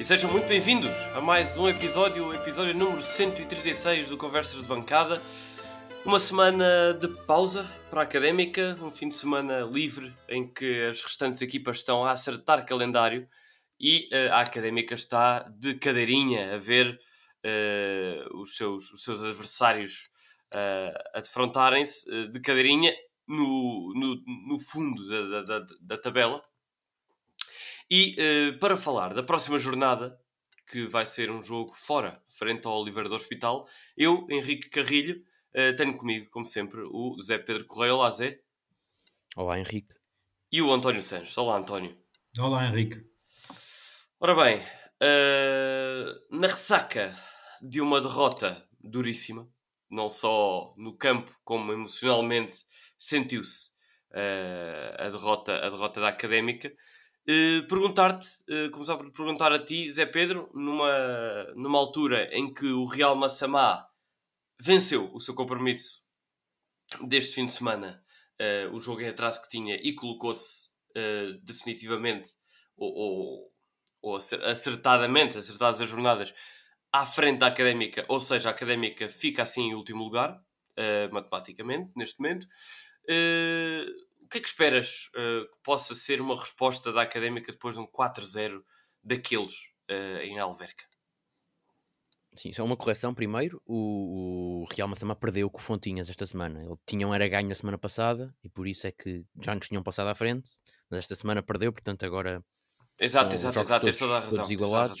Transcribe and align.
E 0.00 0.04
sejam 0.04 0.30
muito 0.30 0.48
bem-vindos 0.48 0.96
a 1.14 1.20
mais 1.20 1.58
um 1.58 1.68
episódio, 1.68 2.28
o 2.28 2.34
episódio 2.34 2.72
número 2.72 3.02
136 3.02 4.08
do 4.08 4.16
Conversas 4.16 4.62
de 4.62 4.66
Bancada. 4.66 5.20
Uma 6.06 6.18
semana 6.18 6.94
de 6.98 7.06
pausa 7.26 7.70
para 7.90 8.00
a 8.00 8.04
académica, 8.04 8.78
um 8.80 8.90
fim 8.90 9.10
de 9.10 9.14
semana 9.14 9.60
livre 9.60 10.16
em 10.26 10.50
que 10.50 10.88
as 10.88 11.02
restantes 11.02 11.42
equipas 11.42 11.80
estão 11.80 12.02
a 12.02 12.12
acertar 12.12 12.64
calendário 12.64 13.28
e 13.78 14.08
uh, 14.10 14.32
a 14.32 14.40
académica 14.40 14.94
está 14.94 15.40
de 15.58 15.74
cadeirinha 15.74 16.54
a 16.54 16.56
ver 16.56 16.98
uh, 17.44 18.40
os, 18.40 18.56
seus, 18.56 18.90
os 18.92 19.04
seus 19.04 19.22
adversários 19.22 20.08
uh, 20.54 20.98
a 21.12 21.20
defrontarem-se 21.20 22.26
de 22.28 22.40
cadeirinha 22.40 22.90
no, 23.28 23.92
no, 23.94 24.16
no 24.48 24.58
fundo 24.58 25.06
da, 25.06 25.42
da, 25.42 25.66
da 25.78 25.98
tabela 25.98 26.42
e 27.90 28.16
uh, 28.18 28.58
para 28.58 28.76
falar 28.76 29.12
da 29.12 29.22
próxima 29.22 29.58
jornada, 29.58 30.18
que 30.70 30.86
vai 30.86 31.04
ser 31.04 31.30
um 31.30 31.42
jogo 31.42 31.74
fora, 31.74 32.22
frente 32.38 32.66
ao 32.66 32.80
Oliveira 32.80 33.08
do 33.08 33.16
Hospital, 33.16 33.68
eu, 33.96 34.26
Henrique 34.30 34.70
Carrilho, 34.70 35.24
uh, 35.54 35.74
tenho 35.76 35.96
comigo, 35.96 36.30
como 36.30 36.46
sempre, 36.46 36.80
o 36.82 37.20
Zé 37.20 37.38
Pedro 37.38 37.66
Correia. 37.66 37.94
Olá, 37.94 38.10
Zé. 38.10 38.40
Olá, 39.36 39.58
Henrique. 39.58 39.94
E 40.52 40.62
o 40.62 40.72
António 40.72 41.02
Sanches. 41.02 41.36
Olá, 41.36 41.56
António. 41.56 41.98
Olá, 42.38 42.66
Henrique. 42.66 43.04
Ora 44.20 44.34
bem, 44.34 44.58
uh, 44.58 46.38
na 46.38 46.46
ressaca 46.46 47.16
de 47.60 47.80
uma 47.80 48.00
derrota 48.00 48.68
duríssima, 48.78 49.48
não 49.90 50.08
só 50.08 50.72
no 50.76 50.96
campo 50.96 51.36
como 51.42 51.72
emocionalmente, 51.72 52.64
sentiu-se 52.96 53.70
a, 54.98 55.08
derrota, 55.08 55.56
a 55.56 55.68
derrota 55.68 56.00
da 56.00 56.08
Académica. 56.08 56.72
Uh, 57.28 57.66
perguntar-te, 57.68 58.42
uh, 58.48 58.70
começar 58.70 58.96
por 58.96 59.10
perguntar 59.12 59.52
a 59.52 59.58
ti, 59.62 59.88
Zé 59.88 60.06
Pedro, 60.06 60.50
numa, 60.54 61.44
numa 61.54 61.78
altura 61.78 62.28
em 62.32 62.52
que 62.52 62.66
o 62.66 62.86
Real 62.86 63.14
Massamá 63.14 63.86
venceu 64.58 65.10
o 65.12 65.20
seu 65.20 65.34
compromisso 65.34 66.02
deste 67.02 67.34
fim 67.34 67.44
de 67.44 67.52
semana, 67.52 68.02
uh, 68.40 68.74
o 68.74 68.80
jogo 68.80 69.02
em 69.02 69.08
atraso 69.08 69.42
que 69.42 69.48
tinha, 69.48 69.76
e 69.76 69.94
colocou-se 69.94 70.70
definitivamente 71.44 72.32
ou, 72.76 72.92
ou, 72.92 73.52
ou, 74.02 74.16
acertadamente, 74.16 75.38
acertadas 75.38 75.80
as 75.80 75.88
jornadas, 75.88 76.34
à 76.92 77.06
frente 77.06 77.38
da 77.38 77.46
académica, 77.46 78.04
ou 78.08 78.18
seja, 78.18 78.48
a 78.48 78.50
académica 78.50 79.08
fica 79.08 79.44
assim 79.44 79.68
em 79.68 79.74
último 79.76 80.02
lugar, 80.02 80.42
matematicamente, 81.12 81.92
neste 81.94 82.20
momento. 82.20 82.48
Que 84.30 84.38
é 84.38 84.40
que 84.40 84.46
esperas 84.46 85.10
uh, 85.16 85.44
que 85.46 85.62
possa 85.62 85.94
ser 85.94 86.20
uma 86.20 86.38
resposta 86.38 86.92
da 86.92 87.02
Académica 87.02 87.50
depois 87.50 87.74
de 87.74 87.80
um 87.80 87.86
4-0 87.86 88.62
daqueles 89.02 89.54
uh, 89.90 90.22
em 90.22 90.38
Alverca? 90.38 90.84
Sim, 92.36 92.52
só 92.52 92.64
uma 92.64 92.76
correção 92.76 93.12
primeiro. 93.12 93.60
O, 93.66 94.62
o 94.62 94.64
Real 94.72 94.86
Massama 94.86 95.16
perdeu 95.16 95.50
com 95.50 95.58
o 95.58 95.62
Fontinhas 95.62 96.08
esta 96.08 96.24
semana. 96.24 96.62
Ele 96.62 96.76
tinha 96.86 97.06
um 97.06 97.12
era 97.12 97.26
ganho 97.26 97.48
na 97.48 97.54
semana 97.54 97.76
passada 97.76 98.34
e 98.42 98.48
por 98.48 98.68
isso 98.68 98.86
é 98.86 98.92
que 98.92 99.24
já 99.42 99.54
nos 99.54 99.68
tinham 99.68 99.82
passado 99.82 100.08
à 100.08 100.14
frente, 100.14 100.48
mas 100.88 101.00
esta 101.00 101.16
semana 101.16 101.42
perdeu, 101.42 101.72
portanto 101.72 102.06
agora. 102.06 102.44
Exato, 102.98 103.34
exato, 103.34 103.58
exato, 103.58 103.84
tens 103.84 103.98
toda 103.98 104.16
a 104.16 104.20
razão. 104.20 104.38
Todos 104.38 104.50
igualados, 104.50 105.00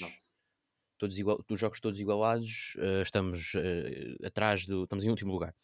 todos 0.98 1.18
igual, 1.18 1.44
dos 1.46 1.60
jogos 1.60 1.78
todos 1.80 2.00
igualados, 2.00 2.74
uh, 2.76 3.02
estamos 3.02 3.54
uh, 3.54 4.26
atrás 4.26 4.66
do. 4.66 4.84
estamos 4.84 5.04
em 5.04 5.10
último 5.10 5.32
lugar. 5.32 5.54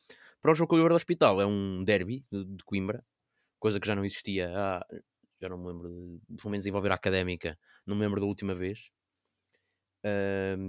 Para 0.41 0.53
o 0.53 0.55
jogo 0.55 0.70
com 0.70 0.77
o 0.77 0.89
do 0.89 0.95
Hospital 0.95 1.41
é 1.41 1.47
um 1.47 1.83
derby 1.83 2.25
de, 2.30 2.45
de 2.45 2.64
Coimbra, 2.64 3.05
coisa 3.59 3.81
que 3.81 3.87
já 3.87 3.95
não 3.95 4.05
existia 4.05 4.51
há, 4.55 4.86
já 5.41 5.48
não 5.48 5.58
me 5.58 5.67
lembro, 5.67 6.20
pelo 6.36 6.51
menos 6.51 6.67
envolver 6.67 6.91
a 6.91 6.95
académica, 6.95 7.58
não 7.86 7.97
me 7.97 8.03
lembro 8.03 8.20
da 8.20 8.27
última 8.27 8.55
vez 8.55 8.91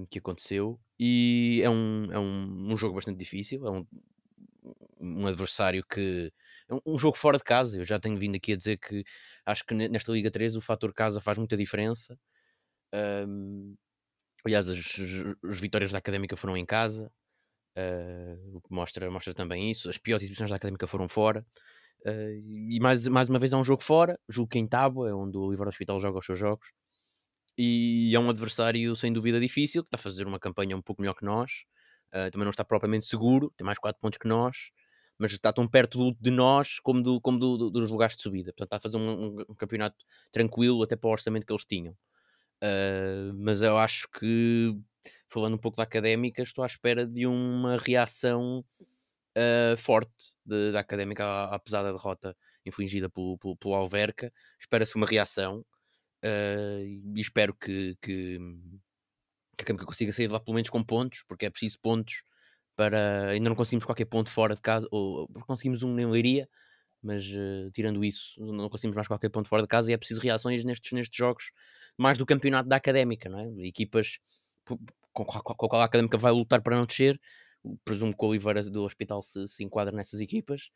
que 0.10 0.20
aconteceu. 0.20 0.80
E 1.00 1.62
é 1.64 1.70
um, 1.70 2.12
é 2.12 2.20
um, 2.20 2.74
um 2.74 2.78
jogo 2.78 2.96
bastante 2.96 3.20
difícil, 3.20 3.66
é 3.68 3.72
um, 3.72 3.86
um 5.00 5.28
adversário 5.28 5.84
que. 5.86 6.32
É 6.68 6.74
um, 6.74 6.80
um, 6.86 6.98
jogo 6.98 7.18
fora 7.18 7.38
de 7.38 7.44
casa. 7.44 7.78
Eu 7.78 7.86
já 7.86 8.00
tenho 8.00 8.18
vindo 8.18 8.36
aqui 8.36 8.54
a 8.54 8.56
dizer 8.56 8.78
que 8.78 9.04
acho 9.46 9.64
que 9.66 9.74
nesta 9.74 10.12
Liga 10.12 10.32
3 10.32 10.56
o 10.56 10.62
fator 10.62 10.94
casa 10.94 11.22
faz 11.22 11.38
muita 11.38 11.56
diferença. 11.56 12.18
Um, 13.28 13.76
aliás, 14.46 14.68
as, 14.70 14.78
as, 15.44 15.60
vitórias 15.60 15.92
da 15.92 15.98
Académica 16.00 16.36
foram 16.38 16.58
em 16.58 16.66
casa, 16.66 17.12
uh, 17.78 18.62
mostra, 18.70 19.10
mostra 19.12 19.34
também 19.34 19.70
isso. 19.72 19.90
As 19.90 19.98
piores 19.98 20.24
exibições 20.24 20.50
da 20.50 20.56
Académica 20.56 20.88
foram 20.88 21.08
fora. 21.08 21.46
Uh, 22.08 22.40
e 22.70 22.80
mais, 22.80 23.06
mais 23.08 23.28
uma 23.28 23.38
vez 23.38 23.52
é 23.52 23.58
um 23.58 23.64
jogo 23.64 23.84
fora, 23.84 24.18
jogo 24.30 24.50
em 24.56 24.66
Tábua, 24.66 25.10
é 25.10 25.14
onde 25.14 25.38
o 25.38 25.42
Oliver 25.42 25.68
Hospital 25.68 26.00
joga 26.00 26.20
os 26.20 26.26
seus 26.26 26.40
jogos. 26.40 26.72
E 27.58 28.16
é 28.16 28.20
um 28.20 28.30
adversário 28.30 28.96
sem 28.96 29.12
dúvida 29.12 29.40
difícil, 29.40 29.84
que 29.84 29.88
está 29.88 29.98
a 29.98 30.02
fazer 30.02 30.26
uma 30.26 30.40
campanha 30.40 30.78
um 30.78 30.82
pouco 30.82 31.02
melhor 31.02 31.16
que 31.16 31.26
nós. 31.26 31.66
Uh, 32.10 32.32
também 32.32 32.46
não 32.46 32.52
está 32.52 32.64
propriamente 32.64 33.06
seguro, 33.06 33.52
tem 33.58 33.66
mais 33.66 33.78
4 33.78 34.00
pontos 34.00 34.18
que 34.18 34.28
nós, 34.28 34.72
mas 35.18 35.34
está 35.34 35.52
tão 35.52 35.68
perto 35.68 35.98
do, 35.98 36.18
de 36.20 36.32
nós 36.32 36.80
como, 36.80 37.04
do, 37.04 37.20
como 37.20 37.38
do, 37.38 37.58
do, 37.58 37.70
dos 37.72 37.90
lugares 37.90 38.16
de 38.16 38.22
subida. 38.22 38.54
Portanto, 38.54 38.68
está 38.68 38.78
a 38.78 38.80
fazer 38.80 38.98
um, 38.98 39.10
um, 39.10 39.42
um, 39.50 39.56
campeonato 39.56 39.98
tranquilo, 40.32 40.84
até 40.84 40.96
para 40.96 41.10
o 41.10 41.12
orçamento 41.12 41.46
que 41.46 41.52
eles 41.52 41.66
tinham. 41.66 41.94
Uh, 42.64 43.34
mas 43.36 43.62
eu 43.62 43.78
acho 43.78 44.08
que, 44.18 44.78
falando 45.28 45.56
um 45.56 45.60
pouco 45.60 45.76
da 45.76 45.84
académica, 45.84 46.42
estou 46.42 46.64
à 46.64 46.68
espera 46.68 47.06
de 47.06 47.28
uma 47.28 47.78
reação 47.78 48.64
uh, 49.38 49.78
forte 49.78 50.36
de, 50.46 50.72
da 50.72 50.80
Académica 50.80 51.24
à, 51.24 51.56
à, 51.56 51.60
pesada 51.60 51.92
derrota 51.92 52.36
infligida 52.66 53.10
pelo, 53.10 53.38
pelo, 53.38 53.56
pelo 53.56 53.76
Alverca. 53.76 54.34
Espera-se 54.60 54.96
uma 54.96 55.06
reação 55.06 55.60
uh, 56.24 56.84
e 56.84 57.22
espero 57.22 57.54
que, 57.54 57.96
que, 58.02 58.38
que 58.38 59.62
a 59.62 59.64
Académica 59.64 59.86
consiga 59.86 60.12
sair 60.12 60.28
de 60.28 60.34
lá 60.34 60.40
pelo 60.40 60.56
menos 60.56 60.70
com 60.70 60.84
pontos, 60.84 61.24
porque 61.28 61.46
é 61.46 61.50
preciso 61.50 61.80
pontos 61.80 62.24
para. 62.76 63.30
Ainda 63.30 63.50
não 63.50 63.56
conseguimos 63.56 63.86
qualquer 63.86 64.06
ponto 64.06 64.32
fora 64.32 64.56
de 64.56 64.62
casa, 64.62 64.88
ou 64.92 65.28
conseguimos 65.46 65.84
um 65.84 65.98
em 66.00 66.06
Leiria, 66.06 66.50
mas 67.02 67.26
uh, 67.30 67.72
tirando 67.72 68.04
isso, 68.04 68.40
não 68.40 68.70
conseguimos 68.70 68.96
mais 68.96 69.08
qualquer 69.08 69.30
ponto 69.30 69.48
fora 69.48 69.62
de 69.62 69.68
casa 69.68 69.92
e 69.92 69.94
é 69.94 69.98
preciso 69.98 70.22
reações 70.22 70.64
nestes, 70.64 70.92
nestes 70.92 71.16
jogos, 71.16 71.52
mais 71.98 72.18
do 72.18 72.26
campeonato 72.26 72.68
da 72.68 72.76
Académica, 72.76 73.30
não 73.30 73.40
é? 73.40 73.68
Equipas 73.68 74.20
com, 74.66 74.78
com 75.26 75.38
a 75.38 75.56
qual 75.56 75.82
a 75.82 75.86
Académica 75.86 76.18
vai 76.18 76.32
lutar 76.32 76.62
para 76.62 76.76
não 76.76 76.86
descer 76.86 77.20
presumo 77.84 78.16
que 78.16 78.24
o 78.24 78.28
Oliveira 78.28 78.64
do 78.64 78.84
Hospital 78.84 79.22
se, 79.22 79.48
se 79.48 79.64
enquadra 79.64 79.96
nessas 79.96 80.20
equipas. 80.20 80.70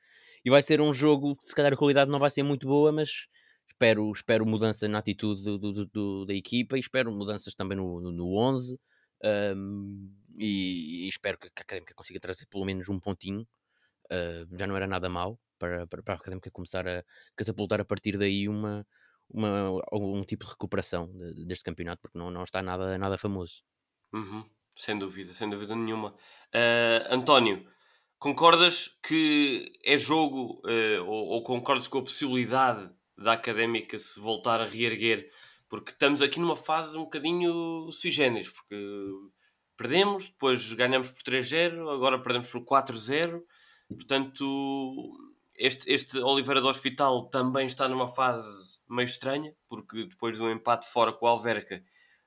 E 0.43 0.49
vai 0.49 0.61
ser 0.61 0.81
um 0.81 0.93
jogo, 0.93 1.37
se 1.41 1.53
calhar 1.55 1.73
a 1.73 1.77
qualidade 1.77 2.11
não 2.11 2.19
vai 2.19 2.29
ser 2.29 2.43
muito 2.43 2.67
boa, 2.67 2.91
mas 2.91 3.27
espero, 3.69 4.11
espero 4.11 4.45
mudança 4.45 4.87
na 4.87 4.99
atitude 4.99 5.43
do, 5.43 5.57
do, 5.57 5.85
do, 5.85 6.25
da 6.25 6.33
equipa 6.33 6.77
e 6.77 6.79
espero 6.79 7.11
mudanças 7.11 7.55
também 7.55 7.77
no, 7.77 7.99
no, 8.01 8.11
no 8.11 8.37
11. 8.37 8.79
Um, 9.23 10.11
e, 10.37 11.05
e, 11.05 11.07
espero 11.07 11.37
que, 11.37 11.47
a 11.47 11.61
Académica 11.61 11.93
consiga 11.93 12.19
trazer 12.19 12.45
pelo 12.47 12.65
menos 12.65 12.89
um 12.89 12.99
pontinho. 12.99 13.47
Uh, 14.11 14.57
já 14.57 14.67
não 14.67 14.75
era 14.75 14.87
nada 14.87 15.07
mal 15.09 15.39
para, 15.57 15.87
para, 15.87 16.03
para, 16.03 16.13
a 16.15 16.17
Académica 16.17 16.51
começar 16.51 16.87
a 16.87 17.03
catapultar 17.35 17.79
a 17.79 17.85
partir 17.85 18.17
daí 18.17 18.49
uma, 18.49 18.85
uma, 19.29 19.81
algum 19.91 20.23
tipo 20.23 20.45
de 20.45 20.51
recuperação 20.51 21.11
deste 21.45 21.63
campeonato, 21.63 22.01
porque 22.01 22.17
não, 22.17 22.29
não 22.29 22.43
está 22.43 22.61
nada, 22.61 22.97
nada 22.97 23.17
famoso. 23.17 23.63
Uhum. 24.13 24.43
Sem 24.75 24.97
dúvida, 24.97 25.33
sem 25.33 25.49
dúvida 25.49 25.75
nenhuma. 25.75 26.09
Uh, 26.53 27.13
António, 27.13 27.65
concordas 28.17 28.97
que 29.03 29.71
é 29.83 29.97
jogo 29.97 30.61
uh, 30.65 31.05
ou, 31.05 31.27
ou, 31.29 31.43
concordas 31.43 31.87
com 31.87 31.99
a 31.99 32.03
possibilidade 32.03 32.89
da 33.17 33.33
académica 33.33 33.97
se 33.97 34.19
voltar 34.19 34.61
a 34.61 34.65
reerguer? 34.65 35.29
Porque 35.69 35.91
estamos 35.91 36.21
aqui 36.21 36.39
numa 36.39 36.57
fase 36.57 36.97
um 36.97 37.03
bocadinho 37.03 37.91
sui 37.91 38.11
generis, 38.11 38.49
porque 38.49 38.75
perdemos, 39.77 40.29
depois 40.29 40.73
ganhamos 40.73 41.11
por 41.11 41.23
3-0, 41.23 41.93
agora 41.93 42.21
perdemos 42.21 42.49
por 42.49 42.61
4-0. 42.61 43.41
Portanto, 43.87 45.31
este, 45.55 45.91
este 45.91 46.17
Oliveira 46.19 46.61
do 46.61 46.67
Hospital 46.67 47.29
também 47.29 47.67
está 47.67 47.87
numa 47.87 48.07
fase 48.07 48.79
meio 48.89 49.05
estranha, 49.05 49.53
porque 49.67 50.05
depois 50.05 50.37
do 50.37 50.49
empate 50.49 50.89
fora 50.89 51.13
com 51.13 51.25
o 51.25 51.29
Alverca 51.29 51.83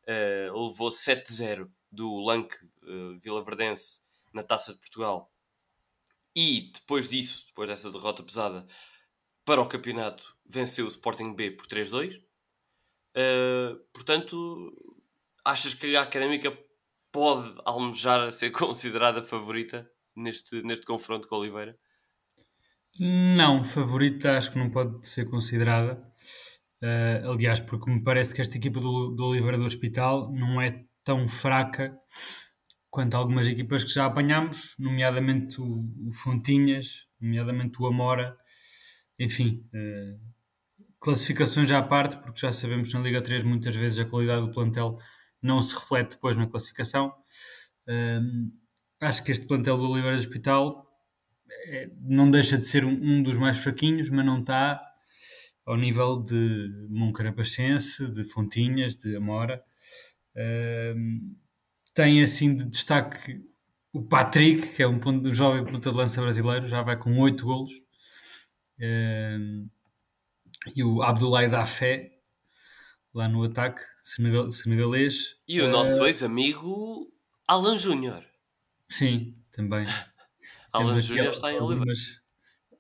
uh, 0.08 0.67
levou 0.69 0.88
7-0 0.88 1.69
do 1.94 2.25
Lank 2.25 2.55
uh, 2.82 3.19
Vila 3.20 3.44
Verdense 3.44 4.00
na 4.32 4.43
Taça 4.43 4.73
de 4.73 4.81
Portugal 4.81 5.32
e 6.37 6.73
depois 6.75 7.08
disso, 7.08 7.46
depois 7.46 7.69
dessa 7.69 7.91
derrota 7.91 8.23
pesada 8.23 8.67
para 9.44 9.61
o 9.61 9.69
campeonato, 9.69 10.37
venceu 10.44 10.85
o 10.85 10.88
Sporting 10.88 11.35
B 11.35 11.52
por 11.52 11.67
3-2. 11.67 12.17
Uh, 12.17 12.23
eh, 13.14 13.76
portanto, 13.93 14.73
achas 15.44 15.75
que 15.75 15.94
a 15.94 16.02
Académica 16.02 16.56
pode 17.12 17.55
almejar 17.64 18.20
a 18.20 18.31
ser 18.31 18.50
considerada 18.52 19.23
favorita 19.23 19.88
neste, 20.17 20.62
neste 20.62 20.87
confronto 20.87 21.29
com 21.29 21.37
Oliveira? 21.37 21.79
Não, 22.99 23.62
favorita 23.62 24.37
acho 24.37 24.52
que 24.52 24.58
não 24.58 24.70
pode 24.70 25.06
ser 25.06 25.26
considerada. 25.26 26.02
Uh, 26.82 27.31
aliás, 27.31 27.61
porque 27.61 27.90
me 27.90 28.02
parece 28.02 28.35
que 28.35 28.40
esta 28.40 28.56
equipa 28.56 28.81
do, 28.81 29.11
do 29.11 29.25
Oliveira 29.26 29.58
do 29.58 29.64
Hospital 29.64 30.32
não 30.32 30.61
é 30.61 30.85
tão 31.04 31.28
fraca 31.28 31.96
quanto 32.90 33.14
algumas 33.14 33.46
equipas 33.46 33.84
que 33.84 33.90
já 33.90 34.06
apanhámos, 34.06 34.74
nomeadamente 34.78 35.60
o, 35.60 35.84
o 36.08 36.12
Fontinhas, 36.12 37.06
nomeadamente 37.20 37.80
o 37.80 37.86
Amora, 37.86 38.36
enfim, 39.18 39.68
uh, 39.74 40.20
classificações 41.00 41.70
à 41.70 41.82
parte, 41.82 42.16
porque 42.18 42.40
já 42.40 42.52
sabemos 42.52 42.88
que 42.88 42.94
na 42.94 43.00
Liga 43.00 43.20
3 43.20 43.42
muitas 43.42 43.74
vezes 43.76 43.98
a 43.98 44.04
qualidade 44.04 44.46
do 44.46 44.52
plantel 44.52 44.96
não 45.42 45.60
se 45.60 45.74
reflete 45.74 46.12
depois 46.12 46.36
na 46.36 46.46
classificação. 46.46 47.12
Um, 47.86 48.50
acho 49.00 49.22
que 49.22 49.30
este 49.30 49.46
plantel 49.46 49.76
do 49.76 49.90
Oliveira 49.90 50.16
do 50.16 50.20
Hospital 50.20 50.88
é, 51.66 51.90
não 52.00 52.30
deixa 52.30 52.56
de 52.56 52.64
ser 52.64 52.84
um, 52.84 52.92
um, 52.92 53.22
dos 53.22 53.36
mais 53.36 53.58
fraquinhos, 53.58 54.08
mas 54.08 54.24
não 54.24 54.40
está 54.40 54.80
ao 55.66 55.76
nível 55.76 56.16
de 56.16 56.88
Moncarapacense, 56.88 58.10
de 58.10 58.24
Fontinhas, 58.24 58.94
de 58.96 59.16
Amora. 59.16 59.62
Tem 61.94 62.22
assim 62.22 62.56
de 62.56 62.64
destaque 62.64 63.42
o 63.92 64.02
Patrick, 64.02 64.66
que 64.69 64.82
é 64.82 64.88
um, 64.88 64.98
ponto, 64.98 65.28
um 65.28 65.32
jovem 65.32 65.64
ponta 65.64 65.90
de 65.90 65.96
lança 65.96 66.20
brasileiro, 66.20 66.66
já 66.66 66.82
vai 66.82 66.96
com 66.96 67.16
8 67.19 67.44
golos. 67.44 67.72
E 70.75 70.82
o 70.82 71.02
Abdoulaye 71.02 71.48
Dafé, 71.48 72.10
lá 73.14 73.28
no 73.28 73.44
ataque 73.44 73.82
senegal, 74.02 74.50
senegalês. 74.50 75.36
E 75.46 75.60
o 75.60 75.66
uh, 75.66 75.70
nosso 75.70 76.04
ex-amigo 76.04 77.12
Alan 77.46 77.78
Júnior. 77.78 78.25
Sim, 78.88 79.34
também. 79.50 79.87
Alan 80.72 81.00
Júnior 81.00 81.32
está 81.32 81.52
em 81.52 81.58
algumas, 81.58 82.20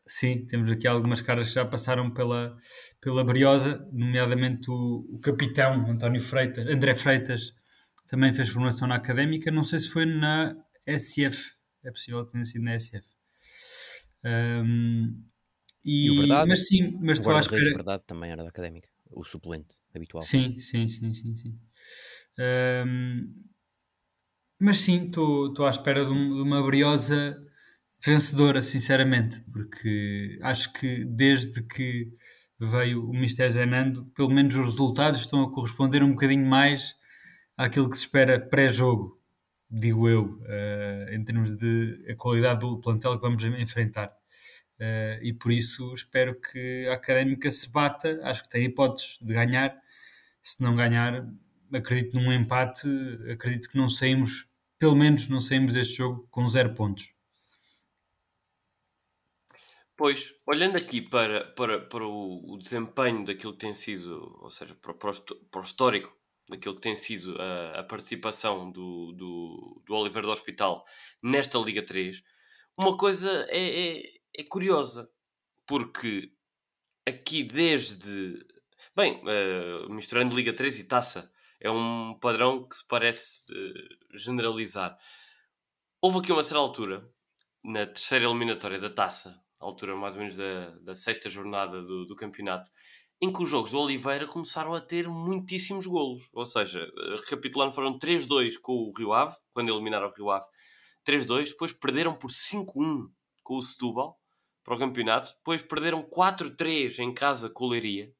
Sim, 0.06 0.44
temos 0.46 0.70
aqui 0.70 0.86
algumas 0.86 1.20
caras 1.20 1.48
que 1.48 1.54
já 1.54 1.64
passaram 1.64 2.10
pela, 2.12 2.56
pela 3.00 3.24
Briosa, 3.24 3.88
nomeadamente 3.90 4.70
o, 4.70 5.06
o 5.10 5.20
capitão 5.20 5.90
António 5.90 6.20
Freitas, 6.20 6.66
André 6.66 6.94
Freitas, 6.94 7.52
também 8.06 8.32
fez 8.34 8.50
formação 8.50 8.86
na 8.86 8.96
académica. 8.96 9.50
Não 9.50 9.64
sei 9.64 9.80
se 9.80 9.88
foi 9.88 10.04
na 10.04 10.54
SF, 10.86 11.54
é 11.84 11.90
possível 11.90 12.24
que 12.26 12.32
tenha 12.32 12.44
sido 12.44 12.64
na 12.64 12.74
SF. 12.74 13.06
Um, 14.24 15.22
e, 15.84 16.06
e 16.06 16.10
o 16.10 16.16
verdade, 16.18 16.48
mas 16.48 16.66
sim, 16.66 16.98
mas 17.00 17.18
estou 17.18 17.34
à 17.34 17.40
espera. 17.40 17.64
verdade 17.64 18.04
também 18.06 18.30
era 18.30 18.42
da 18.42 18.48
académica, 18.48 18.88
o 19.10 19.24
suplente 19.24 19.74
habitual. 19.94 20.22
Sim, 20.22 20.58
sim, 20.58 20.88
sim, 20.88 21.12
sim, 21.12 21.36
sim. 21.36 21.58
Um, 22.38 23.44
mas 24.58 24.78
sim, 24.78 25.06
estou 25.06 25.66
à 25.66 25.70
espera 25.70 26.04
de, 26.04 26.10
de, 26.10 26.40
uma 26.40 26.62
briosa 26.62 27.38
vencedora, 28.04 28.62
sinceramente, 28.62 29.40
porque 29.52 30.38
acho 30.42 30.72
que 30.72 31.04
desde 31.04 31.62
que 31.62 32.12
veio 32.58 33.08
o 33.08 33.12
Mister 33.12 33.50
Zenando, 33.50 34.06
pelo 34.14 34.30
menos 34.30 34.54
os 34.54 34.66
resultados 34.66 35.20
estão 35.20 35.42
a 35.42 35.52
corresponder 35.52 36.02
um 36.02 36.12
bocadinho 36.12 36.46
mais 36.46 36.94
àquilo 37.56 37.88
que 37.88 37.96
se 37.96 38.04
espera 38.04 38.40
pré-jogo 38.40 39.20
digo 39.74 40.08
eu, 40.08 40.40
uh, 40.42 41.12
em 41.12 41.22
termos 41.24 41.56
de 41.56 42.06
a 42.08 42.14
qualidade 42.14 42.60
do 42.60 42.78
plantel 42.78 43.16
que 43.16 43.22
vamos 43.22 43.42
enfrentar. 43.42 44.08
Uh, 44.78 45.22
e 45.22 45.32
por 45.32 45.52
isso 45.52 45.92
espero 45.94 46.40
que 46.40 46.86
a 46.88 46.94
Académica 46.94 47.50
se 47.50 47.70
bata, 47.70 48.20
acho 48.22 48.42
que 48.42 48.48
tem 48.48 48.64
hipóteses 48.64 49.18
de 49.20 49.34
ganhar. 49.34 49.76
Se 50.42 50.62
não 50.62 50.76
ganhar, 50.76 51.26
acredito 51.72 52.18
num 52.18 52.32
empate, 52.32 52.88
acredito 53.30 53.68
que 53.68 53.76
não 53.76 53.88
saímos, 53.88 54.48
pelo 54.78 54.94
menos 54.94 55.28
não 55.28 55.40
saímos 55.40 55.74
deste 55.74 55.96
jogo 55.96 56.26
com 56.30 56.46
zero 56.48 56.74
pontos. 56.74 57.13
Pois, 59.96 60.34
olhando 60.44 60.76
aqui 60.76 61.00
para, 61.00 61.44
para, 61.52 61.80
para 61.80 62.04
o, 62.04 62.52
o 62.52 62.58
desempenho 62.58 63.24
daquilo 63.24 63.52
que 63.52 63.60
tem 63.60 63.72
sido, 63.72 64.38
ou 64.42 64.50
seja, 64.50 64.74
para, 64.74 64.92
para, 64.92 65.10
o, 65.10 65.14
para 65.50 65.60
o 65.60 65.64
histórico 65.64 66.16
daquilo 66.48 66.74
que 66.74 66.80
tem 66.80 66.96
sido 66.96 67.40
a, 67.40 67.80
a 67.80 67.84
participação 67.84 68.70
do, 68.72 69.12
do, 69.12 69.82
do 69.86 69.94
Oliver 69.94 70.22
do 70.22 70.32
Hospital 70.32 70.84
nesta 71.22 71.58
Liga 71.58 71.82
3, 71.84 72.22
uma 72.76 72.96
coisa 72.96 73.30
é, 73.50 73.98
é, 73.98 74.02
é 74.36 74.42
curiosa, 74.42 75.08
porque 75.64 76.32
aqui 77.06 77.44
desde. 77.44 78.44
Bem, 78.96 79.22
uh, 79.22 79.92
misturando 79.92 80.34
Liga 80.34 80.52
3 80.52 80.80
e 80.80 80.84
taça, 80.88 81.32
é 81.60 81.70
um 81.70 82.18
padrão 82.20 82.68
que 82.68 82.76
se 82.76 82.86
parece 82.86 83.52
uh, 83.52 84.16
generalizar. 84.18 84.98
Houve 86.00 86.18
aqui 86.18 86.32
uma 86.32 86.42
certa 86.42 86.58
altura, 86.58 87.08
na 87.62 87.86
terceira 87.86 88.26
eliminatória 88.26 88.78
da 88.78 88.90
taça, 88.90 89.43
altura 89.64 89.96
mais 89.96 90.14
ou 90.14 90.20
menos 90.20 90.36
da, 90.36 90.70
da 90.80 90.94
sexta 90.94 91.28
jornada 91.28 91.82
do, 91.82 92.06
do 92.06 92.16
campeonato, 92.16 92.70
em 93.20 93.32
que 93.32 93.42
os 93.42 93.48
jogos 93.48 93.70
do 93.70 93.80
Oliveira 93.80 94.26
começaram 94.26 94.74
a 94.74 94.80
ter 94.80 95.08
muitíssimos 95.08 95.86
golos. 95.86 96.28
Ou 96.32 96.44
seja, 96.44 96.80
eh, 96.80 97.16
recapitulando, 97.16 97.72
foram 97.72 97.98
3-2 97.98 98.58
com 98.60 98.72
o 98.72 98.92
Rio 98.96 99.12
Ave, 99.12 99.34
quando 99.52 99.70
eliminaram 99.70 100.08
o 100.08 100.12
Rio 100.12 100.30
Ave. 100.30 100.46
3-2, 101.04 101.50
depois 101.50 101.72
perderam 101.72 102.14
por 102.16 102.30
5-1 102.30 103.08
com 103.42 103.56
o 103.56 103.62
Setúbal 103.62 104.18
para 104.62 104.74
o 104.74 104.78
campeonato, 104.78 105.34
depois 105.36 105.62
perderam 105.62 106.02
4-3 106.02 106.98
em 106.98 107.12
casa 107.12 107.50
com 107.50 107.64
o 107.64 107.68
Leiria. 107.68 108.12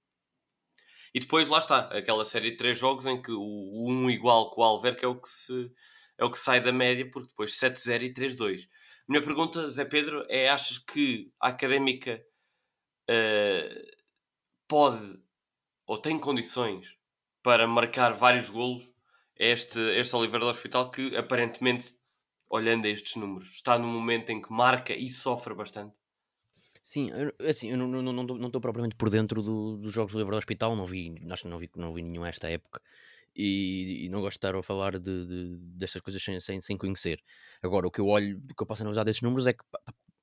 E 1.15 1.21
depois 1.21 1.49
lá 1.49 1.59
está, 1.59 1.79
aquela 1.97 2.25
série 2.25 2.51
de 2.51 2.57
3 2.57 2.79
jogos 2.79 3.07
em 3.07 3.21
que 3.21 3.31
o 3.31 3.87
1 3.89 4.11
igual 4.11 4.51
com 4.51 4.61
o 4.61 4.65
Alverca 4.65 5.07
é 5.07 5.09
o 5.09 5.19
que 5.19 5.29
se 5.29 5.71
é 6.17 6.25
o 6.25 6.31
que 6.31 6.39
sai 6.39 6.61
da 6.61 6.73
média, 6.73 7.09
porque 7.11 7.29
depois 7.29 7.59
7-0 7.59 8.03
e 8.03 8.15
3-2. 8.15 8.69
Minha 9.09 9.23
pergunta, 9.23 9.69
Zé 9.69 9.85
Pedro, 9.85 10.25
é: 10.29 10.49
achas 10.49 10.79
que 10.79 11.31
a 11.41 11.49
académica 11.49 12.25
uh, 13.11 14.05
pode 14.67 15.23
ou 15.87 15.99
tem 15.99 16.19
condições 16.19 16.97
para 17.43 17.67
marcar 17.67 18.15
vários 18.15 18.49
golos 18.49 18.91
este, 19.37 19.79
este 19.79 20.17
Oliveira 20.17 20.47
do 20.47 20.51
Hospital 20.51 20.91
que 20.91 21.15
aparentemente, 21.17 21.95
olhando 22.49 22.87
a 22.87 22.89
estes 22.89 23.17
números, 23.17 23.49
está 23.49 23.79
no 23.79 23.87
momento 23.87 24.31
em 24.31 24.41
que 24.41 24.51
marca 24.51 24.95
e 24.95 25.09
sofre 25.09 25.55
bastante. 25.55 25.95
Sim, 26.83 27.11
assim, 27.49 27.71
eu 27.71 27.79
não 27.79 27.99
estou 27.99 28.13
não, 28.13 28.25
não 28.25 28.51
propriamente 28.51 28.95
por 28.95 29.11
dentro 29.11 29.43
do, 29.43 29.79
dos 29.79 29.93
jogos 29.93 30.13
do 30.13 30.17
Oliveira 30.17 30.37
do 30.37 30.39
Hospital, 30.39 30.77
não 30.77 30.87
vi, 30.87 31.15
acho 31.31 31.43
que 31.43 31.49
não 31.49 31.59
vi, 31.59 31.71
não 31.77 31.95
vi 31.95 32.03
nenhum 32.03 32.25
esta 32.25 32.49
época 32.49 32.81
e, 33.35 34.05
e, 34.05 34.09
não 34.09 34.21
gosto 34.21 34.35
de 34.35 34.47
estar 34.47 34.55
a 34.57 34.63
falar 34.63 34.99
de, 34.99 35.27
de, 35.27 35.57
destas 35.77 36.01
coisas 36.01 36.23
sem, 36.23 36.41
sem, 36.41 36.61
sem, 36.61 36.77
conhecer. 36.77 37.21
Agora, 37.63 37.87
o 37.87 37.91
que 37.91 38.01
eu 38.01 38.07
olho, 38.07 38.39
o 38.39 38.55
que 38.55 38.63
eu 38.63 38.67
posso 38.67 38.83
analisar 38.83 39.05
desses 39.05 39.23
números 39.23 39.47
é 39.47 39.53
que 39.53 39.65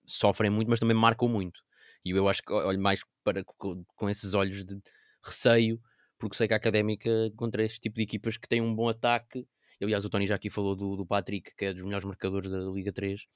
sofrem 0.06 0.50
muito, 0.50 0.70
mas 0.70 0.80
também 0.80 0.96
marcam 0.96 1.28
muito. 1.28 1.62
E 2.04 2.12
eu 2.12 2.28
acho 2.28 2.42
que 2.42 2.52
olho 2.54 2.80
mais 2.80 3.04
para, 3.24 3.44
com, 3.44 3.84
com 3.96 4.10
esses 4.10 4.34
olhos 4.34 4.64
de 4.64 4.82
receio, 5.24 5.80
porque 6.18 6.36
sei 6.36 6.48
que 6.48 6.54
a 6.54 6.58
académica 6.58 7.10
contra 7.36 7.64
este 7.64 7.80
tipo 7.80 7.96
de 7.96 8.04
equipas 8.04 8.38
que 8.38 8.48
têm 8.48 8.62
um 8.62 8.74
bom 8.74 8.90
ataque. 8.90 9.48
Aliás, 9.82 10.06
o 10.06 10.10
Tony 10.10 10.28
já 10.28 10.36
aqui 10.36 10.50
falou 10.50 10.76
do, 10.76 10.96
do 10.96 11.06
Patrick, 11.06 11.56
que 11.56 11.66
é 11.66 11.74
dos 11.74 11.84
melhores 11.84 12.06
marcadores 12.06 12.50
da 12.50 12.60
Liga 12.60 12.92
3. 12.92 13.28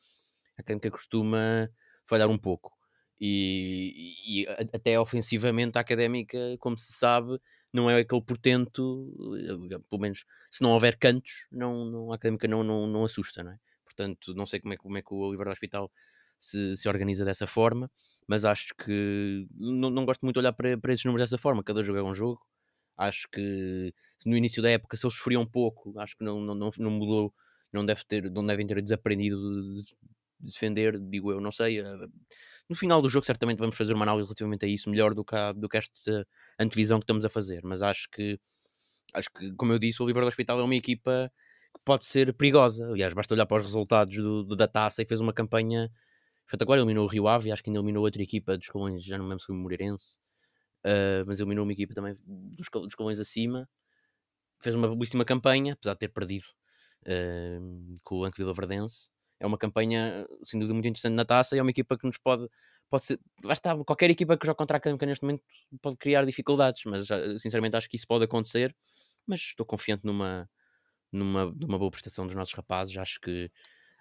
A 0.57 0.61
académica 0.61 0.91
costuma 0.91 1.69
falhar 2.05 2.29
um 2.29 2.37
pouco. 2.37 2.71
E, 3.19 4.15
e, 4.27 4.47
até 4.47 4.99
ofensivamente 4.99 5.77
a 5.77 5.81
académica, 5.81 6.37
como 6.59 6.77
se 6.77 6.93
sabe, 6.93 7.39
não 7.73 7.89
é 7.89 7.99
aquele 7.99 8.21
portento, 8.21 9.13
eh, 9.37 9.79
pelo 9.89 10.01
menos 10.01 10.25
se 10.49 10.61
não 10.61 10.71
houver 10.71 10.97
cantos, 10.97 11.45
não, 11.51 11.85
não, 11.85 12.11
a 12.11 12.15
académica 12.15 12.47
não, 12.47 12.63
não, 12.63 12.87
não 12.87 13.05
assusta, 13.05 13.43
não 13.43 13.51
é? 13.51 13.59
Portanto, 13.83 14.33
não 14.33 14.45
sei 14.45 14.59
como 14.59 14.73
é, 14.73 14.77
como 14.77 14.97
é 14.97 15.01
que 15.01 15.13
o 15.13 15.17
Oliver 15.17 15.45
do 15.45 15.51
Hospital 15.51 15.91
se, 16.39 16.75
se 16.77 16.87
organiza 16.87 17.25
dessa 17.25 17.47
forma, 17.47 17.89
mas 18.27 18.45
acho 18.45 18.73
que 18.75 19.47
não, 19.55 19.89
não 19.89 20.05
gosto 20.05 20.21
muito 20.23 20.35
de 20.35 20.39
olhar 20.39 20.53
para, 20.53 20.77
para 20.77 20.93
esses 20.93 21.05
números 21.05 21.29
dessa 21.29 21.41
forma. 21.41 21.63
Cada 21.63 21.83
jogo 21.83 21.99
é 21.99 22.03
um 22.03 22.13
jogo. 22.15 22.41
Acho 22.97 23.27
que 23.29 23.93
no 24.25 24.37
início 24.37 24.61
da 24.61 24.69
época, 24.69 24.95
se 24.97 25.05
eles 25.05 25.15
sofriam 25.17 25.41
um 25.41 25.45
pouco, 25.45 25.97
acho 25.99 26.15
que 26.17 26.23
não, 26.23 26.39
não, 26.39 26.55
não, 26.55 26.71
não 26.77 26.91
mudou, 26.91 27.33
não, 27.71 27.85
deve 27.85 28.03
ter, 28.05 28.31
não 28.31 28.45
devem 28.45 28.65
ter 28.65 28.81
desaprendido 28.81 29.37
de, 29.37 29.83
de 29.83 29.95
defender, 30.39 30.99
digo 30.99 31.31
eu, 31.31 31.41
não 31.41 31.51
sei. 31.51 31.81
No 32.69 32.75
final 32.75 33.01
do 33.01 33.09
jogo, 33.09 33.25
certamente 33.25 33.59
vamos 33.59 33.75
fazer 33.75 33.93
uma 33.93 34.03
análise 34.03 34.25
relativamente 34.25 34.65
a 34.65 34.67
isso 34.67 34.89
melhor 34.89 35.13
do 35.13 35.23
que, 35.23 35.35
a, 35.35 35.51
do 35.51 35.69
que 35.69 35.77
esta 35.77 36.27
antevisão 36.59 36.99
que 36.99 37.03
estamos 37.03 37.23
a 37.23 37.29
fazer, 37.29 37.61
mas 37.63 37.81
acho 37.81 38.07
que, 38.11 38.39
acho 39.13 39.29
que, 39.31 39.53
como 39.53 39.71
eu 39.71 39.79
disse, 39.79 40.01
o 40.01 40.05
Livro 40.05 40.21
do 40.21 40.27
Hospital 40.27 40.59
é 40.59 40.63
uma 40.63 40.75
equipa 40.75 41.31
que 41.75 41.81
pode 41.85 42.05
ser 42.05 42.33
perigosa. 42.33 42.87
Aliás, 42.87 43.13
basta 43.13 43.33
olhar 43.33 43.45
para 43.45 43.57
os 43.57 43.65
resultados 43.65 44.15
do, 44.15 44.43
do 44.43 44.55
da 44.55 44.67
taça 44.67 45.01
e 45.01 45.05
fez 45.05 45.19
uma 45.19 45.33
campanha 45.33 45.91
agora 46.61 46.79
eliminou 46.79 47.05
o 47.05 47.07
Rio 47.07 47.27
Ave, 47.27 47.51
acho 47.51 47.63
que 47.63 47.69
ainda 47.69 47.79
eliminou 47.79 48.03
outra 48.03 48.21
equipa 48.21 48.57
dos 48.57 48.69
Colões, 48.69 49.03
já 49.03 49.17
não 49.17 49.25
me 49.25 49.29
lembro 49.29 49.41
se 49.41 49.47
foi 49.47 49.55
o 49.55 49.59
Moreirense, 49.59 50.17
uh, 50.85 51.25
mas 51.25 51.39
eliminou 51.39 51.63
uma 51.65 51.73
equipa 51.73 51.93
também 51.93 52.15
dos, 52.25 52.67
dos 52.69 52.95
Colões 52.95 53.19
acima. 53.19 53.67
Fez 54.59 54.75
uma 54.75 54.87
belíssima 54.87 55.25
campanha, 55.25 55.73
apesar 55.73 55.93
de 55.93 55.99
ter 55.99 56.09
perdido 56.09 56.45
uh, 57.07 57.99
com 58.03 58.19
o 58.19 58.25
Anque 58.25 58.43
Verdense. 58.43 59.09
É 59.39 59.45
uma 59.45 59.57
campanha, 59.57 60.25
sem 60.43 60.59
dúvida, 60.59 60.73
muito 60.73 60.87
interessante 60.87 61.13
na 61.13 61.25
taça 61.25 61.55
e 61.55 61.59
é 61.59 61.61
uma 61.61 61.71
equipa 61.71 61.97
que 61.97 62.05
nos 62.05 62.17
pode. 62.17 62.47
pode 62.89 63.03
ser, 63.03 63.19
qualquer 63.85 64.09
equipa 64.09 64.37
que 64.37 64.45
joga 64.45 64.57
contra 64.57 64.77
a 64.77 64.79
Académica 64.79 65.05
neste 65.05 65.23
momento 65.23 65.43
pode 65.81 65.97
criar 65.97 66.25
dificuldades, 66.25 66.83
mas 66.85 67.07
sinceramente 67.41 67.75
acho 67.75 67.89
que 67.89 67.97
isso 67.97 68.07
pode 68.07 68.25
acontecer. 68.25 68.75
Mas 69.27 69.41
estou 69.41 69.65
confiante 69.65 70.05
numa, 70.05 70.49
numa, 71.11 71.45
numa 71.45 71.79
boa 71.79 71.91
prestação 71.91 72.25
dos 72.25 72.35
nossos 72.35 72.53
rapazes. 72.53 72.97
Acho 72.97 73.19
que 73.19 73.51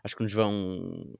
acho 0.05 0.15
que 0.15 0.23
nos 0.23 0.33
vão. 0.33 1.17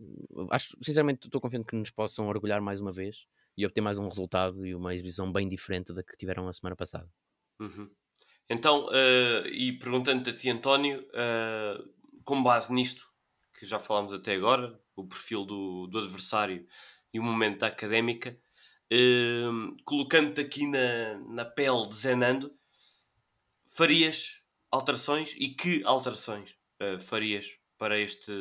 Acho, 0.51 0.77
sinceramente, 0.83 1.27
estou 1.27 1.41
confiante 1.41 1.67
que 1.67 1.77
nos 1.77 1.91
possam 1.91 2.29
orgulhar 2.29 2.61
mais 2.61 2.81
uma 2.81 2.93
vez 2.93 3.27
e 3.57 3.65
obter 3.65 3.81
mais 3.81 3.99
um 3.99 4.09
resultado 4.09 4.67
e 4.67 4.75
uma 4.75 4.95
exibição 4.95 5.33
bem 5.33 5.49
diferente 5.49 5.93
da 5.93 6.03
que 6.03 6.17
tiveram 6.17 6.47
a 6.49 6.53
semana 6.53 6.77
passada. 6.77 7.09
Uhum. 7.61 7.91
Então, 8.51 8.87
uh, 8.89 9.47
e 9.49 9.73
perguntando-te 9.79 10.31
a 10.31 10.33
ti, 10.35 10.51
António, 10.51 11.01
uh, 11.01 11.95
com 12.25 12.43
base 12.43 12.73
nisto 12.73 13.14
que 13.59 13.67
já 13.67 13.79
falámos 13.79 14.13
até 14.13 14.35
agora, 14.35 14.79
o 14.97 15.07
perfil 15.07 15.45
do, 15.45 15.87
do 15.87 15.99
adversário 15.99 16.67
e 17.13 17.19
o 17.19 17.23
momento 17.23 17.61
da 17.61 17.69
académica, 17.69 18.39
uh, 18.93 19.77
colocando-te 19.85 20.41
aqui 20.41 20.67
na, 20.67 21.19
na 21.29 21.45
pele 21.45 21.89
de 21.89 21.95
Zenando, 21.95 22.55
farias 23.69 24.43
alterações 24.71 25.35
e 25.39 25.49
que 25.51 25.83
alterações 25.85 26.57
uh, 26.81 27.01
farias 27.01 27.57
para 27.79 27.99
este 27.99 28.33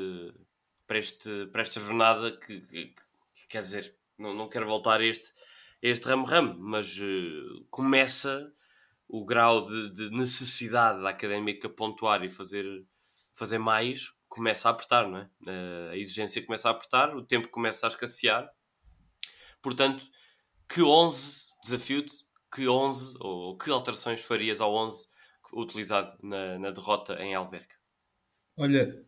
para, 0.88 1.00
este, 1.00 1.48
para 1.48 1.62
esta 1.62 1.80
jornada 1.80 2.38
que, 2.38 2.60
que, 2.62 2.86
que 2.88 3.48
quer 3.48 3.62
dizer, 3.62 3.96
não, 4.18 4.34
não 4.34 4.50
quero 4.50 4.68
voltar 4.68 5.00
a 5.00 5.06
este, 5.06 5.34
este 5.82 6.08
ramo-ramo, 6.08 6.56
mas 6.60 6.98
uh, 7.00 7.66
começa 7.70 8.54
o 9.08 9.26
grau 9.26 9.68
de, 9.68 9.92
de, 9.92 10.10
necessidade 10.12 11.02
da 11.02 11.10
académica 11.10 11.70
pontuar 11.70 12.24
e 12.24 12.30
fazer, 12.30 12.66
fazer 13.34 13.58
mais, 13.58 14.14
começa 14.34 14.68
a 14.68 14.72
apertar, 14.72 15.08
não 15.08 15.20
é? 15.20 15.30
Uh, 15.44 15.90
a 15.92 15.98
exigência 15.98 16.44
começa 16.44 16.68
a 16.68 16.72
apertar, 16.72 17.16
o 17.16 17.24
tempo 17.24 17.50
começa 17.50 17.86
a 17.86 17.90
escassear. 17.90 18.50
Portanto, 19.62 20.04
que 20.68 20.82
11, 20.82 21.50
desafio-te, 21.64 22.14
que 22.52 22.68
11 22.68 23.18
ou 23.20 23.56
que 23.56 23.70
alterações 23.70 24.22
farias 24.22 24.60
ao 24.60 24.74
11 24.74 25.08
utilizado 25.54 26.18
na, 26.24 26.58
na 26.58 26.72
derrota 26.72 27.14
em 27.22 27.36
Alverca? 27.36 27.76
Olha, 28.58 29.06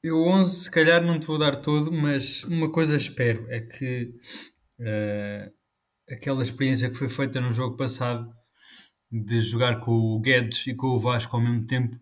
eu 0.00 0.22
11 0.22 0.60
se 0.64 0.70
calhar 0.70 1.02
não 1.02 1.18
te 1.18 1.26
vou 1.26 1.38
dar 1.38 1.56
todo, 1.56 1.90
mas 1.90 2.44
uma 2.44 2.70
coisa 2.70 2.96
espero 2.96 3.50
é 3.50 3.60
que 3.60 4.14
uh, 4.78 5.52
aquela 6.08 6.44
experiência 6.44 6.88
que 6.88 6.96
foi 6.96 7.08
feita 7.08 7.40
no 7.40 7.52
jogo 7.52 7.76
passado 7.76 8.32
de 9.10 9.42
jogar 9.42 9.80
com 9.80 9.90
o 9.90 10.20
Guedes 10.20 10.68
e 10.68 10.74
com 10.74 10.86
o 10.86 11.00
Vasco 11.00 11.34
ao 11.34 11.42
mesmo 11.42 11.66
tempo 11.66 11.98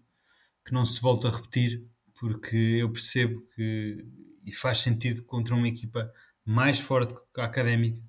que 0.66 0.75
não 0.75 0.85
se 0.85 1.00
volta 1.00 1.28
a 1.28 1.30
repetir, 1.30 1.88
porque 2.18 2.56
eu 2.56 2.90
percebo 2.90 3.42
que 3.54 4.04
e 4.46 4.52
faz 4.52 4.78
sentido 4.78 5.25
contra 5.25 5.54
uma 5.54 5.68
equipa 5.68 6.11
mais 6.44 6.78
forte 6.78 7.14
que 7.35 7.40
a 7.40 7.44
Académica, 7.44 8.00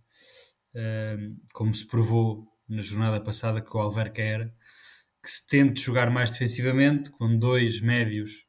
uh, 0.76 1.36
como 1.52 1.74
se 1.74 1.86
provou 1.88 2.48
na 2.70 2.82
jornada 2.82 3.20
passada 3.20 3.60
que 3.60 3.76
o 3.76 3.80
Alverca 3.80 4.22
era, 4.22 4.54
que 5.22 5.30
se 5.30 5.48
tente 5.48 5.82
jogar 5.82 6.12
mais 6.12 6.30
defensivamente, 6.30 7.10
com 7.10 7.38
dois 7.38 7.82
médios 7.82 8.46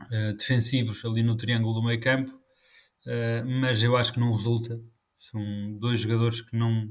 uh, 0.00 0.36
defensivos 0.36 1.04
ali 1.04 1.24
no 1.24 1.36
triângulo 1.36 1.74
do 1.74 1.82
meio 1.82 2.00
campo, 2.00 2.30
uh, 2.30 3.60
mas 3.60 3.82
eu 3.82 3.96
acho 3.96 4.12
que 4.12 4.20
não 4.20 4.32
resulta. 4.32 4.80
São 5.18 5.76
dois 5.78 6.00
jogadores 6.00 6.40
que 6.40 6.56
não, 6.56 6.88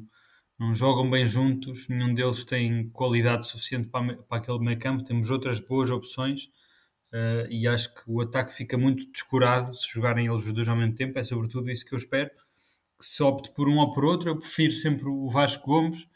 não 0.60 0.74
jogam 0.74 1.10
bem 1.10 1.26
juntos, 1.26 1.88
nenhum 1.88 2.14
deles 2.14 2.44
tem 2.44 2.90
qualidade 2.90 3.48
suficiente 3.48 3.88
para, 3.88 4.18
para 4.24 4.40
aquele 4.40 4.60
meio 4.60 4.78
campo. 4.78 5.06
Temos 5.06 5.30
outras 5.30 5.62
boas 5.62 5.90
opções 5.90 6.50
uh, 7.14 7.48
e 7.50 7.68
acho 7.68 7.94
que 7.94 8.02
o 8.08 8.22
ataque 8.22 8.52
fica 8.52 8.78
muito 8.78 9.10
descurado 9.12 9.74
se 9.74 9.88
jogarem 9.90 10.28
eles 10.28 10.46
os 10.46 10.54
dois 10.54 10.68
ao 10.68 10.76
mesmo 10.76 10.96
tempo. 10.96 11.18
É 11.18 11.24
sobretudo 11.24 11.70
isso 11.70 11.86
que 11.86 11.94
eu 11.94 11.98
espero. 11.98 12.30
Que 13.00 13.06
se 13.06 13.22
opte 13.24 13.52
por 13.54 13.70
um 13.70 13.78
ou 13.78 13.92
por 13.92 14.04
outro, 14.04 14.30
eu 14.30 14.40
prefiro 14.40 14.72
sempre 14.74 15.08
o 15.08 15.30
Vasco 15.30 15.66
Gomes. 15.66 16.08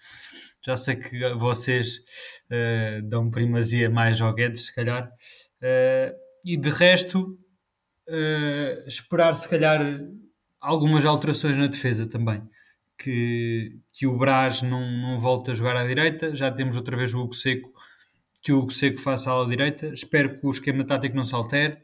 Já 0.65 0.75
sei 0.75 0.95
que 0.95 1.33
vocês 1.35 1.97
uh, 1.97 3.01
dão 3.03 3.29
primazia 3.31 3.89
mais 3.89 4.19
ao 4.19 4.33
Guedes, 4.33 4.65
se 4.65 4.75
calhar. 4.75 5.07
Uh, 5.61 6.13
e 6.45 6.57
de 6.57 6.69
resto, 6.69 7.37
esperar 8.85 9.35
se 9.35 9.49
calhar 9.49 9.81
algumas 10.61 11.03
alterações 11.03 11.57
na 11.57 11.67
defesa 11.67 12.07
também 12.07 12.41
que, 12.97 13.79
que 13.93 14.07
o 14.07 14.17
Braz 14.17 14.61
não, 14.61 14.89
não 14.89 15.19
volte 15.19 15.51
a 15.51 15.53
jogar 15.53 15.75
à 15.77 15.85
direita. 15.85 16.35
Já 16.35 16.51
temos 16.51 16.75
outra 16.75 16.97
vez 16.97 17.13
o 17.13 17.19
Hugo 17.19 17.33
Seco, 17.33 17.71
que 18.41 18.51
o 18.51 18.59
Hugo 18.59 18.71
Seco 18.71 18.97
faça 18.99 19.31
à 19.31 19.45
direita. 19.45 19.87
Espero 19.87 20.37
que 20.37 20.45
o 20.45 20.51
esquema 20.51 20.85
tático 20.85 21.15
não 21.15 21.23
se 21.23 21.35
altere, 21.35 21.75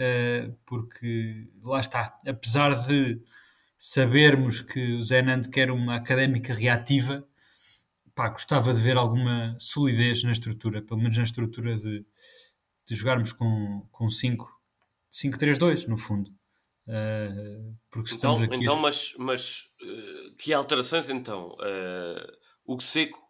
uh, 0.00 0.56
porque 0.64 1.48
lá 1.62 1.80
está. 1.80 2.18
Apesar 2.26 2.86
de 2.86 3.20
sabermos 3.78 4.60
que 4.60 4.94
o 4.94 5.02
Zé 5.02 5.22
Nando 5.22 5.50
quer 5.50 5.70
uma 5.70 5.96
académica 5.96 6.54
reativa, 6.54 7.26
pá, 8.14 8.28
gostava 8.28 8.72
de 8.72 8.80
ver 8.80 8.96
alguma 8.96 9.56
solidez 9.58 10.22
na 10.24 10.32
estrutura, 10.32 10.82
pelo 10.82 11.00
menos 11.00 11.16
na 11.16 11.24
estrutura 11.24 11.76
de, 11.76 12.04
de 12.86 12.94
jogarmos 12.94 13.32
com 13.32 13.86
5-3-2, 15.12 15.86
no 15.86 15.96
fundo. 15.96 16.30
Uh, 16.88 17.76
porque 17.90 18.14
então, 18.14 18.34
estamos 18.34 18.42
aqui... 18.42 18.54
então 18.56 18.76
mas, 18.76 19.12
mas 19.18 19.72
uh, 19.82 20.36
que 20.36 20.52
alterações 20.52 21.10
então? 21.10 21.48
Uh, 21.54 22.32
o 22.64 22.80
seco 22.80 23.25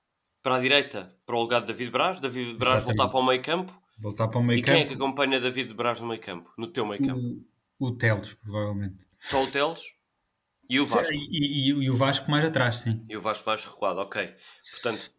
para 0.47 0.59
a 0.59 0.61
direita 0.61 1.13
para 1.27 1.35
o 1.35 1.41
lugar 1.41 1.61
de 1.63 1.67
David 1.67 1.91
Braz, 1.91 2.21
David 2.21 2.55
Braz 2.55 2.85
Exatamente. 2.85 2.99
voltar 2.99 3.11
para 3.11 3.21
o 3.21 3.27
meio 3.27 3.43
campo. 3.43 3.83
Voltar 3.99 4.29
para 4.29 4.39
o 4.39 4.45
meio 4.45 4.61
e 4.61 4.63
campo. 4.63 4.77
quem 4.77 4.85
é 4.85 4.87
que 4.87 4.95
acompanha 4.95 5.41
David 5.41 5.75
Braz 5.75 5.99
no 5.99 6.07
meio 6.07 6.21
campo? 6.21 6.53
No 6.57 6.69
teu 6.69 6.87
meio 6.87 7.05
campo? 7.05 7.45
O, 7.81 7.87
o 7.87 7.97
Teles, 7.97 8.33
provavelmente. 8.35 9.05
Só 9.19 9.43
o 9.43 9.49
Teles? 9.49 9.81
E 10.71 10.79
o 10.79 10.87
Vasco? 10.87 11.13
E, 11.13 11.17
e, 11.17 11.69
e, 11.71 11.91
o 11.91 11.97
Vasco 11.97 12.31
mais 12.31 12.45
atrás, 12.45 12.77
sim. 12.77 13.05
E 13.09 13.17
o 13.17 13.21
Vasco 13.21 13.43
mais 13.45 13.65
recuado, 13.65 13.99
ok. 13.99 14.37
Portanto, 14.71 15.11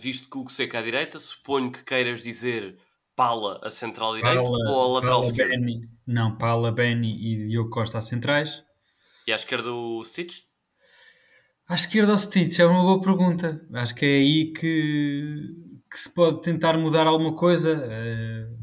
visto 0.00 0.28
que 0.28 0.38
o 0.38 0.48
seco 0.48 0.76
à 0.76 0.82
direita, 0.82 1.20
suponho 1.20 1.70
que 1.70 1.84
queiras 1.84 2.20
dizer 2.20 2.76
Pala 3.14 3.60
a 3.62 3.70
central 3.70 4.16
direito 4.16 4.42
Pala, 4.42 4.70
ou 4.72 4.82
a 4.82 4.94
lateral 4.98 5.22
esquerda? 5.22 5.54
Não, 6.04 6.36
Pala, 6.36 6.72
Benny 6.72 7.12
e 7.12 7.48
Diogo 7.50 7.70
Costa 7.70 7.98
a 7.98 8.02
centrais. 8.02 8.64
E 9.28 9.32
à 9.32 9.36
esquerda 9.36 9.72
o 9.72 10.04
Stitch? 10.04 10.49
À 11.70 11.76
esquerda 11.76 12.14
o 12.14 12.18
Stitch 12.18 12.58
é 12.58 12.66
uma 12.66 12.82
boa 12.82 13.00
pergunta. 13.00 13.64
Acho 13.72 13.94
que 13.94 14.04
é 14.04 14.16
aí 14.16 14.52
que, 14.52 15.54
que 15.88 15.96
se 15.96 16.12
pode 16.12 16.42
tentar 16.42 16.76
mudar 16.76 17.06
alguma 17.06 17.36
coisa. 17.36 17.76
Uh, 17.78 18.58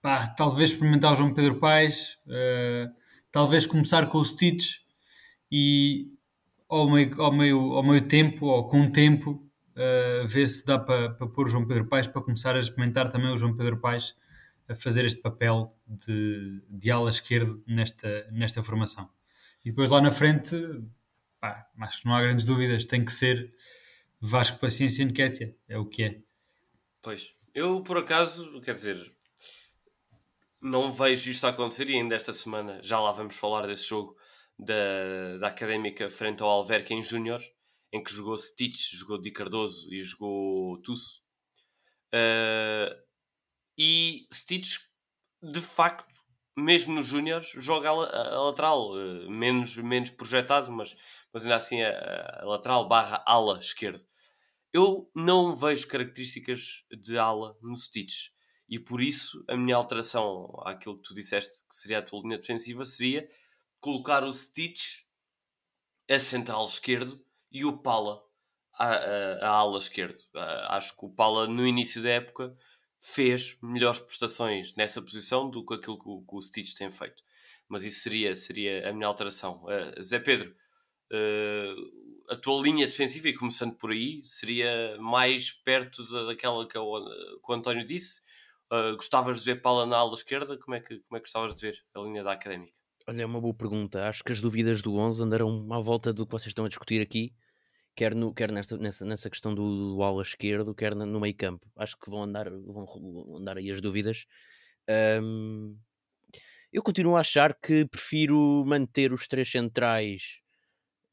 pá, 0.00 0.26
talvez 0.28 0.70
experimentar 0.70 1.12
o 1.12 1.14
João 1.14 1.34
Pedro 1.34 1.56
Paes, 1.56 2.16
uh, 2.26 2.90
talvez 3.30 3.66
começar 3.66 4.06
com 4.06 4.16
o 4.16 4.24
Stitch 4.24 4.76
e 5.50 6.06
ao 6.70 6.88
meio, 6.88 7.20
ao, 7.20 7.32
meio, 7.32 7.58
ao 7.74 7.82
meio 7.82 8.08
tempo 8.08 8.46
ou 8.46 8.66
com 8.66 8.90
tempo 8.90 9.46
uh, 9.76 10.26
ver 10.26 10.48
se 10.48 10.64
dá 10.64 10.78
para 10.78 11.10
pa 11.10 11.26
pôr 11.26 11.48
o 11.48 11.50
João 11.50 11.66
Pedro 11.66 11.86
Paes 11.86 12.06
para 12.06 12.22
começar 12.22 12.56
a 12.56 12.60
experimentar 12.60 13.12
também 13.12 13.30
o 13.30 13.36
João 13.36 13.54
Pedro 13.54 13.78
Paes 13.78 14.14
a 14.66 14.74
fazer 14.74 15.04
este 15.04 15.20
papel 15.20 15.76
de, 15.86 16.62
de 16.66 16.90
ala 16.90 17.10
esquerdo 17.10 17.62
nesta, 17.66 18.26
nesta 18.32 18.62
formação. 18.62 19.06
E 19.62 19.68
depois 19.68 19.90
lá 19.90 20.00
na 20.00 20.10
frente, 20.10 20.56
pá, 21.42 21.68
acho 21.80 22.00
que 22.00 22.06
não 22.06 22.14
há 22.14 22.22
grandes 22.22 22.44
dúvidas, 22.44 22.86
tem 22.86 23.04
que 23.04 23.12
ser 23.12 23.52
Vasco 24.20 24.60
Paciência 24.60 25.02
e 25.02 25.06
Nketiah, 25.06 25.52
é 25.68 25.76
o 25.76 25.84
que 25.84 26.04
é. 26.04 26.22
Pois, 27.02 27.34
eu 27.52 27.82
por 27.82 27.98
acaso, 27.98 28.60
quer 28.60 28.74
dizer, 28.74 29.12
não 30.60 30.92
vejo 30.92 31.32
isto 31.32 31.44
acontecer 31.44 31.90
e 31.90 31.94
ainda 31.96 32.14
esta 32.14 32.32
semana 32.32 32.80
já 32.80 33.00
lá 33.00 33.10
vamos 33.10 33.34
falar 33.34 33.66
desse 33.66 33.88
jogo 33.88 34.16
da, 34.56 35.38
da 35.40 35.48
Académica 35.48 36.08
frente 36.08 36.44
ao 36.44 36.48
Alverca 36.48 36.94
em 36.94 37.02
Júnior 37.02 37.42
em 37.92 38.00
que 38.00 38.14
jogou 38.14 38.38
Stitch, 38.38 38.92
jogou 38.92 39.20
Di 39.20 39.32
Cardoso 39.32 39.92
e 39.92 40.00
jogou 40.00 40.80
Tusso. 40.80 41.22
Uh, 42.14 42.94
e 43.76 44.28
Stitch, 44.32 44.78
de 45.42 45.60
facto, 45.60 46.21
mesmo 46.56 46.94
nos 46.94 47.06
Júniores, 47.06 47.50
joga 47.56 47.90
a, 47.90 47.92
a, 47.92 48.40
lateral, 48.40 48.92
uh, 48.92 49.30
menos, 49.30 49.76
menos 49.76 50.10
projetado, 50.10 50.70
mas, 50.70 50.96
mas 51.32 51.42
ainda 51.44 51.56
assim 51.56 51.82
a, 51.82 52.40
a 52.40 52.44
lateral 52.44 52.86
barra 52.88 53.22
ala 53.26 53.58
esquerdo. 53.58 54.04
Eu 54.72 55.10
não 55.14 55.56
vejo 55.56 55.86
características 55.88 56.84
de 56.90 57.18
ala 57.18 57.56
no 57.60 57.76
Stitch. 57.76 58.30
E 58.68 58.78
por 58.78 59.02
isso 59.02 59.44
a 59.48 59.56
minha 59.56 59.76
alteração 59.76 60.50
àquilo 60.64 60.96
que 60.96 61.08
tu 61.08 61.14
disseste 61.14 61.66
que 61.68 61.74
seria 61.74 61.98
a 61.98 62.02
tua 62.02 62.22
linha 62.22 62.38
defensiva 62.38 62.84
seria 62.84 63.28
colocar 63.80 64.24
o 64.24 64.32
Stitch 64.32 65.02
a 66.10 66.18
central 66.18 66.64
esquerdo 66.64 67.22
e 67.50 67.64
o 67.66 67.76
Pala 67.76 68.22
a, 68.74 68.86
a, 68.86 69.46
a 69.46 69.48
ala 69.50 69.78
esquerdo. 69.78 70.16
acho 70.68 70.96
que 70.96 71.04
o 71.04 71.10
Pala 71.10 71.46
no 71.46 71.66
início 71.66 72.02
da 72.02 72.10
época 72.10 72.56
fez 73.02 73.58
melhores 73.60 73.98
prestações 73.98 74.76
nessa 74.76 75.02
posição 75.02 75.50
do 75.50 75.66
que 75.66 75.74
aquilo 75.74 75.98
que 75.98 76.08
o, 76.08 76.22
que 76.22 76.36
o 76.36 76.40
Stitch 76.40 76.74
tem 76.74 76.90
feito. 76.90 77.20
Mas 77.68 77.82
isso 77.82 78.00
seria, 78.00 78.32
seria 78.32 78.88
a 78.88 78.92
minha 78.92 79.08
alteração. 79.08 79.64
Uh, 79.64 80.00
Zé 80.00 80.20
Pedro, 80.20 80.54
uh, 81.12 82.32
a 82.32 82.36
tua 82.36 82.62
linha 82.62 82.86
defensiva, 82.86 83.28
e 83.28 83.34
começando 83.34 83.74
por 83.74 83.90
aí, 83.90 84.20
seria 84.22 84.96
mais 85.00 85.50
perto 85.50 86.04
da, 86.12 86.26
daquela 86.26 86.66
que 86.68 86.78
o, 86.78 87.04
que 87.44 87.50
o 87.50 87.52
António 87.52 87.84
disse? 87.84 88.20
Uh, 88.72 88.94
gostavas 88.94 89.40
de 89.40 89.46
ver 89.46 89.60
Pala 89.60 89.84
na 89.84 89.96
ala 89.96 90.14
esquerda? 90.14 90.56
Como 90.56 90.76
é, 90.76 90.80
que, 90.80 91.00
como 91.00 91.16
é 91.16 91.20
que 91.20 91.24
gostavas 91.24 91.56
de 91.56 91.60
ver 91.60 91.78
a 91.94 92.00
linha 92.00 92.22
da 92.22 92.32
Académica? 92.32 92.72
Olha, 93.08 93.22
é 93.22 93.26
uma 93.26 93.40
boa 93.40 93.52
pergunta. 93.52 94.08
Acho 94.08 94.22
que 94.22 94.30
as 94.30 94.40
dúvidas 94.40 94.80
do 94.80 94.94
11 94.94 95.24
andaram 95.24 95.72
à 95.72 95.80
volta 95.80 96.12
do 96.12 96.24
que 96.24 96.30
vocês 96.30 96.48
estão 96.48 96.64
a 96.64 96.68
discutir 96.68 97.02
aqui, 97.02 97.34
quer, 97.94 98.14
no, 98.14 98.32
quer 98.32 98.50
nesta, 98.50 98.76
nessa, 98.76 99.04
nessa 99.04 99.30
questão 99.30 99.54
do, 99.54 99.94
do 99.94 100.02
ala 100.02 100.22
esquerdo, 100.22 100.74
quer 100.74 100.94
no, 100.94 101.20
meio 101.20 101.34
campo. 101.34 101.70
Acho 101.76 101.96
que 101.98 102.10
vão 102.10 102.22
andar, 102.22 102.50
vão 102.50 103.36
andar 103.36 103.58
aí 103.58 103.70
as 103.70 103.80
dúvidas. 103.80 104.26
Um, 105.22 105.76
eu 106.72 106.82
continuo 106.82 107.16
a 107.16 107.20
achar 107.20 107.54
que 107.54 107.86
prefiro 107.86 108.64
manter 108.66 109.12
os 109.12 109.28
três 109.28 109.50
centrais 109.50 110.40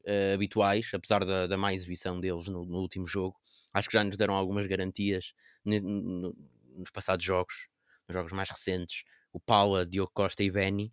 uh, 0.06 0.34
habituais, 0.34 0.90
apesar 0.94 1.24
da, 1.24 1.46
da 1.46 1.56
má 1.56 1.72
exibição 1.74 2.18
deles 2.20 2.48
no, 2.48 2.64
no, 2.64 2.78
último 2.78 3.06
jogo. 3.06 3.36
Acho 3.72 3.88
que 3.88 3.94
já 3.94 4.02
nos 4.02 4.16
deram 4.16 4.34
algumas 4.34 4.66
garantias 4.66 5.34
nos 5.64 6.90
passados 6.92 7.24
jogos, 7.24 7.68
nos 8.08 8.14
jogos 8.14 8.32
mais 8.32 8.48
recentes. 8.48 9.04
O 9.32 9.38
Paula, 9.38 9.86
Diogo 9.86 10.10
Costa 10.12 10.42
e 10.42 10.50
Benny 10.50 10.92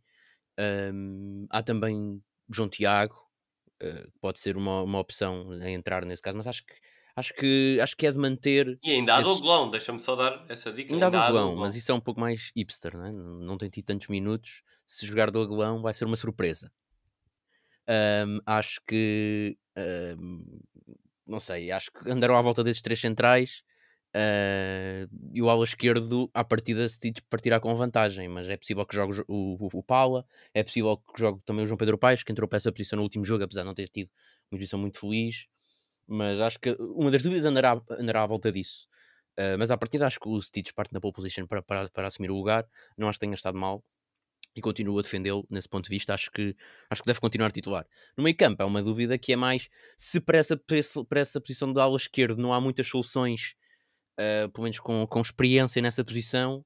um, 0.59 1.45
há 1.49 1.61
também 1.61 2.21
João 2.49 2.69
Tiago, 2.69 3.15
uh, 3.83 4.11
pode 4.21 4.39
ser 4.39 4.57
uma, 4.57 4.81
uma 4.83 4.99
opção 4.99 5.51
a 5.51 5.69
entrar 5.69 6.05
nesse 6.05 6.21
caso, 6.21 6.37
mas 6.37 6.47
acho 6.47 6.65
que 6.65 6.73
Acho 7.19 7.33
que, 7.33 7.79
acho 7.81 7.97
que 7.97 8.05
é 8.05 8.11
de 8.11 8.17
manter. 8.19 8.79
E 8.83 8.91
ainda 8.91 9.15
há 9.15 9.21
esse- 9.21 9.29
Doglão, 9.29 9.71
deixa-me 9.71 9.99
só 9.99 10.15
dar 10.15 10.45
essa 10.49 10.71
dica. 10.71 10.93
Ainda 10.93 11.07
há 11.07 11.09
há 11.09 11.31
Doglão, 11.31 11.55
mas 11.55 11.75
isso 11.75 11.91
é 11.91 11.95
um 11.95 11.99
pouco 11.99 12.19
mais 12.19 12.51
hipster, 12.55 12.95
não 12.95 13.05
é? 13.05 13.11
Não 13.11 13.57
tem 13.57 13.69
tido 13.69 13.85
tantos 13.85 14.07
minutos. 14.07 14.61
Se 14.85 15.03
jogar 15.07 15.31
Doglão 15.31 15.81
vai 15.81 15.95
ser 15.95 16.05
uma 16.05 16.15
surpresa. 16.15 16.71
Ahm, 17.87 18.39
acho 18.45 18.81
que. 18.87 19.57
ahm, 19.75 20.43
não 21.25 21.39
sei, 21.39 21.71
acho 21.71 21.91
que 21.91 22.09
andaram 22.09 22.37
à 22.37 22.41
volta 22.41 22.63
destes 22.63 22.81
três 22.81 22.99
centrais. 22.99 23.63
Ah, 24.13 25.07
e 25.33 25.41
o 25.41 25.49
ala 25.49 25.63
esquerdo, 25.63 26.29
à 26.33 26.43
partida, 26.43 26.87
se 26.89 26.99
partirá 27.29 27.59
com 27.59 27.73
vantagem, 27.75 28.27
mas 28.27 28.49
é 28.49 28.57
possível 28.57 28.85
que 28.85 28.95
jogue 28.95 29.21
o 29.27 29.57
o, 29.59 29.69
o, 29.73 29.83
Paula, 29.83 30.25
é 30.53 30.63
possível 30.63 30.97
que 30.97 31.19
jogue 31.19 31.41
também 31.45 31.63
o 31.63 31.67
João 31.67 31.77
Pedro 31.77 31.97
Paes, 31.97 32.23
que 32.23 32.31
entrou 32.31 32.47
para 32.47 32.57
essa 32.57 32.71
posição 32.71 32.97
no 32.97 33.03
último 33.03 33.25
jogo, 33.25 33.43
apesar 33.43 33.61
de 33.61 33.67
não 33.67 33.75
ter 33.75 33.87
tido 33.89 34.09
uma 34.51 34.57
posição 34.57 34.79
muito 34.79 34.99
feliz. 34.99 35.47
Mas 36.07 36.39
acho 36.39 36.59
que 36.59 36.75
uma 36.79 37.11
das 37.11 37.21
dúvidas 37.21 37.45
andará, 37.45 37.81
andará 37.91 38.23
à 38.23 38.25
volta 38.25 38.51
disso. 38.51 38.87
Uh, 39.37 39.57
mas 39.59 39.69
à 39.69 39.77
partida 39.77 40.07
acho 40.07 40.19
que 40.19 40.27
o 40.27 40.41
Stitch 40.41 40.71
parte 40.73 40.93
na 40.93 40.99
pole 40.99 41.13
position 41.13 41.45
para, 41.45 41.61
para, 41.61 41.89
para 41.89 42.07
assumir 42.07 42.31
o 42.31 42.35
lugar. 42.35 42.65
Não 42.97 43.07
acho 43.07 43.19
que 43.19 43.25
tenha 43.25 43.35
estado 43.35 43.57
mal 43.57 43.83
e 44.55 44.61
continuo 44.61 44.97
a 44.97 45.01
defendê-lo 45.01 45.45
nesse 45.49 45.69
ponto 45.69 45.83
de 45.83 45.89
vista. 45.89 46.13
Acho 46.13 46.31
que, 46.31 46.55
acho 46.89 47.03
que 47.03 47.07
deve 47.07 47.19
continuar 47.19 47.51
titular. 47.51 47.85
No 48.17 48.23
meio 48.23 48.35
campo 48.35 48.63
é 48.63 48.65
uma 48.65 48.81
dúvida 48.81 49.17
que 49.17 49.33
é 49.33 49.35
mais 49.35 49.69
se 49.95 50.19
para 50.19 50.37
essa, 50.39 50.57
para 50.57 51.19
essa 51.19 51.39
posição 51.41 51.71
de 51.71 51.79
ala 51.79 51.95
esquerdo 51.95 52.41
não 52.41 52.53
há 52.53 52.59
muitas 52.59 52.87
soluções, 52.87 53.55
uh, 54.19 54.49
pelo 54.51 54.63
menos 54.63 54.79
com, 54.79 55.05
com 55.07 55.21
experiência 55.21 55.81
nessa 55.81 56.03
posição. 56.03 56.65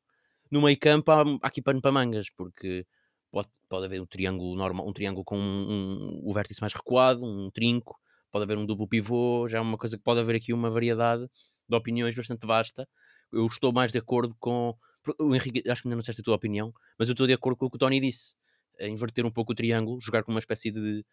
No 0.49 0.61
meio 0.61 0.77
campo 0.79 1.11
há, 1.11 1.21
há 1.21 1.47
aqui 1.47 1.61
pano 1.61 1.81
para 1.81 1.91
mangas, 1.91 2.29
porque 2.29 2.85
pode, 3.31 3.49
pode 3.69 3.85
haver 3.85 4.01
um 4.01 4.05
triângulo 4.05 4.55
normal, 4.55 4.87
um 4.87 4.93
triângulo 4.93 5.23
com 5.23 5.37
um, 5.37 5.39
um- 5.71 6.21
o 6.23 6.33
vértice 6.33 6.61
mais 6.61 6.73
recuado, 6.73 7.23
um 7.25 7.49
trinco, 7.51 7.97
pode 8.31 8.43
haver 8.43 8.57
um 8.57 8.65
duplo 8.65 8.87
pivô, 8.87 9.47
já 9.49 9.59
é 9.59 9.61
uma 9.61 9.77
coisa 9.77 9.97
que 9.97 10.03
pode 10.03 10.19
haver 10.19 10.35
aqui 10.35 10.53
uma 10.53 10.69
variedade 10.69 11.27
de 11.69 11.75
opiniões 11.75 12.15
bastante 12.15 12.45
vasta. 12.45 12.87
Eu 13.31 13.45
estou 13.47 13.71
mais 13.73 13.91
de 13.91 13.99
acordo 13.99 14.35
com. 14.39 14.75
O 15.19 15.33
Henrique, 15.35 15.63
acho 15.69 15.81
que 15.81 15.87
ainda 15.87 15.95
não 15.95 16.01
disseste 16.01 16.21
a 16.21 16.23
tua 16.23 16.35
opinião, 16.35 16.71
mas 16.99 17.07
eu 17.09 17.13
estou 17.13 17.25
de 17.25 17.33
acordo 17.33 17.57
com 17.57 17.65
o 17.65 17.69
que 17.69 17.75
o 17.77 17.79
Tony 17.79 17.99
disse. 17.99 18.35
É 18.77 18.87
inverter 18.87 19.25
um 19.25 19.31
pouco 19.31 19.51
o 19.53 19.55
triângulo, 19.55 19.99
jogar 19.99 20.23
com 20.23 20.31
uma 20.31 20.39
espécie 20.39 20.69
de 20.71 21.03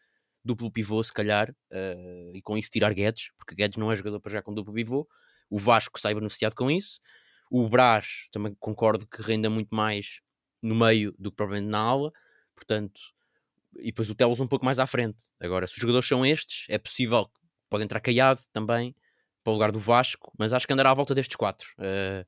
duplo 0.45 0.71
pivô, 0.71 1.03
se 1.03 1.13
calhar, 1.13 1.55
eh, 1.71 2.33
e 2.35 2.43
com 2.43 2.57
isso 2.59 2.71
tirar 2.71 2.95
Guedes, 2.95 3.31
porque 3.39 3.55
Guedes 3.55 3.77
não 3.79 3.91
é 3.93 3.97
jogador 3.97 4.21
para 4.21 4.31
jogar 4.31 4.43
com 4.43 4.55
duplo 4.55 4.73
pivô. 4.75 5.07
O 5.51 5.59
Vasco 5.59 5.99
sai 6.01 6.15
beneficiado 6.15 6.55
com 6.55 6.71
isso. 6.71 7.01
O 7.51 7.69
Brás, 7.69 8.29
também 8.31 8.55
concordo 8.59 9.07
que 9.07 9.23
renda 9.23 9.49
muito 9.49 9.75
mais 9.75 10.21
no 10.63 10.75
meio 10.75 11.15
do 11.19 11.31
que 11.31 11.37
provavelmente 11.37 11.71
na 11.71 11.79
aula. 11.79 12.13
Portanto, 12.55 13.01
e 13.77 13.87
depois 13.87 14.11
o 14.11 14.15
Teles 14.15 14.41
um 14.41 14.47
pouco 14.47 14.65
mais 14.65 14.79
à 14.79 14.87
frente. 14.87 15.25
Agora, 15.41 15.67
se 15.67 15.75
os 15.75 15.81
jogadores 15.81 16.09
são 16.09 16.25
estes, 16.25 16.67
é 16.69 16.79
possível 16.79 17.27
que 17.27 17.41
pode 17.71 17.85
entrar 17.85 18.01
Caiado 18.01 18.41
também 18.53 18.95
para 19.43 19.51
o 19.51 19.55
lugar 19.55 19.73
do 19.73 19.79
Vasco, 19.79 20.33
mas 20.39 20.53
acho 20.53 20.67
que 20.67 20.73
andará 20.73 20.91
à 20.91 20.95
volta 20.95 21.15
destes 21.15 21.37
quatro. 21.37 21.69
Uh, 21.79 22.27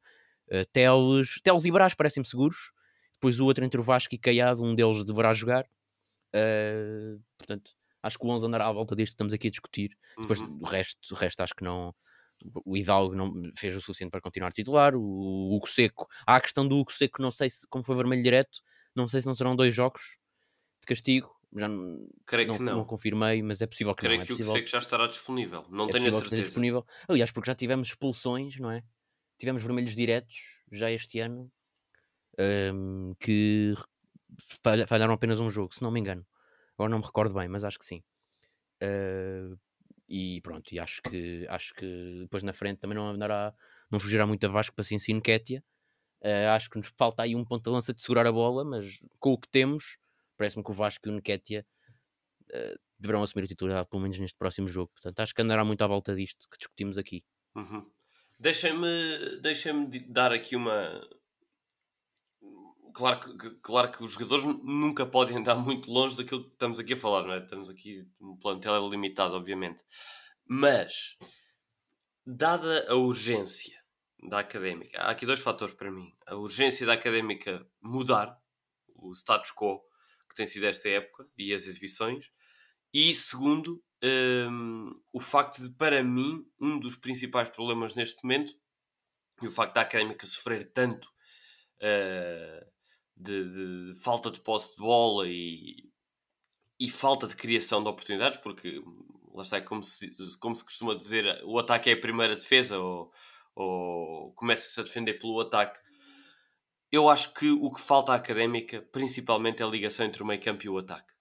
uh, 0.54 0.64
Teles, 0.72 1.40
Teles 1.42 1.64
e 1.64 1.70
Brás 1.70 1.94
parecem-me 1.94 2.26
seguros. 2.26 2.72
Depois 3.14 3.38
o 3.38 3.44
outro 3.44 3.64
entre 3.64 3.78
o 3.78 3.82
Vasco 3.82 4.14
e 4.14 4.18
Caiado, 4.18 4.62
um 4.62 4.74
deles 4.74 5.04
deverá 5.04 5.32
jogar. 5.34 5.66
Uh, 6.34 7.20
portanto, 7.36 7.72
acho 8.02 8.18
que 8.18 8.26
o 8.26 8.30
11 8.30 8.46
andará 8.46 8.66
à 8.66 8.72
volta 8.72 8.94
deste 8.94 9.10
que 9.10 9.14
estamos 9.14 9.34
aqui 9.34 9.48
a 9.48 9.50
discutir. 9.50 9.98
Depois 10.18 10.40
Uhum. 10.40 10.58
o 10.62 10.64
resto, 10.64 11.12
o 11.12 11.14
resto 11.14 11.40
acho 11.42 11.54
que 11.54 11.64
não. 11.64 11.94
O 12.64 12.76
Hidalgo 12.76 13.14
não 13.14 13.32
fez 13.56 13.74
o 13.76 13.80
suficiente 13.80 14.10
para 14.10 14.20
continuar 14.20 14.52
titular. 14.52 14.94
O 14.96 15.54
Hugo 15.54 15.68
Seco, 15.68 16.06
há 16.26 16.36
a 16.36 16.40
questão 16.40 16.66
do 16.66 16.76
Hugo 16.76 16.92
Seco, 16.92 17.20
não 17.20 17.30
sei 17.30 17.50
se, 17.50 17.66
como 17.68 17.84
foi 17.84 17.94
vermelho 17.96 18.22
direto, 18.22 18.62
não 18.94 19.06
sei 19.06 19.20
se 19.20 19.26
não 19.26 19.34
serão 19.34 19.54
dois 19.54 19.74
jogos 19.74 20.18
de 20.80 20.86
castigo. 20.86 21.30
Já 21.54 21.68
não, 21.68 22.06
Creio 22.26 22.48
não, 22.48 22.56
que 22.56 22.62
não. 22.62 22.76
não 22.76 22.84
confirmei, 22.84 23.42
mas 23.42 23.60
é 23.60 23.66
possível 23.66 23.94
que 23.94 24.02
Creio 24.02 24.18
não. 24.18 24.22
É 24.22 24.26
que 24.26 24.32
o 24.32 24.36
possível, 24.36 24.52
Seco 24.52 24.68
já 24.68 24.78
estará 24.78 25.06
disponível. 25.06 25.66
Não 25.68 25.86
é 25.88 25.92
tenho 25.92 26.08
a 26.08 26.12
certeza. 26.12 26.42
disponível. 26.44 26.86
Aliás, 27.08 27.30
porque 27.30 27.50
já 27.50 27.54
tivemos 27.54 27.88
expulsões, 27.88 28.58
não 28.58 28.70
é? 28.70 28.82
Tivemos 29.38 29.62
vermelhos 29.62 29.96
diretos 29.96 30.36
já 30.70 30.90
este 30.90 31.18
ano 31.18 31.50
hum, 32.38 33.14
que 33.18 33.74
falha- 34.64 34.86
falharam 34.86 35.14
apenas 35.14 35.40
um 35.40 35.50
jogo, 35.50 35.74
se 35.74 35.82
não 35.82 35.90
me 35.90 36.00
engano. 36.00 36.26
Agora 36.74 36.90
não 36.90 36.98
me 36.98 37.04
recordo 37.04 37.34
bem, 37.34 37.48
mas 37.48 37.64
acho 37.64 37.78
que 37.78 37.84
sim. 37.84 38.02
Uh, 38.82 39.58
e 40.10 40.40
pronto, 40.40 40.74
e 40.74 40.80
acho 40.80 41.00
que 41.02 41.46
acho 41.48 41.72
que 41.72 42.18
depois 42.22 42.42
na 42.42 42.52
frente 42.52 42.78
também 42.78 42.96
não 42.96 43.10
andará, 43.10 43.54
não 43.88 44.00
fugirá 44.00 44.26
muito 44.26 44.44
a 44.44 44.48
Vasco 44.48 44.74
para 44.74 44.82
Cincino 44.82 45.22
Kétia. 45.22 45.62
Uh, 46.20 46.50
acho 46.54 46.68
que 46.68 46.76
nos 46.76 46.92
falta 46.98 47.22
aí 47.22 47.34
um 47.34 47.44
ponto 47.44 47.62
de 47.64 47.70
lança 47.70 47.94
de 47.94 48.02
segurar 48.02 48.26
a 48.26 48.32
bola, 48.32 48.64
mas 48.64 49.00
com 49.18 49.32
o 49.32 49.38
que 49.38 49.48
temos, 49.48 49.98
parece-me 50.36 50.64
que 50.64 50.70
o 50.70 50.74
Vasco 50.74 51.08
e 51.08 51.10
o 51.10 51.14
Nketiah 51.14 51.64
uh, 52.50 52.80
deverão 52.98 53.22
assumir 53.22 53.44
a 53.44 53.46
titularidade 53.48 53.88
pelo 53.88 54.02
menos 54.02 54.18
neste 54.18 54.36
próximo 54.36 54.68
jogo. 54.68 54.90
Portanto, 54.92 55.20
acho 55.20 55.34
que 55.34 55.40
andará 55.40 55.64
muito 55.64 55.82
à 55.82 55.86
volta 55.86 56.14
disto 56.14 56.48
que 56.50 56.58
discutimos 56.58 56.98
aqui. 56.98 57.24
Uhum. 57.54 57.88
Deixem-me 58.38 59.38
deixem 59.40 59.88
dar 60.08 60.32
aqui 60.32 60.56
uma. 60.56 61.00
Claro 62.94 63.20
que, 63.20 63.50
claro 63.62 63.90
que 63.90 64.02
os 64.02 64.12
jogadores 64.12 64.44
nu- 64.44 64.62
nunca 64.64 65.06
podem 65.06 65.36
andar 65.36 65.54
muito 65.56 65.90
longe 65.90 66.16
daquilo 66.16 66.44
que 66.44 66.52
estamos 66.52 66.78
aqui 66.78 66.94
a 66.94 66.96
falar, 66.96 67.24
não 67.24 67.34
é? 67.34 67.38
Estamos 67.38 67.68
aqui, 67.68 68.06
um 68.20 68.36
plantel 68.36 68.88
limitado, 68.88 69.36
obviamente. 69.36 69.82
Mas, 70.46 71.16
dada 72.26 72.86
a 72.88 72.94
urgência 72.94 73.78
da 74.28 74.40
académica, 74.40 75.00
há 75.00 75.10
aqui 75.10 75.24
dois 75.24 75.40
fatores 75.40 75.74
para 75.74 75.90
mim: 75.90 76.12
a 76.26 76.36
urgência 76.36 76.86
da 76.86 76.94
académica 76.94 77.66
mudar 77.80 78.38
o 78.94 79.12
status 79.14 79.50
quo 79.52 79.80
que 80.28 80.34
tem 80.34 80.46
sido 80.46 80.66
esta 80.66 80.88
época 80.88 81.28
e 81.36 81.52
as 81.52 81.66
exibições, 81.66 82.30
e 82.92 83.14
segundo, 83.14 83.82
hum, 84.02 84.92
o 85.12 85.20
facto 85.20 85.62
de, 85.62 85.70
para 85.76 86.02
mim, 86.04 86.46
um 86.60 86.78
dos 86.78 86.96
principais 86.96 87.48
problemas 87.48 87.94
neste 87.94 88.22
momento, 88.22 88.54
e 89.42 89.48
o 89.48 89.52
facto 89.52 89.74
da 89.74 89.80
académica 89.80 90.26
sofrer 90.26 90.72
tanto 90.72 91.06
uh, 91.80 92.69
de, 93.20 93.44
de- 93.50 93.92
de 93.92 94.00
falta 94.02 94.30
de 94.30 94.40
posse 94.40 94.76
de 94.76 94.82
bola 94.82 95.28
e, 95.28 95.76
e 96.78 96.90
falta 96.90 97.26
de 97.26 97.36
criação 97.36 97.82
de 97.82 97.88
oportunidades, 97.88 98.38
porque 98.38 98.82
lá 99.34 99.42
está, 99.42 99.58
é 99.58 99.60
como 99.60 99.82
se, 99.84 100.10
como 100.40 100.56
se 100.56 100.64
costuma 100.64 100.94
dizer, 100.94 101.42
o 101.44 101.58
ataque 101.58 101.90
é 101.90 101.92
a 101.94 102.00
primeira 102.00 102.34
defesa, 102.34 102.78
ou, 102.78 103.12
ou 103.54 104.32
começa-se 104.34 104.80
a 104.80 104.84
defender 104.84 105.14
pelo 105.14 105.40
ataque. 105.40 105.78
Eu 106.90 107.08
acho 107.08 107.32
que 107.34 107.50
o 107.50 107.70
que 107.72 107.80
falta 107.80 108.12
à 108.12 108.16
académica, 108.16 108.82
principalmente, 108.92 109.62
é 109.62 109.64
a 109.64 109.68
ligação 109.68 110.06
entre 110.06 110.22
o 110.22 110.26
meio 110.26 110.40
campo 110.40 110.64
e 110.64 110.68
o 110.68 110.78
ataque 110.78 111.12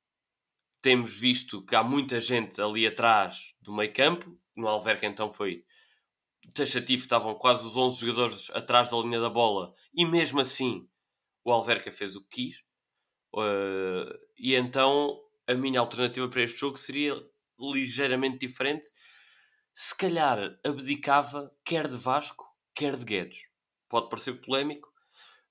temos 0.81 1.17
visto 1.17 1.63
que 1.65 1.75
há 1.75 1.83
muita 1.83 2.21
gente 2.21 2.62
ali 2.62 2.88
atrás 2.88 3.53
do 3.62 3.73
meio 3.73 3.93
campo. 3.93 4.38
No 4.55 4.67
Alverca, 4.67 5.05
então, 5.05 5.31
foi 5.31 5.63
taxativo, 6.53 7.01
estavam 7.03 7.35
quase 7.35 7.65
os 7.65 7.77
11 7.77 7.99
jogadores 7.99 8.49
atrás 8.51 8.89
da 8.91 8.97
linha 8.97 9.19
da 9.19 9.29
bola, 9.29 9.73
e 9.93 10.05
mesmo 10.05 10.39
assim 10.39 10.88
o 11.43 11.52
Alverca 11.52 11.91
fez 11.91 12.15
o 12.15 12.28
que 12.28 12.43
quis. 12.43 12.63
Uh, 13.34 14.17
e 14.38 14.56
então 14.56 15.19
a 15.47 15.54
minha 15.54 15.80
alternativa 15.80 16.28
para 16.28 16.43
este 16.43 16.60
jogo 16.60 16.78
seria 16.78 17.15
ligeiramente 17.60 18.39
diferente. 18.39 18.89
Se 19.73 19.95
calhar 19.95 20.60
abdicava 20.65 21.52
quer 21.63 21.88
de 21.88 21.97
Vasco, 21.97 22.45
quer 22.73 22.95
de 22.95 23.06
Guedes. 23.06 23.47
Pode 23.88 24.10
parecer 24.10 24.34
polémico, 24.41 24.91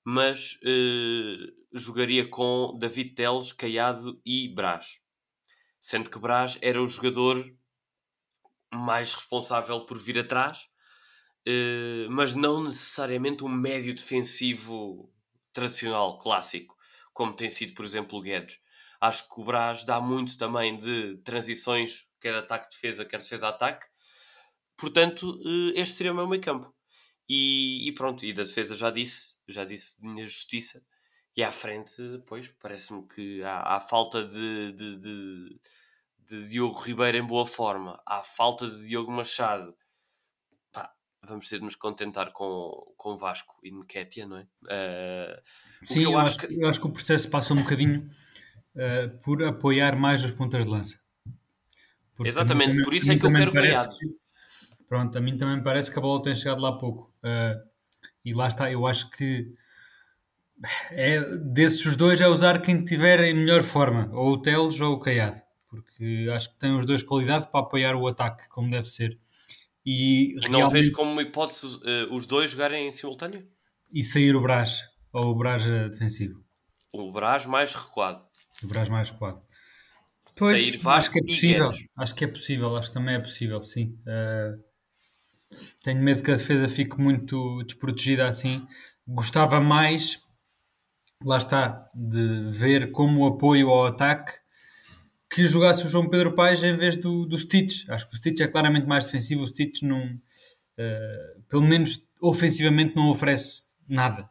mas 0.03 0.53
uh, 0.63 1.77
jogaria 1.77 2.27
com 2.27 2.77
David 2.79 3.15
Teles, 3.15 3.51
Caiado 3.51 4.21
e 4.25 4.47
Brás 4.53 5.01
sendo 5.79 6.09
que 6.09 6.19
Brás 6.19 6.57
era 6.61 6.81
o 6.81 6.87
jogador 6.87 7.51
mais 8.73 9.13
responsável 9.13 9.85
por 9.85 9.97
vir 9.97 10.19
atrás, 10.19 10.67
eh, 11.45 12.05
mas 12.09 12.35
não 12.35 12.63
necessariamente 12.63 13.43
um 13.43 13.49
médio 13.49 13.93
defensivo 13.93 15.11
tradicional, 15.53 16.17
clássico, 16.17 16.75
como 17.13 17.33
tem 17.33 17.49
sido, 17.49 17.73
por 17.73 17.85
exemplo, 17.85 18.17
o 18.19 18.21
Guedes. 18.21 18.59
Acho 19.01 19.27
que 19.27 19.39
o 19.39 19.43
Brás 19.43 19.85
dá 19.85 19.99
muito 19.99 20.37
também 20.37 20.77
de 20.77 21.17
transições, 21.23 22.07
quer 22.19 22.35
ataque-defesa, 22.35 23.05
quer 23.05 23.19
defesa-ataque. 23.19 23.87
Portanto, 24.77 25.39
eh, 25.45 25.81
este 25.81 25.95
seria 25.95 26.11
o 26.13 26.15
meu 26.15 26.27
meio 26.27 26.41
campo. 26.41 26.73
E, 27.27 27.87
e 27.87 27.91
pronto, 27.93 28.25
e 28.25 28.33
da 28.33 28.43
defesa 28.43 28.75
já 28.75 28.89
disse, 28.89 29.35
já 29.47 29.63
disse 29.63 30.01
de 30.01 30.07
minha 30.07 30.25
justiça. 30.25 30.83
E 31.35 31.43
à 31.43 31.51
frente, 31.51 32.01
pois, 32.27 32.49
parece-me 32.59 33.07
que 33.07 33.43
há, 33.43 33.75
há 33.75 33.81
falta 33.81 34.25
de, 34.25 34.73
de, 34.73 34.97
de, 34.97 35.59
de 36.19 36.49
Diogo 36.49 36.79
Ribeiro 36.79 37.17
em 37.17 37.25
boa 37.25 37.45
forma, 37.45 38.01
há 38.05 38.23
falta 38.23 38.67
de 38.67 38.87
Diogo 38.87 39.11
Machado. 39.11 39.75
Vamos 41.27 41.47
ter 41.49 41.59
de 41.59 41.65
nos 41.65 41.75
contentar 41.75 42.31
com, 42.31 42.93
com 42.97 43.17
Vasco 43.17 43.59
e 43.63 43.71
Nketiah, 43.71 44.27
não 44.27 44.37
é? 44.37 44.47
Uh, 44.63 45.41
Sim, 45.83 46.03
eu, 46.03 46.11
eu 46.11 46.19
acho 46.19 46.37
que- 46.37 46.61
eu 46.63 46.67
acho 46.69 46.79
que 46.79 46.87
o 46.87 46.91
processo 46.91 47.29
passa 47.29 47.53
um 47.53 47.57
bocadinho 47.57 48.07
eh, 48.75 49.07
por 49.23 49.43
apoiar 49.43 49.95
mais 49.97 50.23
as 50.23 50.31
pontas 50.31 50.63
de 50.63 50.69
lança. 50.69 50.99
Porque 52.15 52.29
Exatamente, 52.29 52.71
a 52.71 52.75
mim 52.75 52.83
por 52.83 52.93
isso 52.93 53.11
é 53.11 53.15
que 53.17 53.25
eu 53.25 53.29
também 53.29 53.41
quero 53.41 53.53
parece 53.53 53.83
Caiado. 53.87 53.97
que- 53.99 54.19
Pronto, 54.87 55.17
a 55.17 55.21
mim 55.21 55.37
também 55.37 55.57
me 55.57 55.63
parece 55.63 55.91
que 55.91 55.99
a 55.99 56.01
bola 56.01 56.21
tem 56.21 56.35
chegado 56.35 56.61
lá 56.61 56.77
pouco. 56.77 57.13
Eh, 57.23 57.61
e 58.25 58.33
lá 58.33 58.47
está, 58.47 58.71
eu 58.71 58.87
acho 58.87 59.09
que 59.11 59.53
é, 60.91 61.21
desses 61.37 61.95
dois 61.95 62.19
é 62.21 62.27
usar 62.27 62.61
quem 62.61 62.83
tiver 62.83 63.19
em 63.23 63.33
melhor 63.33 63.63
forma, 63.63 64.09
ou 64.13 64.33
o 64.33 64.41
Teles 64.41 64.79
ou 64.79 64.93
o 64.93 64.99
Caiado, 64.99 65.41
porque 65.69 66.27
acho 66.33 66.51
que 66.53 66.59
tem 66.59 66.75
os 66.75 66.85
dois 66.85 67.01
qualidade 67.03 67.49
para 67.51 67.61
apoiar 67.61 67.95
o 67.95 68.07
ataque, 68.07 68.47
como 68.49 68.69
deve 68.69 68.87
ser. 68.87 69.17
E, 69.85 70.35
e 70.45 70.49
não 70.49 70.69
vês 70.69 70.89
como 70.89 71.19
hipótese 71.21 71.65
uh, 71.65 72.13
os 72.13 72.25
dois 72.25 72.51
jogarem 72.51 72.87
em 72.87 72.91
simultâneo? 72.91 73.47
E 73.91 74.03
sair 74.03 74.35
o 74.35 74.41
Brás, 74.41 74.83
ou 75.11 75.31
o 75.31 75.35
Brás 75.35 75.63
defensivo. 75.63 76.43
O 76.93 77.11
Brás 77.11 77.45
mais 77.45 77.73
recuado. 77.73 78.23
O 78.63 78.67
Brás 78.67 78.89
mais 78.89 79.09
recuado. 79.09 79.41
Pois, 80.35 80.51
sair 80.51 80.77
Vasco 80.77 80.89
acho 80.89 81.11
que 81.11 81.19
é 81.19 81.21
possível. 81.21 81.69
Acho 81.97 82.15
que 82.15 82.23
é 82.23 82.27
possível, 82.27 82.77
acho 82.77 82.87
que 82.87 82.93
também 82.93 83.15
é 83.15 83.19
possível, 83.19 83.61
sim. 83.61 83.97
Uh, 84.01 84.63
tenho 85.83 86.01
medo 86.01 86.23
que 86.23 86.31
a 86.31 86.35
defesa 86.35 86.69
fique 86.69 86.99
muito 86.99 87.63
desprotegida 87.63 88.27
assim. 88.27 88.65
Gostava 89.07 89.59
mais, 89.59 90.21
lá 91.23 91.37
está, 91.37 91.89
de 91.93 92.49
ver 92.51 92.91
como 92.91 93.27
apoio 93.27 93.69
ao 93.69 93.87
ataque 93.87 94.38
que 95.29 95.45
jogasse 95.45 95.85
o 95.85 95.89
João 95.89 96.09
Pedro 96.09 96.33
Paes 96.33 96.63
em 96.63 96.75
vez 96.75 96.97
do, 96.97 97.25
do 97.25 97.37
Stitch. 97.37 97.87
Acho 97.87 98.07
que 98.09 98.15
o 98.15 98.17
Stitch 98.17 98.39
é 98.39 98.47
claramente 98.47 98.87
mais 98.87 99.05
defensivo. 99.05 99.43
O 99.43 99.47
Stitch 99.47 99.83
não, 99.83 100.03
uh, 100.03 101.41
pelo 101.47 101.61
menos 101.61 102.01
ofensivamente, 102.19 102.95
não 102.95 103.09
oferece 103.09 103.65
nada. 103.87 104.27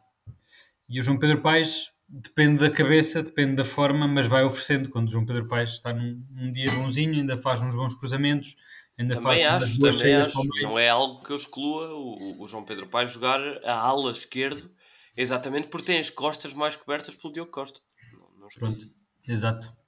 E 0.89 0.99
o 0.99 1.03
João 1.03 1.17
Pedro 1.17 1.41
Paes 1.41 1.91
depende 2.07 2.59
da 2.59 2.69
cabeça, 2.69 3.23
depende 3.23 3.55
da 3.55 3.63
forma, 3.63 4.07
mas 4.07 4.27
vai 4.27 4.43
oferecendo. 4.43 4.89
Quando 4.89 5.07
o 5.07 5.11
João 5.11 5.25
Pedro 5.25 5.47
Paes 5.47 5.71
está 5.71 5.93
num, 5.93 6.21
num 6.31 6.51
dia 6.51 6.69
bonzinho, 6.73 7.13
ainda 7.13 7.37
faz 7.37 7.61
uns 7.61 7.75
bons 7.75 7.95
cruzamentos, 7.95 8.57
ainda 8.97 9.15
também 9.15 9.43
faz 9.45 9.63
acho, 9.63 9.79
duas 9.79 9.97
também 9.97 10.15
acho. 10.15 10.43
Não 10.63 10.77
é 10.77 10.89
algo 10.89 11.23
que 11.23 11.31
eu 11.31 11.37
exclua 11.37 11.93
o, 11.93 12.41
o 12.43 12.47
João 12.47 12.65
Pedro 12.65 12.87
Paes 12.87 13.11
jogar 13.11 13.39
a 13.63 13.73
ala 13.73 14.11
esquerdo, 14.11 14.69
exatamente 15.15 15.67
porque 15.69 15.87
tem 15.87 15.99
as 15.99 16.09
costas 16.09 16.53
mais 16.53 16.75
cobertas 16.75 17.15
pelo 17.15 17.31
Diogo 17.31 17.51
Costa. 17.51 17.79
Não, 18.11 18.41
não 18.41 18.47
Pronto, 18.49 18.85
exato. 19.27 19.78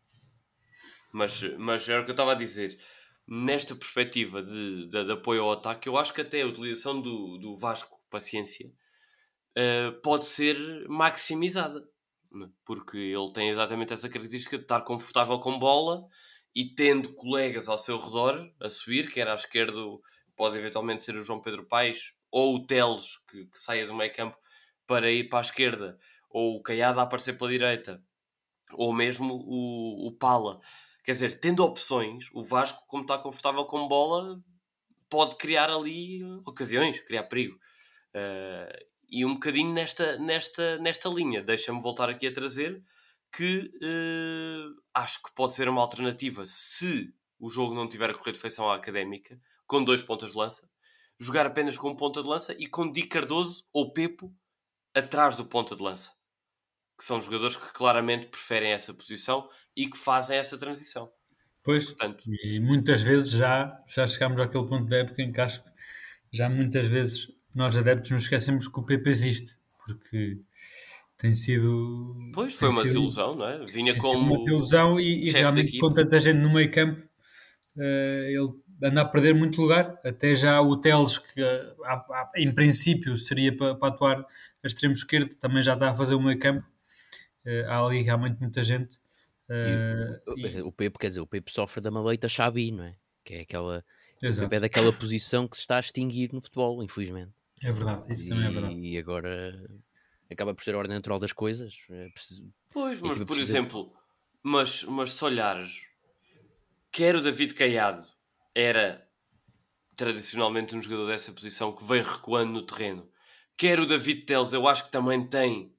Mas, 1.11 1.41
mas 1.57 1.87
era 1.87 2.01
o 2.01 2.05
que 2.05 2.11
eu 2.11 2.13
estava 2.13 2.31
a 2.31 2.35
dizer. 2.35 2.79
Nesta 3.27 3.75
perspectiva 3.75 4.41
de, 4.41 4.87
de, 4.87 5.03
de, 5.05 5.11
apoio 5.11 5.43
ao 5.43 5.51
ataque, 5.51 5.87
eu 5.87 5.97
acho 5.97 6.13
que 6.13 6.21
até 6.21 6.41
a 6.41 6.47
utilização 6.47 7.01
do, 7.01 7.37
do 7.37 7.55
Vasco 7.55 8.01
Paciência 8.09 8.67
uh, 9.57 10.01
pode 10.01 10.25
ser 10.25 10.57
maximizada. 10.89 11.81
Né? 12.31 12.49
Porque 12.65 12.97
ele 12.97 13.31
tem 13.33 13.49
exatamente 13.49 13.93
essa 13.93 14.09
característica 14.09 14.57
de 14.57 14.63
estar 14.63 14.81
confortável 14.81 15.39
com 15.39 15.59
bola 15.59 16.05
e 16.55 16.65
tendo 16.65 17.13
colegas 17.13 17.69
ao 17.69 17.77
seu 17.77 17.97
redor 17.97 18.51
a 18.59 18.69
subir, 18.69 19.11
quer 19.11 19.27
à 19.27 19.35
esquerda 19.35 19.73
pode 20.35 20.57
eventualmente 20.57 21.03
ser 21.03 21.15
o 21.15 21.23
João 21.23 21.41
Pedro 21.41 21.65
Paes 21.65 22.13
ou 22.31 22.55
o 22.55 22.65
Teles 22.65 23.17
que, 23.29 23.45
que 23.45 23.59
saia 23.59 23.85
do 23.85 23.93
meio 23.93 24.13
campo 24.13 24.37
para 24.87 25.11
ir 25.11 25.29
para 25.29 25.39
a 25.39 25.41
esquerda, 25.41 25.97
ou 26.29 26.57
o 26.57 26.61
Caiado 26.61 26.99
a 26.99 27.03
aparecer 27.03 27.37
pela 27.37 27.49
direita, 27.49 28.03
ou 28.73 28.91
mesmo 28.91 29.35
o, 29.35 30.07
o 30.07 30.11
Pala 30.17 30.59
Quer 31.03 31.13
dizer, 31.13 31.39
tendo 31.39 31.63
opções, 31.63 32.25
o 32.33 32.43
Vasco, 32.43 32.83
como 32.87 33.03
está 33.03 33.17
confortável 33.17 33.65
com 33.65 33.87
bola, 33.87 34.39
pode 35.09 35.35
criar 35.35 35.69
ali 35.69 36.23
ocasiões, 36.45 36.99
criar 36.99 37.23
perigo. 37.23 37.55
Uh, 38.15 38.85
e 39.09 39.25
um 39.25 39.33
bocadinho 39.33 39.73
nesta, 39.73 40.17
nesta, 40.19 40.77
nesta 40.77 41.09
linha, 41.09 41.41
deixa-me 41.41 41.81
voltar 41.81 42.09
aqui 42.09 42.27
a 42.27 42.33
trazer 42.33 42.81
que 43.35 43.71
uh, 43.81 44.81
acho 44.93 45.23
que 45.23 45.33
pode 45.33 45.53
ser 45.53 45.67
uma 45.67 45.81
alternativa 45.81 46.43
se 46.45 47.13
o 47.39 47.49
jogo 47.49 47.73
não 47.73 47.89
tiver 47.89 48.09
a 48.09 48.13
correr 48.13 48.33
de 48.33 48.39
feição 48.39 48.69
à 48.69 48.75
académica, 48.75 49.39
com 49.65 49.83
dois 49.83 50.03
pontas 50.03 50.31
de 50.31 50.37
lança, 50.37 50.69
jogar 51.19 51.45
apenas 51.45 51.77
com 51.77 51.89
um 51.89 51.95
ponta 51.95 52.21
de 52.21 52.29
lança 52.29 52.55
e 52.59 52.67
com 52.67 52.91
Di 52.91 53.03
Cardoso 53.03 53.65
ou 53.73 53.91
Pepo 53.91 54.33
atrás 54.93 55.35
do 55.35 55.45
ponta 55.45 55.75
de 55.75 55.81
lança 55.81 56.20
que 57.01 57.05
são 57.05 57.19
jogadores 57.19 57.55
que 57.55 57.73
claramente 57.73 58.27
preferem 58.27 58.73
essa 58.73 58.93
posição 58.93 59.49
e 59.75 59.89
que 59.89 59.97
fazem 59.97 60.37
essa 60.37 60.55
transição. 60.55 61.11
Pois, 61.63 61.85
Portanto, 61.85 62.23
e 62.27 62.59
muitas 62.59 63.01
vezes 63.01 63.31
já, 63.31 63.75
já 63.87 64.05
chegámos 64.05 64.39
àquele 64.39 64.67
ponto 64.67 64.85
da 64.85 64.97
época 64.97 65.19
em 65.23 65.31
que 65.31 65.41
acho 65.41 65.63
que 65.63 65.69
já 66.31 66.47
muitas 66.47 66.87
vezes 66.87 67.27
nós 67.55 67.75
adeptos 67.75 68.11
nos 68.11 68.23
esquecemos 68.23 68.67
que 68.67 68.79
o 68.79 68.83
PP 68.83 69.09
existe, 69.09 69.55
porque 69.83 70.41
tem 71.17 71.31
sido. 71.31 72.15
Pois, 72.35 72.53
foi 72.53 72.69
uma 72.69 72.83
sido, 72.83 72.83
desilusão, 72.83 73.35
não 73.35 73.47
é? 73.47 73.65
Vinha 73.65 73.97
como. 73.97 74.19
Uma 74.19 74.37
desilusão 74.37 74.99
e, 74.99 75.25
e 75.25 75.31
realmente 75.31 75.79
com 75.79 75.91
tanta 75.91 76.19
gente 76.19 76.37
no 76.37 76.53
meio 76.53 76.71
campo, 76.71 77.01
uh, 77.77 77.81
ele 77.81 78.47
anda 78.83 79.01
a 79.01 79.05
perder 79.05 79.33
muito 79.33 79.59
lugar. 79.59 79.99
Até 80.05 80.35
já 80.35 80.61
o 80.61 80.77
Teles, 80.77 81.17
que 81.17 81.41
uh, 81.41 81.75
em 82.35 82.53
princípio 82.53 83.17
seria 83.17 83.57
para, 83.57 83.73
para 83.73 83.89
atuar 83.89 84.19
a 84.19 84.67
extremo 84.67 84.93
esquerdo, 84.93 85.33
também 85.33 85.63
já 85.63 85.73
está 85.73 85.89
a 85.89 85.95
fazer 85.95 86.13
o 86.13 86.21
meio 86.21 86.37
campo 86.37 86.69
há 87.67 87.85
ali 87.85 88.01
realmente 88.01 88.39
muita 88.39 88.63
gente. 88.63 88.95
Uh, 89.49 90.37
e... 90.37 90.61
O 90.61 90.71
Pepe, 90.71 90.97
quer 90.97 91.07
dizer, 91.07 91.19
o 91.19 91.27
Pepe 91.27 91.51
sofre 91.51 91.81
da 91.81 91.91
maleita 91.91 92.29
Xabi, 92.29 92.71
não 92.71 92.85
é? 92.85 92.95
Que 93.23 93.33
é 93.35 93.41
aquela. 93.41 93.83
Exato. 94.21 94.45
O 94.45 94.49
Pepe 94.49 94.55
é 94.55 94.59
daquela 94.61 94.93
posição 94.93 95.47
que 95.47 95.57
se 95.57 95.63
está 95.63 95.77
a 95.77 95.79
extinguir 95.79 96.31
no 96.31 96.41
futebol, 96.41 96.81
infelizmente. 96.83 97.33
É 97.61 97.71
verdade, 97.71 98.11
isso 98.11 98.25
e, 98.25 98.29
também 98.29 98.45
é 98.45 98.49
verdade. 98.49 98.75
E 98.75 98.97
agora 98.97 99.69
acaba 100.31 100.53
por 100.55 100.63
ser 100.63 100.73
a 100.73 100.77
ordem 100.77 100.95
natural 100.95 101.19
das 101.19 101.33
coisas. 101.33 101.75
É 101.89 102.09
preciso... 102.09 102.51
Pois, 102.71 103.01
mas 103.01 103.17
por 103.17 103.25
precisa... 103.27 103.57
exemplo, 103.57 103.93
mas, 104.41 104.83
mas 104.83 105.13
se 105.13 105.23
olhares, 105.25 105.87
quer 106.91 107.15
o 107.15 107.21
David 107.21 107.53
Caiado 107.53 108.03
era 108.55 109.05
tradicionalmente 109.95 110.75
um 110.75 110.81
jogador 110.81 111.07
dessa 111.07 111.31
posição 111.31 111.75
que 111.75 111.83
veio 111.83 112.03
recuando 112.03 112.53
no 112.53 112.65
terreno, 112.65 113.07
quer 113.55 113.79
o 113.79 113.85
David 113.85 114.21
Teles, 114.21 114.53
eu 114.53 114.67
acho 114.67 114.85
que 114.85 114.91
também 114.91 115.23
tem 115.27 115.75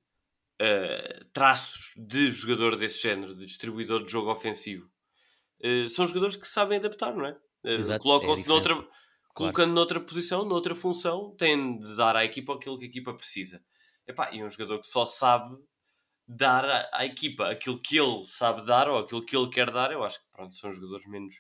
uh, 0.63 1.25
traços 1.33 1.93
de 1.97 2.31
jogador 2.31 2.77
desse 2.77 3.01
género, 3.03 3.35
de 3.35 3.45
distribuidor 3.45 4.05
de 4.05 4.11
jogo 4.11 4.31
ofensivo. 4.31 4.89
Uh, 5.61 5.89
são 5.89 6.07
jogadores 6.07 6.37
que 6.37 6.47
sabem 6.47 6.79
adaptar, 6.79 7.15
não 7.15 7.27
é? 7.27 7.37
Uh, 7.65 7.99
Colocam-se 8.01 8.45
é 8.45 8.49
noutra, 8.49 8.75
claro. 8.75 8.91
colocando 9.35 9.73
noutra 9.73 10.01
posição, 10.01 10.45
noutra 10.45 10.75
função, 10.75 11.35
têm 11.37 11.79
de 11.81 11.97
dar 11.97 12.17
à 12.17 12.25
equipa 12.25 12.55
aquilo 12.55 12.79
que 12.79 12.85
a 12.85 12.89
equipa 12.89 13.15
precisa. 13.15 13.63
Epá, 14.07 14.31
e 14.33 14.43
um 14.43 14.51
jogador 14.51 14.79
que 14.81 14.87
só 14.87 15.05
sabe 15.05 15.57
dar 16.27 16.65
à, 16.65 16.91
à, 16.93 17.05
equipa 17.05 17.49
aquilo 17.49 17.79
que 17.79 17.99
ele 17.99 18.25
sabe 18.25 18.65
dar 18.65 18.89
ou 18.89 18.99
aquilo 18.99 19.25
que 19.25 19.37
ele 19.37 19.49
quer 19.49 19.71
dar, 19.71 19.93
eu 19.93 20.03
acho 20.03 20.19
que 20.19 20.27
pronto, 20.33 20.55
são 20.57 20.73
jogadores 20.73 21.07
menos, 21.07 21.37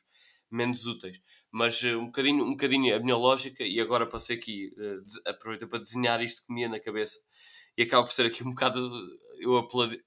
menos 0.50 0.86
úteis. 0.86 1.20
Mas 1.50 1.82
uh, 1.82 1.98
um, 1.98 2.06
bocadinho, 2.06 2.44
um 2.44 2.50
bocadinho 2.50 2.94
a 2.94 3.00
minha 3.00 3.16
lógica, 3.16 3.64
e 3.64 3.80
agora 3.80 4.06
passei 4.06 4.36
aqui, 4.36 4.72
uh, 4.76 5.04
de, 5.04 5.28
aproveita 5.28 5.66
para 5.66 5.80
desenhar 5.80 6.22
isto 6.22 6.46
que 6.46 6.52
me 6.52 6.62
ia 6.62 6.68
na 6.68 6.78
cabeça 6.78 7.18
e 7.76 7.82
acaba 7.82 8.04
por 8.04 8.12
ser 8.12 8.26
aqui 8.26 8.42
um 8.44 8.50
bocado. 8.50 8.90
Eu 9.38 9.56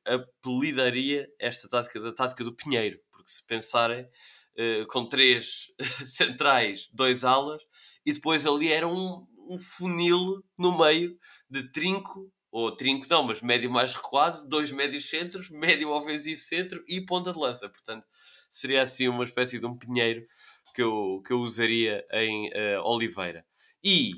apelidaria 0.05 1.27
esta 1.39 1.67
tática 1.67 1.99
da 1.99 2.13
tática 2.13 2.43
do 2.43 2.55
Pinheiro, 2.55 2.97
porque 3.11 3.29
se 3.29 3.45
pensarem 3.45 4.03
uh, 4.03 4.87
com 4.87 5.05
três 5.05 5.73
centrais, 6.05 6.89
dois 6.93 7.23
alas, 7.23 7.61
e 8.05 8.13
depois 8.13 8.45
ali 8.45 8.71
era 8.71 8.87
um, 8.87 9.27
um 9.49 9.59
funil 9.59 10.43
no 10.57 10.77
meio 10.77 11.17
de 11.49 11.69
trinco, 11.71 12.31
ou 12.49 12.73
trinco 12.75 13.07
não, 13.09 13.23
mas 13.23 13.41
médio 13.41 13.69
mais 13.69 13.93
recuado, 13.93 14.47
dois 14.47 14.71
médios 14.71 15.09
centros, 15.09 15.49
médio 15.49 15.89
ofensivo 15.89 16.39
centro 16.39 16.81
e 16.87 17.05
ponta 17.05 17.33
de 17.33 17.39
lança. 17.39 17.67
Portanto, 17.67 18.05
seria 18.49 18.81
assim 18.81 19.09
uma 19.09 19.25
espécie 19.25 19.59
de 19.59 19.65
um 19.65 19.77
pinheiro 19.77 20.25
que 20.73 20.81
eu, 20.81 21.21
que 21.25 21.33
eu 21.33 21.39
usaria 21.39 22.05
em 22.13 22.47
uh, 22.49 22.81
Oliveira. 22.83 23.45
E. 23.83 24.13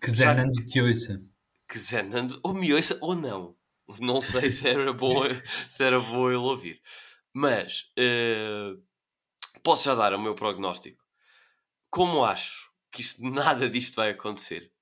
Que 0.00 0.10
Zenando 0.10 0.64
te 0.64 0.80
ouça 0.80 1.18
que 1.68 1.78
Zé 1.78 2.02
Nando 2.02 2.40
ou 2.42 2.54
me 2.54 2.72
ouça 2.72 2.98
ou 3.00 3.14
não. 3.14 3.56
Não 4.00 4.20
sei 4.20 4.50
se 4.50 4.68
era 4.68 4.92
bom, 4.92 5.22
se 5.68 5.82
era 5.82 6.00
bom 6.00 6.28
ele 6.28 6.36
ouvir. 6.36 6.80
Mas 7.32 7.90
uh, 7.98 8.82
posso 9.62 9.84
já 9.84 9.94
dar 9.94 10.14
o 10.14 10.20
meu 10.20 10.34
prognóstico. 10.34 11.02
Como 11.90 12.24
acho 12.24 12.70
que 12.90 13.02
isto, 13.02 13.22
nada 13.30 13.68
disto 13.68 13.96
vai 13.96 14.10
acontecer 14.10 14.72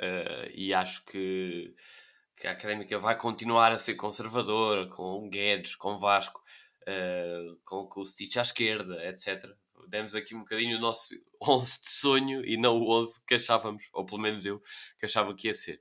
uh, 0.00 0.50
e 0.54 0.74
acho 0.74 1.04
que, 1.04 1.74
que, 2.36 2.46
a 2.46 2.52
académica 2.52 2.98
vai 2.98 3.16
continuar 3.16 3.72
a 3.72 3.78
ser 3.78 3.94
conservadora 3.94 4.86
com 4.88 5.28
Guedes, 5.28 5.74
com 5.74 5.98
Vasco, 5.98 6.42
uh, 6.82 7.60
com, 7.64 7.86
com 7.86 8.00
o 8.00 8.06
Stitch 8.06 8.36
à 8.36 8.42
esquerda, 8.42 9.04
etc. 9.08 9.50
Demos 9.88 10.14
aqui 10.14 10.34
um 10.34 10.40
bocadinho 10.40 10.78
o 10.78 10.80
nosso 10.80 11.14
11 11.42 11.80
de 11.80 11.90
sonho 11.90 12.44
e 12.44 12.56
não 12.56 12.78
o 12.78 12.90
11 12.90 13.24
que 13.26 13.34
achávamos, 13.34 13.88
ou 13.92 14.04
pelo 14.04 14.20
menos 14.20 14.46
eu, 14.46 14.62
que 14.98 15.06
achava 15.06 15.34
que 15.34 15.48
ia 15.48 15.54
ser. 15.54 15.80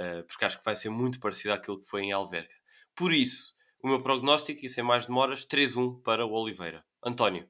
Eh, 0.00 0.22
porque 0.22 0.46
acho 0.46 0.58
que 0.58 0.64
vai 0.64 0.74
ser 0.74 0.88
muito 0.88 1.20
parecido 1.20 1.52
àquilo 1.52 1.78
que 1.78 1.86
foi 1.86 2.04
em 2.04 2.12
Alverca. 2.12 2.54
Por 2.96 3.12
isso, 3.12 3.54
o 3.82 3.88
meu 3.88 4.02
prognóstico, 4.02 4.64
e 4.64 4.68
sem 4.68 4.82
mais 4.82 5.04
demoras, 5.04 5.44
3-1 5.44 6.00
para 6.02 6.24
o 6.24 6.32
Oliveira. 6.32 6.82
António. 7.04 7.46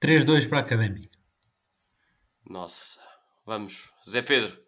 3-2 0.00 0.48
para 0.48 0.58
a 0.58 0.60
Académica. 0.62 1.08
Nossa. 2.44 3.00
Vamos. 3.46 3.92
Zé 4.08 4.20
Pedro. 4.20 4.60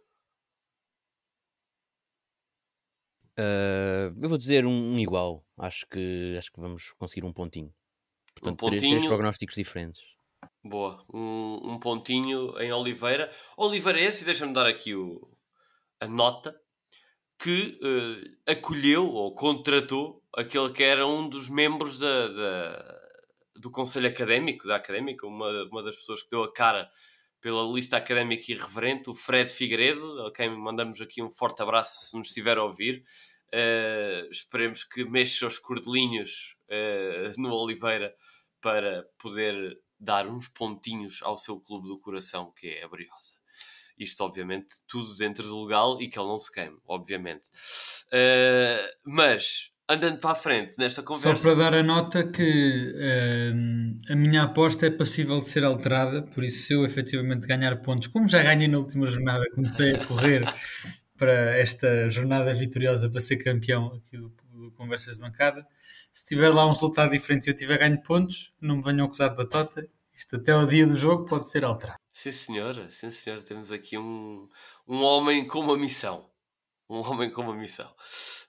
Uh, 3.37 4.15
eu 4.23 4.29
vou 4.29 4.39
dizer 4.39 4.65
um, 4.65 4.95
um, 4.95 4.99
igual. 5.01 5.45
Acho 5.59 5.89
que, 5.89 6.37
acho 6.39 6.53
que 6.53 6.61
vamos 6.61 6.93
conseguir 6.93 7.27
um 7.27 7.33
pontinho. 7.33 7.75
Portanto, 8.35 8.53
um 8.53 8.57
pontinho. 8.57 8.79
Três, 8.79 8.93
três 8.93 9.07
prognósticos 9.07 9.57
diferentes. 9.57 10.01
Boa. 10.65 11.05
Um, 11.13 11.73
um 11.73 11.79
pontinho 11.79 12.57
em 12.61 12.73
Oliveira. 12.73 13.31
Oliveira 13.57 14.01
é 14.01 14.05
esse, 14.05 14.25
deixa-me 14.25 14.53
dar 14.53 14.67
aqui 14.67 14.95
o, 14.95 15.29
a 16.01 16.07
nota, 16.07 16.55
que 17.37 17.79
uh, 17.83 18.51
acolheu 18.53 19.09
ou 19.09 19.35
contratou 19.35 20.23
aquele 20.33 20.71
que 20.71 20.85
era 20.85 21.05
um 21.05 21.29
dos 21.29 21.49
membros 21.49 21.99
da, 21.99 22.29
da, 22.29 23.01
do 23.57 23.71
Conselho 23.73 24.09
Académico, 24.09 24.69
da 24.69 24.77
Académica, 24.77 25.27
uma, 25.27 25.65
uma 25.65 25.83
das 25.83 25.97
pessoas 25.97 26.23
que 26.23 26.31
deu 26.31 26.45
a 26.45 26.53
cara 26.53 26.89
pela 27.41 27.65
lista 27.65 27.97
académica 27.97 28.53
irreverente, 28.53 29.11
o 29.11 29.17
Fred 29.17 29.51
Figueiredo, 29.51 30.27
a 30.27 30.33
quem 30.33 30.49
mandamos 30.57 31.01
aqui 31.01 31.21
um 31.21 31.31
forte 31.31 31.61
abraço 31.61 32.07
se 32.07 32.17
nos 32.17 32.29
estiver 32.29 32.57
a 32.57 32.63
ouvir. 32.63 33.03
Uh, 33.53 34.31
esperemos 34.31 34.85
que 34.85 35.05
mexa 35.05 35.49
os 35.49 35.59
cordelinhos 35.59 36.57
uh, 36.69 37.41
no 37.41 37.53
Oliveira 37.53 38.15
para 38.61 39.05
poder 39.19 39.77
dar 40.03 40.27
uns 40.27 40.49
pontinhos 40.49 41.21
ao 41.23 41.37
seu 41.37 41.61
clube 41.61 41.89
do 41.89 41.99
coração, 41.99 42.53
que 42.59 42.69
é 42.69 42.85
a 42.85 42.89
Briosa. 42.89 43.41
Isto, 43.99 44.25
obviamente, 44.25 44.69
tudo 44.89 45.15
dentro 45.15 45.45
do 45.45 45.65
legal 45.65 46.01
e 46.01 46.09
que 46.09 46.19
ele 46.19 46.29
não 46.29 46.39
se 46.39 46.53
queime, 46.53 46.77
obviamente. 46.87 47.45
Uh, 48.09 48.89
mas, 49.07 49.71
andando 49.89 50.19
para 50.19 50.31
a 50.31 50.35
frente 50.35 50.77
nesta 50.79 51.03
conversa. 51.03 51.37
Só 51.37 51.55
para 51.55 51.71
dar 51.71 51.75
a 51.75 51.83
nota 51.83 52.27
que 52.27 52.93
uh, 52.95 54.13
a 54.13 54.17
minha 54.17 54.43
aposta 54.43 54.87
é 54.87 54.91
passível 54.91 55.39
de 55.41 55.49
ser 55.49 55.63
alterada, 55.63 56.23
por 56.23 56.43
isso, 56.43 56.67
se 56.67 56.73
eu 56.73 56.85
efetivamente 56.85 57.47
ganhar 57.47 57.77
pontos, 57.83 58.09
como 58.09 58.27
já 58.27 58.43
ganhei 58.43 58.67
na 58.67 58.79
última 58.79 59.07
jornada, 59.07 59.45
comecei 59.55 59.95
a 59.95 60.05
correr 60.05 60.45
para 61.17 61.57
esta 61.57 62.11
jornada 62.11 62.53
vitoriosa 62.53 63.09
para 63.09 63.21
ser 63.21 63.37
campeão 63.37 63.95
aqui 63.95 64.17
do, 64.17 64.35
do 64.51 64.73
Conversas 64.73 65.17
de 65.17 65.21
Bancada. 65.21 65.65
Se 66.13 66.27
tiver 66.27 66.51
lá 66.51 66.67
um 66.67 66.73
resultado 66.73 67.11
diferente 67.11 67.47
e 67.47 67.51
eu 67.51 67.55
tiver 67.55 67.79
ganho 67.79 68.03
pontos, 68.03 68.53
não 68.61 68.77
me 68.77 68.83
venham 68.83 69.07
acusar 69.07 69.31
de 69.31 69.37
batota. 69.37 69.89
Isto 70.13 70.37
até 70.37 70.53
ao 70.53 70.67
dia 70.67 70.87
do 70.87 70.99
jogo 70.99 71.25
pode 71.25 71.49
ser 71.49 71.65
alterado. 71.65 71.99
Sim, 72.13 72.31
senhora, 72.31 72.91
sim, 72.91 73.11
senhora. 73.11 73.41
Temos 73.41 73.73
aqui 73.73 73.97
um, 73.97 74.47
um 74.87 75.03
homem 75.03 75.47
com 75.47 75.61
uma 75.61 75.75
missão. 75.75 76.31
Um 76.87 76.99
homem 76.99 77.31
com 77.31 77.41
uma 77.41 77.57
missão. 77.57 77.91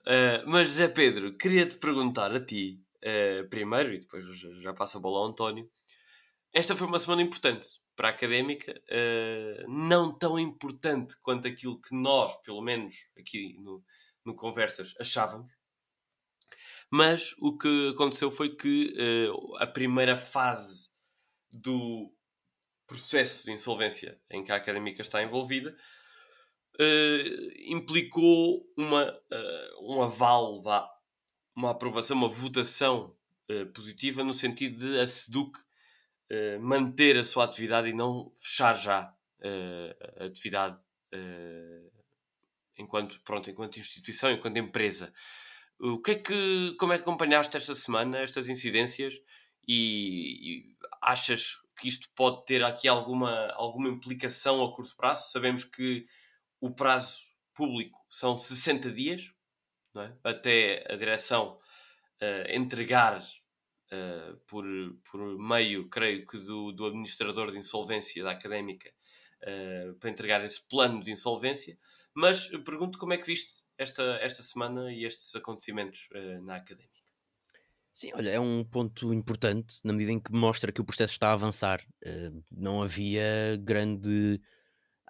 Uh, 0.01 0.43
mas, 0.45 0.71
Zé 0.71 0.89
Pedro, 0.89 1.37
queria-te 1.37 1.77
perguntar 1.77 2.35
a 2.35 2.45
ti, 2.45 2.81
uh, 2.97 3.47
primeiro, 3.47 3.93
e 3.93 3.99
depois 3.99 4.25
já, 4.37 4.49
já 4.59 4.73
passa 4.73 4.97
a 4.97 5.01
bola 5.01 5.19
ao 5.19 5.27
António. 5.27 5.71
Esta 6.51 6.75
foi 6.75 6.85
uma 6.85 6.99
semana 6.99 7.21
importante 7.21 7.65
para 7.95 8.09
a 8.09 8.11
académica, 8.11 8.73
uh, 8.73 9.71
não 9.71 10.11
tão 10.11 10.37
importante 10.37 11.15
quanto 11.21 11.47
aquilo 11.47 11.79
que 11.79 11.95
nós, 11.95 12.35
pelo 12.41 12.61
menos 12.61 12.93
aqui 13.17 13.55
no, 13.61 13.81
no 14.25 14.35
Conversas, 14.35 14.93
achávamos. 14.99 15.62
Mas 16.95 17.33
o 17.39 17.57
que 17.57 17.89
aconteceu 17.89 18.31
foi 18.31 18.55
que 18.55 18.93
a 19.57 19.65
primeira 19.65 20.15
fase 20.15 20.91
do 21.51 22.13
processo 22.85 23.45
de 23.45 23.51
insolvência 23.51 24.21
em 24.29 24.43
que 24.43 24.51
a 24.51 24.57
académica 24.57 25.01
está 25.01 25.23
envolvida 25.23 25.75
uh, 26.79 27.51
implicou 27.65 28.63
uma, 28.77 29.11
uh, 29.11 29.91
um 29.91 30.03
aval, 30.03 30.61
uma 31.55 31.71
aprovação, 31.71 32.15
uma 32.15 32.29
votação 32.29 33.17
uh, 33.49 33.65
positiva 33.73 34.23
no 34.23 34.33
sentido 34.33 34.77
de 34.77 34.99
a 34.99 35.07
SEDUC 35.07 35.59
manter 36.61 37.17
a 37.17 37.23
sua 37.23 37.43
atividade 37.43 37.89
e 37.89 37.93
não 37.93 38.31
fechar 38.35 38.73
já 38.73 39.15
a 40.17 40.25
atividade 40.25 40.79
enquanto, 42.75 43.19
pronto, 43.21 43.51
enquanto 43.51 43.79
instituição, 43.79 44.31
enquanto 44.31 44.57
empresa. 44.57 45.13
O 45.79 46.01
que 46.01 46.11
é 46.11 46.15
que, 46.15 46.75
como 46.79 46.93
é 46.93 46.97
que 46.97 47.03
acompanhaste 47.03 47.57
esta 47.57 47.75
semana 47.75 48.19
estas 48.19 48.47
incidências 48.47 49.15
e, 49.67 50.59
e 50.59 50.75
achas 51.01 51.57
que 51.79 51.87
isto 51.87 52.09
pode 52.15 52.45
ter 52.45 52.63
aqui 52.63 52.87
alguma, 52.87 53.47
alguma 53.53 53.89
implicação 53.89 54.63
a 54.63 54.73
curto 54.73 54.95
prazo. 54.95 55.31
Sabemos 55.31 55.63
que 55.63 56.05
o 56.61 56.71
prazo 56.71 57.19
público 57.53 57.99
são 58.09 58.35
60 58.35 58.91
dias 58.91 59.31
é? 59.95 60.11
até 60.23 60.85
a 60.91 60.95
direção 60.95 61.59
uh, 62.21 62.51
entregar 62.51 63.19
uh, 63.19 64.37
por, 64.47 64.65
por 65.09 65.37
meio, 65.37 65.89
creio 65.89 66.25
que, 66.25 66.37
do, 66.37 66.71
do 66.71 66.85
administrador 66.85 67.51
de 67.51 67.57
insolvência 67.57 68.23
da 68.23 68.31
académica 68.31 68.89
uh, 69.43 69.93
para 69.95 70.09
entregar 70.09 70.43
esse 70.43 70.67
plano 70.67 71.01
de 71.03 71.11
insolvência. 71.11 71.77
Mas 72.15 72.47
pergunto 72.63 72.97
como 72.97 73.13
é 73.13 73.17
que 73.17 73.25
viste 73.25 73.62
esta, 73.77 74.03
esta 74.21 74.41
semana 74.41 74.91
e 74.91 75.05
estes 75.05 75.35
acontecimentos 75.35 76.07
na 76.43 76.57
académica. 76.57 76.93
Sim, 77.93 78.09
olha, 78.15 78.31
é 78.31 78.39
um 78.39 78.63
ponto 78.63 79.13
importante 79.13 79.75
na 79.83 79.93
medida 79.93 80.11
em 80.11 80.19
que 80.19 80.31
mostra 80.31 80.71
que 80.71 80.81
o 80.81 80.83
processo 80.83 81.13
está 81.13 81.29
a 81.29 81.33
avançar. 81.33 81.79
Uh, 82.03 82.43
não 82.51 82.81
havia 82.81 83.55
grande. 83.61 84.41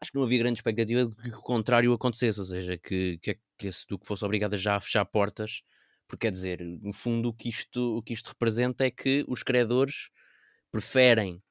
Acho 0.01 0.11
que 0.11 0.17
não 0.17 0.25
havia 0.25 0.39
grande 0.39 0.57
expectativa 0.57 1.05
de 1.05 1.15
que 1.15 1.37
o 1.37 1.41
contrário 1.41 1.93
acontecesse, 1.93 2.39
ou 2.39 2.45
seja, 2.45 2.77
que, 2.77 3.17
que, 3.19 3.39
que 3.57 3.67
esse 3.67 3.85
Duque 3.87 4.05
fosse 4.05 4.25
obrigado 4.25 4.57
já 4.57 4.75
a 4.75 4.81
fechar 4.81 5.05
portas, 5.05 5.61
porque 6.05 6.27
quer 6.27 6.31
dizer, 6.31 6.59
no 6.59 6.91
fundo, 6.91 7.29
o 7.29 7.33
que 7.33 7.47
isto, 7.47 7.97
o 7.97 8.03
que 8.03 8.13
isto 8.13 8.27
representa 8.27 8.83
é 8.83 8.91
que 8.91 9.23
os 9.29 9.43
credores 9.43 10.09
preferem 10.69 11.41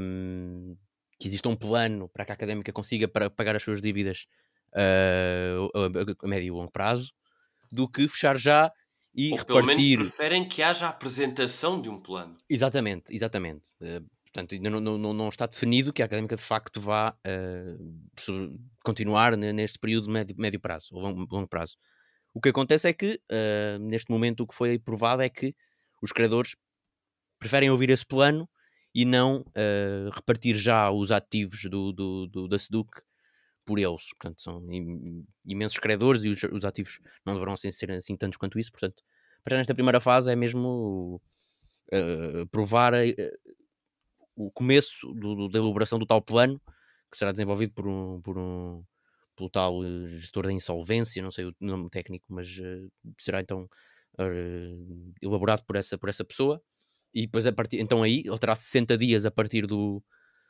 um, 0.00 0.76
que 1.18 1.26
exista 1.26 1.48
um 1.48 1.56
plano 1.56 2.08
para 2.08 2.24
que 2.24 2.30
a 2.30 2.34
académica 2.34 2.72
consiga 2.72 3.08
para 3.08 3.28
pagar 3.28 3.56
as 3.56 3.64
suas 3.64 3.82
dívidas 3.82 4.28
uh, 4.76 6.22
a, 6.22 6.28
médio 6.28 6.46
e 6.46 6.50
longo 6.50 6.70
prazo 6.70 7.12
do 7.72 7.88
que 7.88 8.06
fechar 8.06 8.36
já 8.36 8.70
e 9.16 9.32
Ou 9.32 9.38
repartir. 9.38 9.46
Pelo 9.46 9.66
menos 9.66 9.96
preferem 10.10 10.46
que 10.46 10.62
haja 10.62 10.86
a 10.86 10.90
apresentação 10.90 11.80
de 11.80 11.88
um 11.88 11.98
plano. 11.98 12.36
Exatamente, 12.48 13.14
exatamente. 13.14 13.70
Uh, 13.80 14.06
portanto, 14.24 14.54
ainda 14.54 14.68
não, 14.68 14.98
não, 14.98 15.14
não, 15.14 15.28
está 15.28 15.46
definido 15.46 15.92
que 15.92 16.02
a 16.02 16.04
académica 16.04 16.36
de 16.36 16.42
facto 16.42 16.80
vá 16.80 17.16
uh, 17.26 18.60
continuar 18.84 19.36
neste 19.36 19.78
período 19.78 20.06
de 20.06 20.12
médio, 20.12 20.36
médio 20.38 20.60
prazo, 20.60 20.88
ou 20.92 21.00
longo, 21.00 21.26
longo, 21.30 21.48
prazo. 21.48 21.76
O 22.34 22.40
que 22.40 22.50
acontece 22.50 22.86
é 22.86 22.92
que, 22.92 23.18
uh, 23.32 23.78
neste 23.78 24.10
momento, 24.10 24.42
o 24.42 24.46
que 24.46 24.54
foi 24.54 24.78
provado 24.78 25.22
é 25.22 25.30
que 25.30 25.54
os 26.02 26.12
credores 26.12 26.54
preferem 27.38 27.70
ouvir 27.70 27.88
esse 27.88 28.04
plano 28.04 28.48
e 28.94 29.04
não 29.04 29.44
repartir 30.14 30.54
já 30.54 30.90
os 30.90 31.12
ativos 31.12 31.64
do, 31.64 31.92
do, 31.92 32.26
do 32.28 32.48
da 32.48 32.58
SEDUC 32.58 33.02
por 33.66 33.78
eles. 33.78 34.08
Portanto, 34.10 34.40
são 34.40 34.64
imensos 35.44 35.78
credores 35.78 36.22
e 36.24 36.28
os, 36.28 36.42
os 36.44 36.64
ativos 36.64 37.00
não 37.24 37.34
deverão 37.34 37.56
ser 37.56 37.90
assim 37.90 38.16
tantos 38.16 38.38
quanto 38.38 38.58
isso. 38.58 38.70
Portanto, 38.70 39.02
para 39.44 39.58
nesta 39.58 39.74
primeira 39.74 40.00
fase 40.00 40.30
é 40.30 40.36
mesmo 40.36 41.20
uh, 41.92 42.46
provar 42.50 42.94
uh, 42.94 43.56
o 44.36 44.50
começo 44.52 45.12
do, 45.12 45.34
do, 45.34 45.48
da 45.48 45.58
elaboração 45.58 45.98
do 45.98 46.06
tal 46.06 46.22
plano 46.22 46.60
que 47.10 47.18
será 47.18 47.32
desenvolvido 47.32 47.72
por 47.72 47.86
um, 47.86 48.20
por 48.22 48.38
um 48.38 48.82
pelo 49.36 49.50
tal 49.50 49.80
uh, 49.80 50.08
gestor 50.08 50.46
da 50.46 50.52
insolvência, 50.52 51.22
não 51.22 51.30
sei 51.30 51.46
o 51.46 51.54
nome 51.60 51.90
técnico, 51.90 52.26
mas 52.30 52.48
será 53.18 53.40
então 53.40 53.68
elaborado 55.20 55.62
por 55.66 55.76
essa, 55.76 55.98
por 55.98 56.08
essa 56.08 56.24
pessoa. 56.24 56.62
E 57.12 57.22
depois, 57.22 57.46
a 57.46 57.52
partir, 57.52 57.78
então 57.80 58.02
aí, 58.02 58.22
ele 58.26 58.38
terá 58.38 58.54
60 58.54 58.96
dias 58.96 59.26
a 59.26 59.30
partir 59.30 59.66
do, 59.66 60.02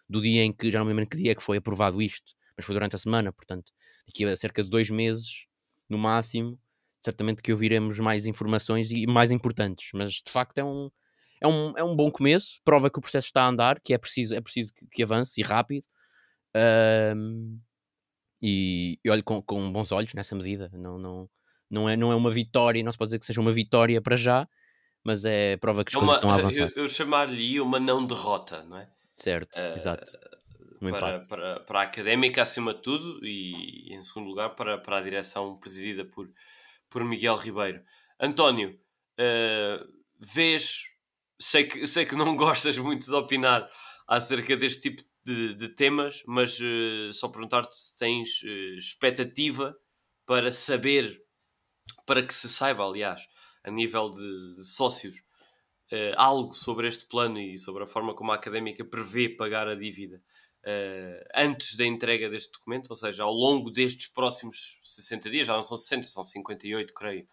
do 0.09 0.21
dia 0.21 0.43
em 0.43 0.53
que, 0.53 0.71
já 0.71 0.79
não 0.79 0.87
me 0.87 0.93
lembro 0.93 1.09
que 1.09 1.17
dia 1.17 1.33
é 1.33 1.35
que 1.35 1.43
foi 1.43 1.59
aprovado 1.59 2.01
isto, 2.01 2.33
mas 2.57 2.65
foi 2.65 2.75
durante 2.75 2.97
a 2.97 2.99
semana, 2.99 3.33
portanto, 3.33 3.73
daqui 4.07 4.25
a 4.25 4.37
cerca 4.37 4.63
de 4.63 4.71
dois 4.71 4.89
meses, 4.89 5.47
no 5.89 5.99
máximo, 5.99 6.59
certamente 7.03 7.43
que 7.43 7.53
ouviremos 7.53 7.99
mais 8.01 8.27
informações 8.27 8.91
e 8.91 9.07
mais 9.07 9.31
importantes, 9.31 9.91
mas 9.95 10.15
de 10.15 10.31
facto 10.31 10.59
é 10.59 10.65
um, 10.65 10.91
é 11.41 11.47
um, 11.47 11.73
é 11.77 11.85
um 11.85 11.95
bom 11.95 12.11
começo, 12.11 12.61
prova 12.65 12.91
que 12.91 12.99
o 12.99 13.03
processo 13.03 13.27
está 13.27 13.43
a 13.43 13.49
andar, 13.49 13.81
que 13.81 13.93
é 13.93 13.99
preciso, 13.99 14.35
é 14.35 14.41
preciso 14.41 14.73
que, 14.75 14.87
que 14.87 15.03
avance 15.03 15.41
e 15.41 15.45
rápido. 15.45 15.87
Um, 17.15 17.61
e, 18.41 18.99
e 19.05 19.11
olho 19.11 19.23
com, 19.23 19.43
com, 19.43 19.71
bons 19.71 19.93
olhos 19.93 20.15
nessa 20.15 20.35
medida. 20.35 20.71
Não, 20.73 20.99
não, 20.99 21.29
não, 21.71 21.89
é, 21.89 21.97
não 21.97 22.11
é 22.11 22.17
uma 22.17 22.31
vitória, 22.31 22.83
não 22.83 22.93
se 22.93 22.99
pode 22.99 23.09
dizer 23.09 23.19
que 23.19 23.27
seja 23.27 23.41
uma 23.41 23.53
vitória 23.53 24.01
para 24.01 24.17
já, 24.17 24.49
mas 25.05 25.25
é 25.25 25.57
prova 25.59 25.85
que 25.85 25.91
as 25.91 25.95
é 25.95 25.99
coisas 25.99 26.17
estão 26.17 26.31
a 26.31 26.35
avançar. 26.35 26.73
Eu, 26.75 26.83
eu 26.83 26.89
chamar-lhe 26.89 27.61
uma 27.61 27.79
não 27.79 28.07
derrota, 28.07 28.63
não 28.65 28.79
é? 28.79 28.89
Certo, 29.17 29.57
uh, 29.57 29.75
exato 29.75 30.13
para, 30.81 31.21
para, 31.21 31.61
para, 31.61 31.81
a 31.81 31.83
académica 31.83 32.43
acima 32.43 32.75
de 32.75 32.83
tudo 32.83 33.25
e, 33.25 33.93
em 33.95 34.03
segundo 34.03 34.29
lugar 34.29 34.51
para, 34.51 34.79
para 34.79 34.99
a 34.99 35.03
direção 35.03 35.59
presidida 35.59 36.05
por, 36.05 36.31
por 36.89 37.05
Miguel 37.05 37.37
Ribeiro. 37.37 37.83
António, 38.21 38.79
uh, 39.19 39.87
vês, 40.19 40.83
sei 41.41 41.65
que, 41.65 41.87
sei 41.87 42.07
que 42.07 42.17
não 42.17 42.37
gostas 42.37 42.79
muito 42.79 43.07
de 43.07 43.15
opinar 43.15 43.69
acerca 44.07 44.57
deste 44.57 44.91
tipo 44.91 45.03
de, 45.25 45.55
de 45.55 45.69
temas, 45.69 46.23
mas 46.27 46.59
uh, 46.61 47.13
só 47.13 47.29
perguntar-te 47.29 47.77
se 47.77 47.97
tens 47.97 48.43
uh, 48.43 48.77
expectativa 48.77 49.77
para 50.25 50.51
saber, 50.53 51.23
para 52.05 52.23
que 52.23 52.35
se 52.35 52.49
saiba, 52.49 52.85
aliás, 52.85 53.23
a 53.63 53.71
nível 53.71 54.11
de, 54.11 54.57
de 54.57 54.65
sócios, 54.65 55.25
algo 56.17 56.53
sobre 56.53 56.89
este 56.89 57.07
plano 57.07 57.39
e 57.39 57.57
sobre 57.57 57.85
a 57.85 57.87
forma 57.87 58.13
como 58.13 58.33
a 58.33 58.35
académica 58.35 58.85
prevê 58.85 59.29
pagar 59.29 59.69
a 59.69 59.75
dívida 59.77 60.21
antes 61.35 61.77
da 61.77 61.85
entrega 61.85 62.29
deste 62.29 62.53
documento, 62.53 62.91
ou 62.91 62.97
seja, 62.97 63.23
ao 63.23 63.33
longo 63.33 63.71
destes 63.71 64.09
próximos 64.09 64.79
60 64.83 65.31
dias, 65.31 65.47
já 65.47 65.55
não 65.55 65.63
são 65.63 65.77
60, 65.77 66.07
são 66.07 66.25
58, 66.25 66.93
creio, 66.93 67.27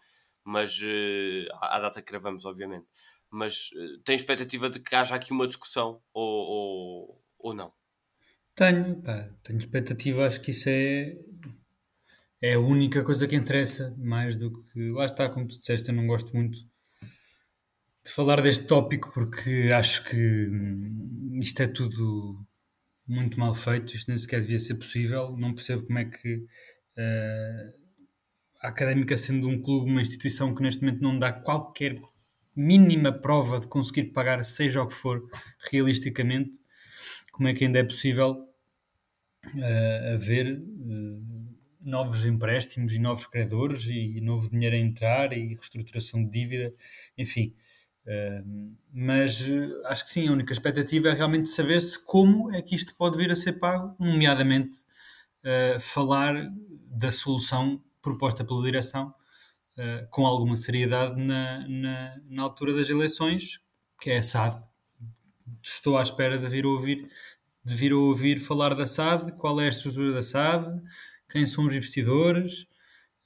mas 0.44 0.78
uh, 0.80 1.48
à 1.60 1.80
data 1.80 2.02
que 2.02 2.10
gravamos, 2.10 2.44
obviamente. 2.44 2.86
Mas 3.30 3.70
uh, 3.72 3.98
tem 4.04 4.14
expectativa 4.14 4.68
de 4.68 4.78
que 4.78 4.94
haja 4.94 5.14
aqui 5.14 5.32
uma 5.32 5.48
discussão 5.48 6.00
ou, 6.12 6.46
ou, 6.46 7.24
ou 7.38 7.54
não? 7.54 7.72
Tenho, 8.54 9.02
pá, 9.02 9.28
tenho 9.42 9.58
expectativa, 9.58 10.26
acho 10.26 10.40
que 10.40 10.52
isso 10.52 10.68
é, 10.68 11.12
é 12.40 12.54
a 12.54 12.60
única 12.60 13.02
coisa 13.02 13.26
que 13.26 13.34
interessa, 13.34 13.92
mais 13.98 14.36
do 14.36 14.52
que. 14.52 14.90
Lá 14.90 15.06
está, 15.06 15.28
como 15.28 15.48
tu 15.48 15.58
disseste, 15.58 15.88
eu 15.88 15.94
não 15.94 16.06
gosto 16.06 16.32
muito 16.36 16.58
de 18.04 18.12
falar 18.12 18.42
deste 18.42 18.66
tópico 18.66 19.10
porque 19.12 19.72
acho 19.74 20.04
que 20.04 20.46
hum, 20.46 21.38
isto 21.42 21.62
é 21.62 21.66
tudo 21.66 22.46
muito 23.06 23.38
mal 23.38 23.54
feito, 23.54 23.94
isto 23.94 24.08
nem 24.08 24.18
sequer 24.18 24.40
devia 24.40 24.58
ser 24.58 24.74
possível. 24.74 25.36
Não 25.36 25.54
percebo 25.54 25.86
como 25.86 25.98
é 25.98 26.04
que 26.04 26.36
uh, 26.36 27.84
a 28.60 28.68
Académica, 28.68 29.16
sendo 29.18 29.48
um 29.48 29.60
clube, 29.60 29.90
uma 29.90 30.02
instituição 30.02 30.54
que 30.54 30.62
neste 30.62 30.82
momento 30.82 31.02
não 31.02 31.18
dá 31.18 31.32
qualquer 31.32 31.96
mínima 32.56 33.12
prova 33.12 33.58
de 33.58 33.66
conseguir 33.66 34.04
pagar, 34.04 34.44
seja 34.44 34.82
o 34.82 34.88
que 34.88 34.94
for, 34.94 35.22
realisticamente, 35.70 36.58
como 37.32 37.48
é 37.48 37.54
que 37.54 37.64
ainda 37.64 37.80
é 37.80 37.84
possível 37.84 38.48
uh, 39.54 40.14
haver 40.14 40.56
uh, 40.56 41.44
novos 41.84 42.24
empréstimos 42.24 42.92
e 42.92 42.98
novos 42.98 43.26
credores 43.26 43.84
e, 43.86 44.16
e, 44.16 44.20
novo 44.20 44.48
dinheiro 44.48 44.76
a 44.76 44.78
entrar 44.78 45.32
e 45.32 45.48
reestruturação 45.48 46.24
de 46.24 46.30
dívida, 46.30 46.72
enfim. 47.18 47.54
Uh, 48.06 48.76
mas 48.92 49.44
acho 49.86 50.04
que 50.04 50.10
sim, 50.10 50.28
a 50.28 50.32
única 50.32 50.52
expectativa 50.52 51.08
é 51.08 51.12
realmente 51.12 51.48
saber-se 51.48 51.98
como 52.04 52.52
é 52.52 52.60
que 52.60 52.74
isto 52.74 52.94
pode 52.96 53.16
vir 53.16 53.30
a 53.30 53.36
ser 53.36 53.54
pago, 53.54 53.96
nomeadamente 53.98 54.78
falar 55.78 56.50
da 56.88 57.12
solução 57.12 57.82
proposta 58.00 58.44
pela 58.44 58.62
direção 58.62 59.14
uh, 59.78 60.06
com 60.10 60.26
alguma 60.26 60.54
seriedade 60.56 61.20
na, 61.20 61.66
na, 61.68 62.16
na, 62.28 62.42
altura 62.42 62.74
das 62.74 62.88
eleições, 62.90 63.60
que 64.00 64.10
é 64.10 64.18
a 64.18 64.22
SAD. 64.22 64.56
Estou 65.62 65.96
à 65.96 66.02
espera 66.02 66.38
de 66.38 66.48
vir 66.48 66.66
ouvir, 66.66 67.08
de 67.64 67.74
vir 67.74 67.92
ouvir 67.92 68.38
falar 68.38 68.74
da 68.74 68.86
SAD, 68.86 69.32
qual 69.32 69.60
é 69.60 69.66
a 69.66 69.70
estrutura 69.70 70.12
da 70.12 70.22
SAD, 70.22 70.80
quem 71.30 71.46
são 71.46 71.66
os 71.66 71.74
investidores, 71.74 72.66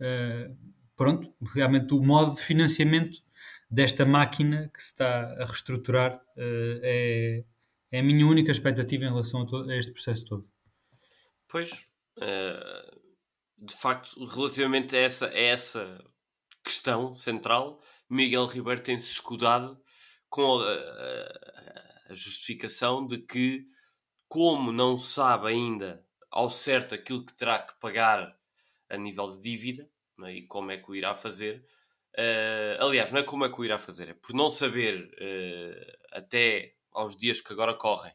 uh, 0.00 0.56
pronto, 0.96 1.32
realmente 1.54 1.92
o 1.94 2.02
modo 2.02 2.34
de 2.34 2.42
financiamento 2.42 3.20
desta 3.70 4.06
máquina 4.06 4.70
que 4.72 4.82
se 4.82 4.92
está 4.92 5.32
a 5.32 5.44
reestruturar 5.44 6.16
uh, 6.16 6.80
é, 6.82 7.44
é 7.90 7.98
a 7.98 8.02
minha 8.02 8.26
única 8.26 8.50
expectativa 8.50 9.04
em 9.04 9.08
relação 9.08 9.42
a, 9.42 9.70
a 9.70 9.76
este 9.76 9.92
processo 9.92 10.24
todo. 10.24 10.50
Pois, 11.46 11.72
uh, 12.18 12.98
de 13.58 13.74
facto, 13.74 14.24
relativamente 14.24 14.96
a 14.96 15.00
essa, 15.00 15.26
a 15.28 15.38
essa 15.38 16.04
questão 16.62 17.14
central, 17.14 17.82
Miguel 18.08 18.46
Ribeiro 18.46 18.82
tem-se 18.82 19.12
escudado 19.12 19.80
com 20.28 20.60
a, 20.60 20.72
a, 20.72 22.12
a, 22.12 22.14
justificação 22.14 23.06
de 23.06 23.18
que, 23.18 23.66
como 24.28 24.72
não 24.72 24.98
sabe 24.98 25.48
ainda 25.48 26.04
ao 26.30 26.50
certo 26.50 26.94
aquilo 26.94 27.24
que 27.24 27.34
terá 27.34 27.58
que 27.58 27.78
pagar 27.80 28.36
a 28.88 28.96
nível 28.96 29.28
de 29.30 29.40
dívida 29.40 29.90
é? 30.24 30.32
e 30.34 30.46
como 30.46 30.70
é 30.70 30.76
que 30.76 30.90
o 30.90 30.94
irá 30.94 31.14
fazer, 31.14 31.64
uh, 32.18 32.84
aliás, 32.84 33.12
não 33.12 33.20
é 33.20 33.22
como 33.22 33.44
é 33.44 33.48
que 33.48 33.60
o 33.60 33.64
irá 33.64 33.78
fazer, 33.78 34.08
é 34.08 34.14
por 34.14 34.34
não 34.34 34.50
saber 34.50 35.04
uh, 35.04 35.98
até 36.12 36.74
aos 36.92 37.16
dias 37.16 37.40
que 37.40 37.52
agora 37.52 37.74
correm 37.74 38.12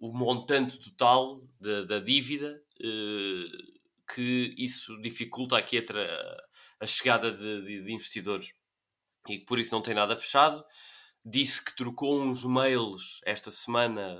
o 0.00 0.12
montante 0.12 0.78
total 0.78 1.40
de, 1.60 1.86
da 1.86 1.98
dívida. 1.98 2.62
Uh, 2.80 3.72
que 4.14 4.54
isso 4.58 5.00
dificulta 5.00 5.56
aqui 5.56 5.78
a, 5.78 6.84
a 6.84 6.86
chegada 6.86 7.32
de, 7.32 7.62
de, 7.62 7.82
de, 7.82 7.92
investidores 7.92 8.52
e 9.26 9.38
por 9.38 9.58
isso 9.58 9.74
não 9.74 9.80
tem 9.80 9.94
nada 9.94 10.16
fechado. 10.16 10.62
Disse 11.24 11.64
que 11.64 11.74
trocou 11.74 12.20
uns 12.20 12.44
mails 12.44 13.20
esta 13.24 13.50
semana, 13.50 14.18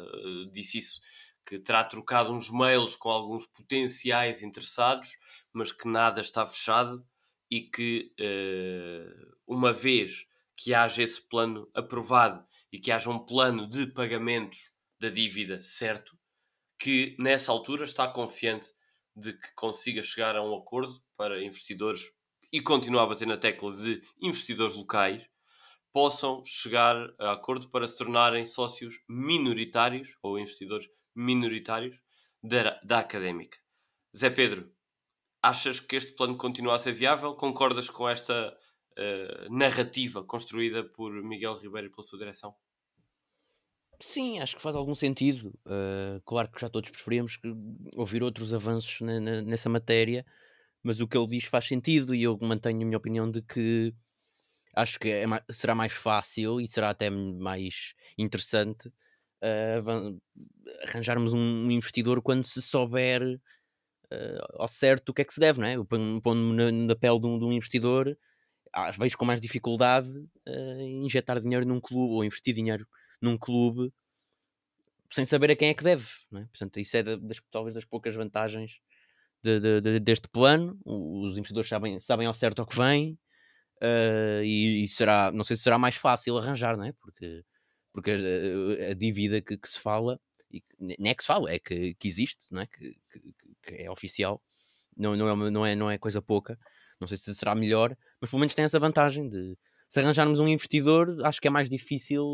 disse 0.51 0.79
isso, 0.79 1.01
que 1.45 1.59
terá 1.59 1.85
trocado 1.85 2.33
uns 2.33 2.49
mails 2.49 2.95
com 2.95 3.11
alguns 3.11 3.47
potenciais 3.47 4.43
interessados, 4.43 5.19
mas 5.53 5.73
que 5.73 5.89
nada 5.89 6.21
está 6.21 6.47
fechado 6.47 7.05
e 7.53 7.61
que 7.61 8.15
uh, 8.19 9.37
uma 9.47 9.75
vez 9.75 10.27
que 10.57 10.73
haja 10.73 11.03
esse 11.03 11.21
plano 11.29 11.71
aprovado 11.75 12.43
e 12.73 12.79
que 12.79 12.91
haja 12.91 13.11
um 13.11 13.19
plano 13.19 13.69
de 13.69 13.89
pagamentos 13.89 14.73
da 14.99 15.11
dívida 15.11 15.61
certo, 15.61 16.19
que 16.79 17.15
nessa 17.19 17.53
altura 17.53 17.85
está 17.85 18.09
confiante 18.09 18.69
de 19.15 19.35
que 19.35 19.55
consiga 19.55 20.03
chegar 20.03 20.35
a 20.35 20.43
um 20.43 20.57
acordo 20.57 20.99
para 21.15 21.45
investidores 21.45 22.01
e 22.51 22.63
continuar 22.63 23.03
a 23.03 23.09
bater 23.09 23.29
na 23.29 23.37
tecla 23.37 23.71
de 23.71 24.01
investidores 24.23 24.75
locais 24.75 25.29
possam 25.93 26.43
chegar 26.47 26.97
a 27.19 27.33
acordo 27.33 27.69
para 27.69 27.87
se 27.87 27.99
tornarem 27.99 28.47
sócios 28.47 28.95
minoritários 29.07 30.17
ou 30.23 30.39
investidores 30.39 30.89
minoritários 31.15 31.99
da, 32.43 32.81
da 32.83 33.01
académica. 33.01 33.59
Zé 34.17 34.31
Pedro, 34.31 34.73
achas 35.43 35.81
que 35.81 35.97
este 35.97 36.13
plano 36.13 36.37
continua 36.37 36.77
a 36.77 36.79
ser 36.79 36.93
viável? 36.93 37.35
Concordas 37.35 37.91
com 37.91 38.09
esta 38.09 38.57
uh, 38.99 39.55
narrativa 39.55 40.25
construída 40.25 40.85
por 40.85 41.13
Miguel 41.25 41.55
Ribeiro 41.55 41.89
e 41.89 41.91
pela 41.91 42.03
sua 42.03 42.19
direção? 42.19 42.55
Sim, 44.01 44.41
acho 44.41 44.57
que 44.57 44.63
faz 44.63 44.75
algum 44.75 44.95
sentido. 44.95 45.49
Uh, 45.67 46.21
claro 46.25 46.51
que 46.51 46.61
já 46.61 46.69
todos 46.69 46.91
preferíamos 46.91 47.39
ouvir 47.97 48.23
outros 48.23 48.55
avanços 48.55 49.01
na, 49.01 49.21
na, 49.21 49.43
nessa 49.43 49.69
matéria, 49.69 50.25
mas 50.83 51.01
o 51.01 51.07
que 51.07 51.17
ele 51.17 51.29
diz 51.29 51.45
faz 51.45 51.67
sentido 51.67 52.15
e 52.15 52.23
eu 52.23 52.39
mantenho 52.41 52.83
a 52.83 52.85
minha 52.85 52.99
opinião 52.99 53.31
de 53.31 53.43
que 53.43 53.95
acho 54.75 54.99
que 54.99 55.09
é, 55.09 55.25
será 55.51 55.75
mais 55.75 55.93
fácil 55.93 56.61
e 56.61 56.67
será 56.67 56.91
até 56.91 57.11
mais 57.11 57.95
interessante 58.19 58.89
uh, 58.89 60.21
arranjarmos 60.89 61.33
um 61.33 61.71
investidor 61.71 62.23
quando 62.23 62.45
se 62.45 62.61
souber 62.61 63.41
ao 64.55 64.69
certo 64.69 65.11
o 65.11 65.15
que 65.15 65.23
é 65.23 65.25
que 65.25 65.35
se 65.35 65.41
deve, 65.41 65.61
não 65.61 65.67
é? 65.67 65.77
Pondo-me 66.23 66.55
na, 66.55 66.73
na, 66.73 66.97
pele 66.97 67.21
de 67.21 67.27
um, 67.27 67.39
de 67.39 67.45
um 67.45 67.53
investidor, 67.53 68.17
ah, 68.73 68.91
vejo 68.93 69.19
com 69.19 69.25
mais 69.25 69.41
dificuldade 69.41 70.09
injetar 71.03 71.41
dinheiro 71.41 71.67
num 71.67 71.81
clube 71.81 72.15
ou 72.15 72.25
investir 72.25 72.55
dinheiro 72.55 72.87
num 73.21 73.37
clube 73.37 73.93
sem 75.13 75.27
saber 75.27 75.51
a 75.51 75.57
quem 75.57 75.69
é 75.69 75.75
que 75.75 75.85
deve. 75.85 76.07
É? 76.35 76.45
Portanto, 76.47 76.81
isso 76.81 76.97
é 76.97 77.03
das, 77.03 77.41
talvez 77.51 77.75
das 77.75 77.85
poucas 77.85 78.15
vantagens 78.15 78.81
de, 79.43 79.61
de, 79.61 79.81
de, 79.81 80.01
deste 80.01 80.29
plano. 80.29 80.79
Os 80.85 81.37
investidores 81.37 81.69
sabem, 81.69 82.01
sabem 82.01 82.27
ao 82.27 82.35
certo 82.35 82.63
o 82.63 82.67
que 82.67 82.77
vem 82.77 83.19
uh, 83.83 84.43
e, 84.43 84.85
e, 84.85 84.89
será, 84.89 85.31
não 85.31 85.45
sei 85.45 85.57
se 85.57 85.63
será 85.63 85.79
mais 85.79 85.97
fácil 85.97 86.39
arranjar, 86.39 86.77
não 86.77 86.85
é? 86.85 86.93
Porque, 86.93 87.45
porque 87.93 88.11
a, 88.11 88.91
a 88.91 88.95
dívida 88.95 89.43
que, 89.43 89.59
que, 89.59 89.69
se 89.69 89.79
fala, 89.79 90.19
e 90.51 90.63
é 91.09 91.15
que 91.15 91.23
se 91.23 91.27
fala, 91.27 91.51
é 91.51 91.59
que, 91.59 91.95
que 91.95 92.09
existe, 92.09 92.47
não 92.51 92.63
é? 92.63 92.67
Que, 92.67 92.97
é 93.67 93.91
oficial, 93.91 94.43
não, 94.97 95.17
não, 95.17 95.29
é, 95.29 95.51
não, 95.51 95.67
é, 95.67 95.75
não 95.75 95.91
é 95.91 95.99
coisa 95.99 96.21
pouca. 96.21 96.59
Não 97.01 97.07
sei 97.07 97.17
se 97.17 97.35
será 97.35 97.55
melhor, 97.55 97.97
mas 98.21 98.31
pelo 98.31 98.41
menos 98.41 98.55
tem 98.55 98.65
essa 98.65 98.79
vantagem 98.79 99.29
de 99.29 99.57
se 99.89 100.01
arranjarmos 100.01 100.39
um 100.39 100.49
investidor, 100.49 101.19
acho 101.25 101.41
que 101.41 101.49
é 101.49 101.51
mais 101.51 101.69
difícil 101.69 102.25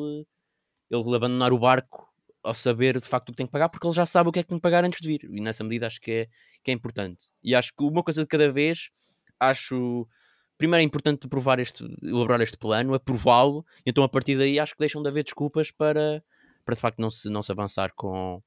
ele 0.90 1.16
abandonar 1.16 1.52
o 1.52 1.58
barco 1.58 2.08
ao 2.42 2.54
saber 2.54 3.00
de 3.00 3.06
facto 3.06 3.28
o 3.28 3.32
que 3.32 3.36
tem 3.36 3.46
que 3.46 3.52
pagar, 3.52 3.68
porque 3.68 3.86
ele 3.86 3.94
já 3.94 4.06
sabe 4.06 4.28
o 4.28 4.32
que 4.32 4.38
é 4.38 4.42
que 4.42 4.48
tem 4.48 4.58
que 4.58 4.62
pagar 4.62 4.84
antes 4.84 5.00
de 5.00 5.08
vir. 5.08 5.24
E 5.24 5.40
nessa 5.40 5.64
medida 5.64 5.86
acho 5.86 6.00
que 6.00 6.10
é, 6.10 6.28
que 6.62 6.70
é 6.70 6.74
importante. 6.74 7.26
E 7.42 7.54
acho 7.54 7.72
que 7.74 7.82
uma 7.82 8.02
coisa 8.02 8.22
de 8.22 8.28
cada 8.28 8.50
vez, 8.50 8.90
acho. 9.40 10.06
Primeiro 10.56 10.82
é 10.82 10.84
importante 10.84 11.26
aprovar 11.26 11.60
este, 11.60 11.84
elaborar 12.02 12.40
este 12.40 12.58
plano, 12.58 12.94
aprová-lo, 12.94 13.64
então 13.86 14.02
a 14.02 14.08
partir 14.08 14.36
daí 14.36 14.58
acho 14.58 14.72
que 14.74 14.80
deixam 14.80 15.02
de 15.02 15.08
haver 15.08 15.22
desculpas 15.22 15.70
para, 15.70 16.22
para 16.64 16.74
de 16.74 16.80
facto 16.80 16.98
não 16.98 17.10
se, 17.10 17.30
não 17.30 17.44
se 17.44 17.52
avançar 17.52 17.92
com, 17.94 18.42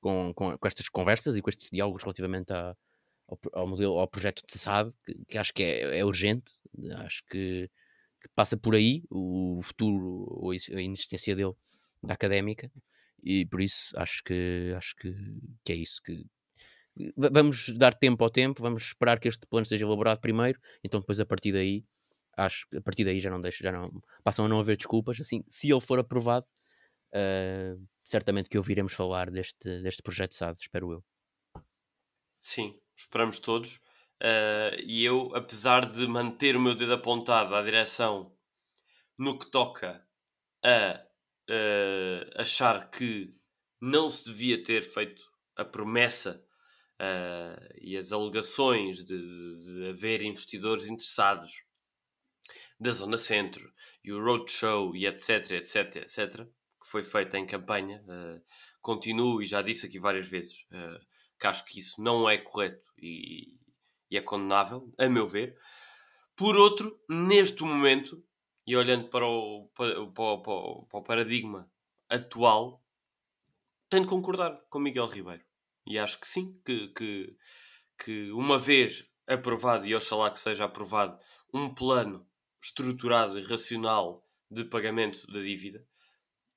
com, 0.00 0.32
com, 0.34 0.56
com 0.58 0.66
estas 0.66 0.88
conversas 0.88 1.36
e 1.36 1.42
com 1.42 1.50
estes 1.50 1.70
diálogos 1.70 2.02
relativamente 2.02 2.52
ao, 2.52 2.76
ao, 3.52 3.66
modelo, 3.66 3.98
ao 3.98 4.08
projeto 4.08 4.42
de 4.46 4.58
SAD, 4.58 4.92
que, 5.04 5.14
que 5.28 5.38
acho 5.38 5.52
que 5.52 5.62
é, 5.62 5.98
é 5.98 6.04
urgente, 6.04 6.52
acho 7.04 7.22
que 7.30 7.70
que 8.20 8.28
passa 8.34 8.56
por 8.56 8.74
aí, 8.74 9.02
o 9.10 9.60
futuro 9.62 10.26
ou 10.28 10.50
a 10.50 10.80
inexistência 10.80 11.34
dele 11.34 11.54
da 12.02 12.14
académica, 12.14 12.70
e 13.22 13.46
por 13.46 13.60
isso 13.60 13.90
acho 13.96 14.22
que 14.24 14.72
acho 14.76 14.94
que, 14.96 15.14
que 15.64 15.72
é 15.72 15.76
isso 15.76 16.00
que 16.02 16.24
vamos 17.16 17.70
dar 17.76 17.94
tempo 17.94 18.22
ao 18.24 18.30
tempo, 18.30 18.62
vamos 18.62 18.82
esperar 18.84 19.18
que 19.18 19.28
este 19.28 19.46
plano 19.46 19.62
esteja 19.62 19.84
elaborado 19.86 20.20
primeiro, 20.20 20.60
então 20.84 21.00
depois 21.00 21.20
a 21.20 21.26
partir 21.26 21.52
daí 21.52 21.84
acho 22.36 22.66
que 22.68 22.76
a 22.78 22.82
partir 22.82 23.04
daí 23.04 23.20
já 23.20 23.30
não 23.30 23.40
deixo, 23.40 23.62
já 23.62 23.72
não 23.72 23.90
passam 24.22 24.44
a 24.44 24.48
não 24.48 24.60
haver 24.60 24.76
desculpas, 24.76 25.20
assim, 25.20 25.42
se 25.48 25.70
ele 25.70 25.80
for 25.80 25.98
aprovado, 25.98 26.46
uh, 27.14 27.88
certamente 28.04 28.48
que 28.48 28.58
ouviremos 28.58 28.92
falar 28.92 29.30
deste, 29.30 29.82
deste 29.82 30.02
projeto 30.02 30.34
SAD, 30.34 30.58
espero 30.60 30.92
eu. 30.92 31.04
Sim, 32.40 32.78
esperamos 32.96 33.38
todos. 33.38 33.76
Uh, 34.22 34.76
e 34.84 35.04
eu, 35.04 35.34
apesar 35.34 35.88
de 35.88 36.06
manter 36.06 36.54
o 36.56 36.60
meu 36.60 36.74
dedo 36.74 36.92
apontado 36.92 37.54
à 37.54 37.62
direção 37.62 38.36
no 39.18 39.38
que 39.38 39.50
toca 39.50 40.06
a 40.62 41.06
uh, 41.48 42.40
achar 42.40 42.90
que 42.90 43.34
não 43.80 44.10
se 44.10 44.26
devia 44.26 44.62
ter 44.62 44.82
feito 44.82 45.22
a 45.56 45.64
promessa 45.64 46.44
uh, 47.00 47.74
e 47.80 47.96
as 47.96 48.12
alegações 48.12 49.02
de, 49.04 49.16
de, 49.18 49.88
haver 49.88 50.22
investidores 50.22 50.88
interessados 50.88 51.64
da 52.78 52.90
Zona 52.90 53.16
Centro 53.16 53.72
e 54.04 54.12
o 54.12 54.22
Roadshow 54.22 54.94
e 54.94 55.06
etc, 55.06 55.52
etc, 55.52 55.96
etc, 55.96 56.46
que 56.80 56.88
foi 56.88 57.02
feita 57.02 57.38
em 57.38 57.46
campanha, 57.46 58.02
continuo 58.80 59.42
e 59.42 59.46
já 59.46 59.60
disse 59.60 59.86
aqui 59.86 59.98
várias 59.98 60.26
vezes 60.26 60.66
que 61.40 61.46
acho 61.46 61.64
que 61.64 61.80
isso 61.80 62.02
não 62.02 62.28
é 62.28 62.36
correto 62.36 62.92
e, 62.98 63.58
e 64.10 64.18
é 64.18 64.20
condenável, 64.20 64.92
a 64.98 65.08
meu 65.08 65.26
ver. 65.26 65.56
Por 66.36 66.54
outro, 66.54 67.00
neste 67.08 67.62
momento, 67.62 68.22
e 68.66 68.76
olhando 68.76 69.08
para 69.08 69.26
o, 69.26 69.70
para, 69.74 69.94
para, 70.06 70.38
para 70.38 70.98
o 70.98 71.02
paradigma 71.02 71.70
atual, 72.08 72.84
tenho 73.88 74.04
de 74.04 74.08
concordar 74.08 74.60
com 74.68 74.78
Miguel 74.78 75.06
Ribeiro. 75.06 75.42
E 75.86 75.98
acho 75.98 76.20
que 76.20 76.28
sim, 76.28 76.60
que, 76.64 76.88
que, 76.88 77.36
que 77.98 78.30
uma 78.32 78.58
vez 78.58 79.08
aprovado, 79.26 79.86
e 79.86 79.94
oxalá 79.94 80.30
que 80.30 80.38
seja 80.38 80.64
aprovado, 80.64 81.18
um 81.52 81.74
plano 81.74 82.26
estruturado 82.62 83.38
e 83.38 83.42
racional 83.42 84.22
de 84.50 84.64
pagamento 84.64 85.26
da 85.32 85.40
dívida, 85.40 85.86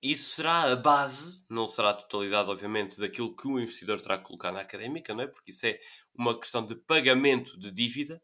isso 0.03 0.35
será 0.35 0.71
a 0.71 0.75
base, 0.75 1.45
não 1.49 1.65
será 1.65 1.91
a 1.91 1.93
totalidade, 1.93 2.49
obviamente, 2.49 2.99
daquilo 2.99 3.33
que 3.33 3.47
o 3.47 3.57
investidor 3.57 4.01
terá 4.01 4.17
que 4.17 4.25
colocar 4.25 4.51
na 4.51 4.59
académica, 4.59 5.13
não 5.13 5.23
é? 5.23 5.27
porque 5.27 5.49
isso 5.49 5.65
é 5.65 5.79
uma 6.13 6.37
questão 6.37 6.65
de 6.65 6.75
pagamento 6.75 7.57
de 7.57 7.71
dívida, 7.71 8.21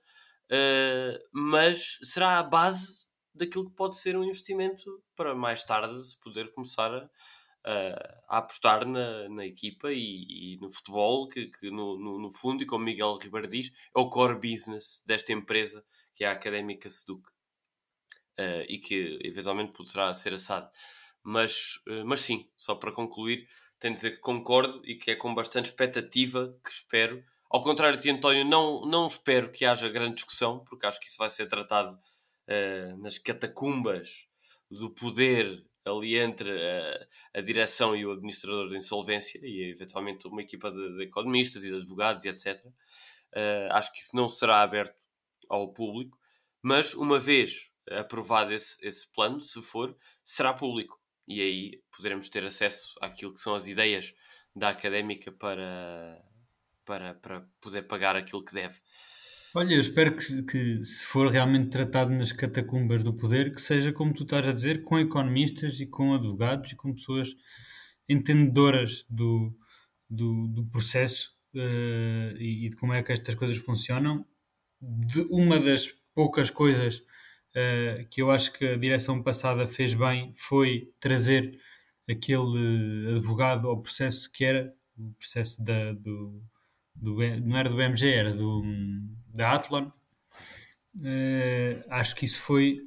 uh, 0.51 1.19
mas 1.32 1.97
será 2.03 2.38
a 2.38 2.43
base 2.43 3.07
daquilo 3.34 3.69
que 3.69 3.75
pode 3.75 3.97
ser 3.97 4.17
um 4.17 4.25
investimento 4.25 5.01
para 5.15 5.34
mais 5.34 5.63
tarde 5.63 6.05
se 6.05 6.19
poder 6.19 6.51
começar 6.51 6.93
a, 6.93 7.09
a, 7.63 8.36
a 8.36 8.38
apostar 8.39 8.86
na, 8.86 9.30
na 9.30 9.45
equipa 9.45 9.89
e, 9.93 10.55
e, 10.55 10.57
no 10.59 10.69
futebol, 10.69 11.30
que, 11.30 11.47
que 11.47 11.71
no, 11.71 11.97
no, 11.97 12.19
no, 12.19 12.32
fundo, 12.32 12.61
e 12.61 12.65
como 12.65 12.84
Miguel 12.84 13.15
Ribeiro 13.15 13.47
diz, 13.47 13.71
é 13.95 13.99
o 13.99 14.09
core 14.09 14.36
business 14.36 15.01
desta 15.07 15.32
empresa, 15.32 15.86
que 16.13 16.25
é 16.25 16.27
a 16.27 16.34
Académica 16.34 16.89
Seduc, 16.89 17.25
uh, 18.38 18.65
e 18.67 18.80
que 18.80 19.17
eventualmente 19.23 19.71
poderá 19.71 20.13
ser 20.13 20.34
assado. 20.34 20.69
Mas, 21.24 21.80
eh, 21.88 22.03
mas 22.03 22.22
sim, 22.22 22.47
só 22.57 22.76
para 22.76 22.91
concluir, 22.91 23.47
tenho 23.80 23.93
de 23.93 24.01
dizer 24.01 24.11
que 24.11 24.22
concordo 24.22 24.82
e 24.84 24.95
que 24.95 25.11
é 25.11 25.15
com 25.15 25.34
bastante 25.34 25.67
expectativa 25.67 26.55
que 26.63 26.72
espero. 26.72 27.24
Ao 27.49 27.61
contrário 27.61 27.99
de 27.99 28.09
António, 28.09 28.45
não, 28.45 28.86
não 28.86 29.07
espero 29.07 29.51
que 29.51 29.65
haja 29.65 29.89
grande 29.89 30.15
discussão, 30.15 30.59
porque 30.65 30.86
acho 30.86 30.99
que 30.99 31.07
isso 31.07 31.17
vai 31.17 31.30
ser 31.30 31.47
tratado 31.47 31.93
uh, 31.95 32.97
nas 33.01 33.17
catacumbas 33.17 34.28
do 34.70 34.89
poder 34.89 35.65
ali 35.86 36.17
entre 36.17 36.51
a, 36.51 37.39
a, 37.39 37.41
direção 37.41 37.95
e 37.95 38.05
o 38.05 38.11
administrador 38.11 38.70
de 38.70 38.78
insolvência 38.78 39.39
e 39.43 39.72
eventualmente 39.72 40.28
uma 40.28 40.41
equipa 40.41 40.70
de, 40.70 40.97
de 40.97 41.03
economistas 41.03 41.63
e 41.63 41.70
de 41.70 41.78
advogados 41.78 42.26
e 42.26 42.30
etc. 42.30 42.63
Uh, 42.65 42.74
eh, 43.34 43.70
acho 43.72 43.91
que 43.93 43.99
isso 43.99 44.15
não 44.15 44.30
será 44.30 44.61
aberto 44.61 44.95
ao 45.47 45.72
público, 45.72 46.20
mas 46.61 46.93
uma 46.93 47.20
vez 47.20 47.72
aprovado 47.89 48.53
esse, 48.53 48.86
esse 48.86 49.11
plano, 49.11 49.41
se 49.41 49.61
for, 49.61 49.95
será 50.24 50.53
público 50.53 50.98
e 51.30 51.41
aí 51.41 51.82
poderemos 51.95 52.27
ter 52.27 52.43
acesso 52.43 52.95
àquilo 52.99 53.34
que 53.34 53.39
são 53.39 53.53
as 53.53 53.67
ideias 53.67 54.15
da 54.55 54.69
académica 54.69 55.32
para, 55.32 56.19
para, 56.84 57.13
para 57.13 57.47
poder 57.61 57.84
pagar 57.84 58.15
aquilo 58.15 58.43
que 58.43 58.53
deve. 58.53 58.75
Olha, 59.53 59.73
eu 59.73 59.80
espero 59.80 60.15
que, 60.15 60.43
que, 60.43 60.84
se 60.84 61.05
for 61.05 61.32
realmente 61.32 61.69
tratado 61.69 62.11
nas 62.11 62.32
catacumbas 62.32 63.03
do 63.03 63.13
poder, 63.15 63.51
que 63.51 63.61
seja 63.61 63.93
como 63.93 64.13
tu 64.13 64.23
estás 64.23 64.47
a 64.47 64.51
dizer, 64.51 64.84
com 64.84 64.99
economistas 64.99 65.80
e 65.80 65.86
com 65.86 66.13
advogados 66.13 66.71
e 66.71 66.75
com 66.75 66.93
pessoas 66.93 67.36
entendedoras 68.07 69.05
do, 69.09 69.55
do, 70.09 70.47
do 70.47 70.65
processo 70.65 71.36
uh, 71.55 72.38
e, 72.38 72.65
e, 72.65 72.69
de 72.69 72.75
como 72.75 72.93
é 72.93 73.03
que 73.03 73.11
estas 73.11 73.36
coisas 73.36 73.57
funcionam. 73.57 74.25
De 74.82 75.21
uma 75.30 75.59
das 75.59 75.93
poucas 76.13 76.49
coisas 76.49 77.03
uh, 77.55 78.07
que 78.09 78.21
eu 78.21 78.31
acho 78.31 78.53
que 78.53 78.65
a 78.65 78.77
direção 78.77 79.21
passada 79.21 79.67
fez 79.67 79.93
bem 79.93 80.33
foi 80.35 80.91
trazer 80.99 81.59
aquele 82.09 83.15
advogado 83.15 83.67
ao 83.67 83.81
processo 83.81 84.31
que 84.31 84.43
era 84.43 84.73
o 84.97 85.13
processo 85.13 85.63
da, 85.63 85.93
do, 85.93 86.41
do, 86.95 87.15
não 87.41 87.57
era 87.57 87.69
do 87.69 87.75
BMG, 87.75 88.11
era 88.11 88.33
do, 88.33 88.63
da 89.33 89.53
Athlon. 89.53 89.89
Uh, 90.95 91.83
acho 91.89 92.15
que 92.15 92.25
isso 92.25 92.39
foi 92.41 92.81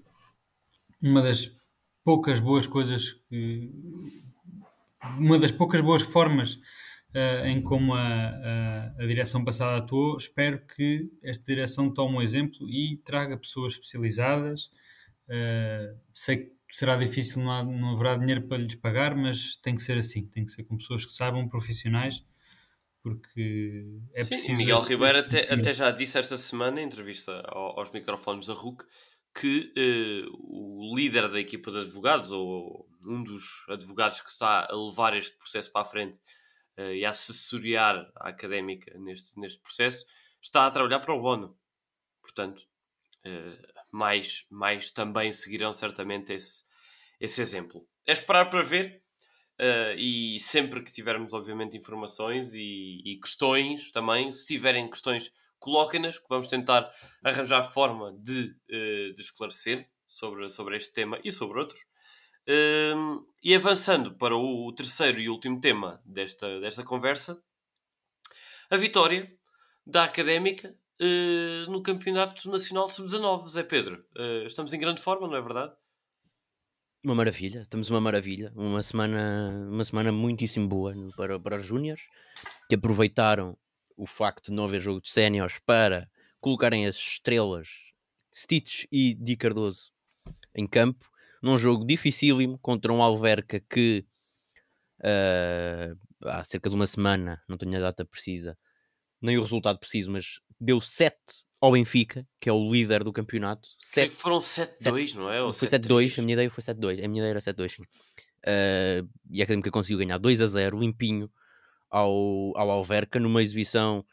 uma 1.03 1.23
das 1.23 1.59
poucas 2.05 2.41
boas 2.41 2.67
coisas 2.67 3.13
que 3.29 3.71
uma 5.19 5.39
das 5.39 5.51
poucas 5.51 5.81
boas 5.81 6.03
formas 6.03 6.59
uh, 7.15 7.47
em 7.47 7.63
como 7.63 7.95
a, 7.95 8.01
a, 8.01 8.95
a, 8.99 9.07
direção 9.07 9.45
passada 9.45 9.77
atuou. 9.77 10.17
Espero 10.17 10.65
que 10.67 11.11
esta 11.23 11.45
direção 11.45 11.93
tome 11.93 12.17
um 12.17 12.23
exemplo 12.23 12.69
e 12.69 12.99
traga 13.05 13.37
pessoas 13.37 13.75
especializadas. 13.75 14.67
Uh, 15.29 15.97
sei 16.13 16.53
que 16.73 16.77
será 16.77 16.97
difícil, 16.97 17.43
não, 17.43 17.53
há, 17.53 17.63
não 17.63 17.93
haverá 17.93 18.17
dinheiro 18.17 18.49
para 18.49 18.57
lhes 18.57 18.75
pagar, 18.75 19.15
mas 19.15 19.57
tem 19.59 19.75
que 19.75 19.83
ser 19.83 19.99
assim, 19.99 20.27
tem 20.27 20.45
que 20.45 20.53
ser 20.53 20.65
com 20.65 20.77
pessoas 20.77 21.05
que 21.05 21.13
saibam, 21.13 21.47
profissionais, 21.47 22.25
porque 23.03 23.85
é 24.15 24.23
Sim, 24.23 24.31
preciso. 24.31 24.55
Miguel 24.55 24.81
Ribeiro 24.81 25.19
até, 25.19 25.53
até, 25.53 25.75
já 25.75 25.91
disse 25.91 26.19
esta 26.19 26.39
semana, 26.39 26.81
em 26.81 26.85
entrevista 26.87 27.43
aos 27.49 27.91
microfones 27.91 28.47
da 28.47 28.55
RUC, 28.55 28.85
que 29.39 29.73
uh, 29.77 30.31
o 30.41 30.95
líder 30.97 31.29
da 31.29 31.39
equipa 31.39 31.71
de 31.71 31.79
advogados, 31.81 32.33
ou 32.33 32.89
um 33.07 33.23
dos 33.23 33.67
advogados 33.69 34.21
que 34.23 34.31
está 34.31 34.67
a 34.71 34.75
levar 34.75 35.15
este 35.15 35.37
processo 35.37 35.71
para 35.73 35.83
a 35.83 35.85
frente, 35.85 36.19
e 36.79 37.05
a 37.05 37.13
a 37.13 38.29
académica 38.29 38.97
neste, 38.99 39.39
neste 39.39 39.61
processo, 39.61 40.07
está 40.41 40.67
a 40.67 40.71
trabalhar 40.71 41.01
para 41.01 41.15
o 41.15 41.21
Bono. 41.21 41.57
Portanto, 42.21 42.61
uh, 43.27 43.73
mais, 43.93 44.47
mais 44.51 44.91
também 44.91 45.33
seguirão 45.33 45.73
certamente 45.73 46.33
esse, 46.33 46.65
esse 47.21 47.41
exemplo. 47.41 47.87
É 48.07 48.13
esperar 48.13 48.51
para 48.51 48.63
ver. 48.63 49.03
Uh, 49.61 49.95
e 49.97 50.41
sempre 50.41 50.83
que 50.83 50.91
tivermos, 50.91 51.33
obviamente, 51.33 51.77
informações 51.77 52.55
e, 52.55 53.01
e 53.05 53.21
questões 53.21 53.93
também, 53.93 54.33
se 54.33 54.47
tiverem 54.47 54.91
questões, 54.91 55.31
coloquem-nas, 55.59 56.19
que 56.19 56.25
vamos 56.29 56.49
tentar 56.49 56.91
arranjar 57.23 57.71
forma 57.71 58.13
de, 58.19 58.57
uh, 58.71 59.13
de 59.13 59.21
esclarecer 59.21 59.89
sobre, 60.09 60.49
sobre 60.49 60.77
este 60.77 60.93
tema 60.93 61.21
e 61.23 61.31
sobre 61.31 61.61
outros. 61.61 61.81
Um, 62.49 63.25
e 63.43 63.55
avançando 63.55 64.15
para 64.15 64.37
o 64.37 64.73
terceiro 64.73 65.21
e 65.21 65.29
último 65.29 65.61
tema 65.61 66.01
desta, 66.05 66.61
desta 66.61 66.83
conversa, 66.83 67.43
a 68.71 68.77
vitória 68.77 69.33
da 69.87 70.05
Académica 70.05 70.75
uh, 71.01 71.71
no 71.71 71.83
Campeonato 71.83 72.49
Nacional 72.51 72.89
Sub-19. 72.89 73.49
Zé 73.49 73.63
Pedro, 73.63 74.05
uh, 74.17 74.47
estamos 74.47 74.73
em 74.73 74.79
grande 74.79 75.03
forma, 75.03 75.29
não 75.29 75.37
é 75.37 75.41
verdade? 75.43 75.73
Uma 77.05 77.17
maravilha, 77.17 77.63
estamos 77.63 77.91
uma 77.91 78.01
maravilha. 78.01 78.53
Uma 78.55 78.83
semana, 78.83 79.69
uma 79.69 79.85
semana 79.85 80.13
muitíssimo 80.13 80.69
boa 80.69 80.95
para, 81.17 81.39
para 81.39 81.57
os 81.57 81.65
Júniores, 81.65 82.03
que 82.69 82.77
aproveitaram 82.77 83.59
o 83.97 84.07
facto 84.07 84.47
de 84.47 84.53
não 84.53 84.65
haver 84.65 84.81
jogo 84.81 85.01
de 85.01 85.11
séniores 85.11 85.59
para 85.67 86.09
colocarem 86.41 86.87
as 86.87 86.97
estrelas 86.97 87.69
Stitch 88.35 88.85
e 88.91 89.15
Di 89.15 89.37
Cardoso 89.37 89.93
em 90.55 90.67
campo 90.67 91.12
num 91.43 91.59
jogo 91.59 91.85
dificílimo 91.85 92.59
contra 92.59 92.93
um 92.93 93.03
Alverca 93.03 93.61
que 93.69 94.07
uh, 95.01 95.99
há 96.29 96.45
cerca 96.45 96.71
de 96.71 96.77
uma 96.77 96.87
semana, 96.87 97.43
não 97.49 97.59
tenho 97.59 97.77
a 97.77 97.81
data 97.81 98.05
precisa, 98.05 98.57
nem 99.21 99.37
o 99.37 99.43
resultado 99.43 99.79
preciso, 99.79 100.11
mas 100.11 100.41
deu 100.61 100.81
7 100.81 101.17
ao 101.61 101.73
Benfica, 101.73 102.27
que 102.41 102.49
é 102.49 102.53
o 102.53 102.71
líder 102.71 103.05
do 103.05 103.13
campeonato. 103.13 103.69
Sete, 103.79 104.11
que 104.11 104.17
foram 104.17 104.39
7-2, 104.39 105.15
não 105.15 105.31
é? 105.31 105.43
Ou 105.43 105.53
foi 105.53 105.69
7-2, 105.69 106.19
a 106.19 106.23
minha 106.23 106.35
ideia 106.35 106.51
foi 106.51 106.63
7-2, 106.63 107.05
a 107.05 107.09
minha 107.09 107.23
ideia 107.23 107.31
era 107.31 107.41
7-2, 107.41 107.69
sim. 107.69 107.83
Uh, 107.83 109.09
e 109.31 109.41
a 109.41 109.45
Académica 109.45 109.71
conseguiu 109.71 109.99
ganhar 109.99 110.19
2 110.19 110.41
a 110.41 110.47
0, 110.47 110.79
limpinho, 110.79 111.31
ao, 111.91 112.57
ao 112.57 112.71
Alverca, 112.71 113.21
numa 113.21 113.43
exibição 113.43 114.05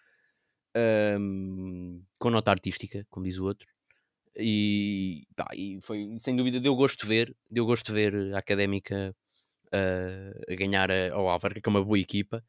um, 1.19 2.03
com 2.17 2.29
nota 2.29 2.51
artística, 2.51 3.05
como 3.09 3.25
diz 3.25 3.37
o 3.37 3.45
outro. 3.45 3.67
E, 4.39 5.27
tá, 5.35 5.47
e 5.53 5.79
foi 5.81 6.17
sem 6.19 6.35
dúvida 6.35 6.59
deu 6.59 6.75
gosto 6.75 7.01
de 7.01 7.07
ver, 7.07 7.35
deu 7.49 7.65
gosto 7.65 7.87
de 7.87 7.93
ver 7.93 8.33
a 8.33 8.39
académica 8.39 9.15
uh, 9.67 10.51
a 10.51 10.55
ganhar 10.55 10.89
ao 11.11 11.27
Alverca, 11.27 11.61
que 11.61 11.69
é 11.69 11.71
uma 11.71 11.83
boa 11.83 11.99
equipa, 11.99 12.43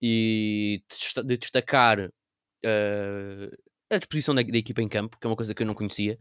e 0.00 0.82
de 1.24 1.36
destacar 1.36 1.98
uh, 2.00 3.56
a 3.90 3.98
disposição 3.98 4.34
da, 4.34 4.42
da, 4.42 4.58
equipa 4.58 4.82
em 4.82 4.88
campo, 4.88 5.18
que 5.18 5.26
é 5.26 5.30
uma 5.30 5.36
coisa 5.36 5.54
que 5.54 5.62
eu 5.62 5.66
não 5.66 5.74
conhecia, 5.74 6.18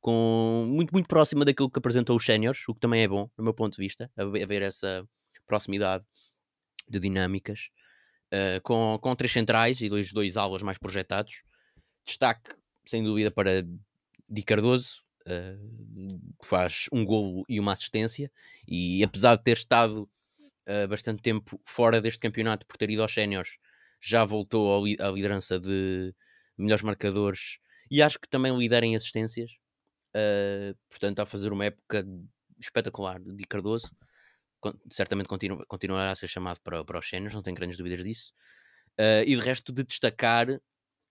com, 0.00 0.66
muito, 0.68 0.92
muito 0.92 1.08
próxima 1.08 1.44
daquilo 1.44 1.70
que 1.70 1.78
apresentou 1.78 2.16
os 2.16 2.24
séniores, 2.24 2.66
o 2.68 2.74
que 2.74 2.80
também 2.80 3.02
é 3.02 3.08
bom, 3.08 3.30
do 3.36 3.42
meu 3.42 3.54
ponto 3.54 3.76
de 3.76 3.82
vista, 3.82 4.10
a, 4.16 4.22
a 4.22 4.46
ver 4.46 4.62
essa 4.62 5.06
proximidade 5.46 6.04
de 6.88 6.98
dinâmicas, 6.98 7.70
uh, 8.32 8.60
com, 8.62 8.98
com 9.00 9.16
três 9.16 9.32
centrais 9.32 9.80
e 9.80 9.88
dois, 9.88 10.12
dois 10.12 10.36
alas 10.36 10.62
mais 10.62 10.78
projetados. 10.78 11.42
Destaque, 12.04 12.54
sem 12.86 13.02
dúvida, 13.02 13.30
para 13.30 13.66
Di 14.28 14.42
Cardoso, 14.42 15.02
uh, 15.26 16.20
faz 16.42 16.86
um 16.92 17.04
golo 17.04 17.44
e 17.48 17.60
uma 17.60 17.72
assistência, 17.72 18.30
e 18.66 19.02
apesar 19.04 19.36
de 19.36 19.44
ter 19.44 19.56
estado 19.56 20.08
uh, 20.68 20.88
bastante 20.88 21.22
tempo 21.22 21.60
fora 21.64 22.00
deste 22.00 22.20
campeonato 22.20 22.66
por 22.66 22.76
ter 22.76 22.90
ido 22.90 23.02
aos 23.02 23.12
séniores, 23.12 23.58
já 24.00 24.24
voltou 24.24 24.84
à 25.00 25.10
liderança 25.10 25.58
de 25.58 26.14
melhores 26.56 26.84
marcadores 26.84 27.58
e 27.90 28.02
acho 28.02 28.18
que 28.18 28.28
também 28.28 28.56
lidera 28.56 28.84
em 28.84 28.96
assistências. 28.96 29.52
Uh, 30.14 30.76
portanto, 30.88 31.20
a 31.20 31.26
fazer 31.26 31.52
uma 31.52 31.64
época 31.64 32.06
espetacular 32.58 33.20
de 33.20 33.44
Cardoso. 33.44 33.90
certamente 34.90 35.26
continua, 35.26 35.64
continuará 35.66 36.12
a 36.12 36.14
ser 36.14 36.28
chamado 36.28 36.60
para, 36.62 36.84
para 36.84 36.98
os 36.98 37.08
séniores, 37.08 37.34
não 37.34 37.42
tenho 37.42 37.56
grandes 37.56 37.76
dúvidas 37.76 38.04
disso. 38.04 38.32
Uh, 38.98 39.22
e 39.26 39.34
de 39.34 39.40
resto, 39.40 39.72
de 39.72 39.82
destacar 39.84 40.46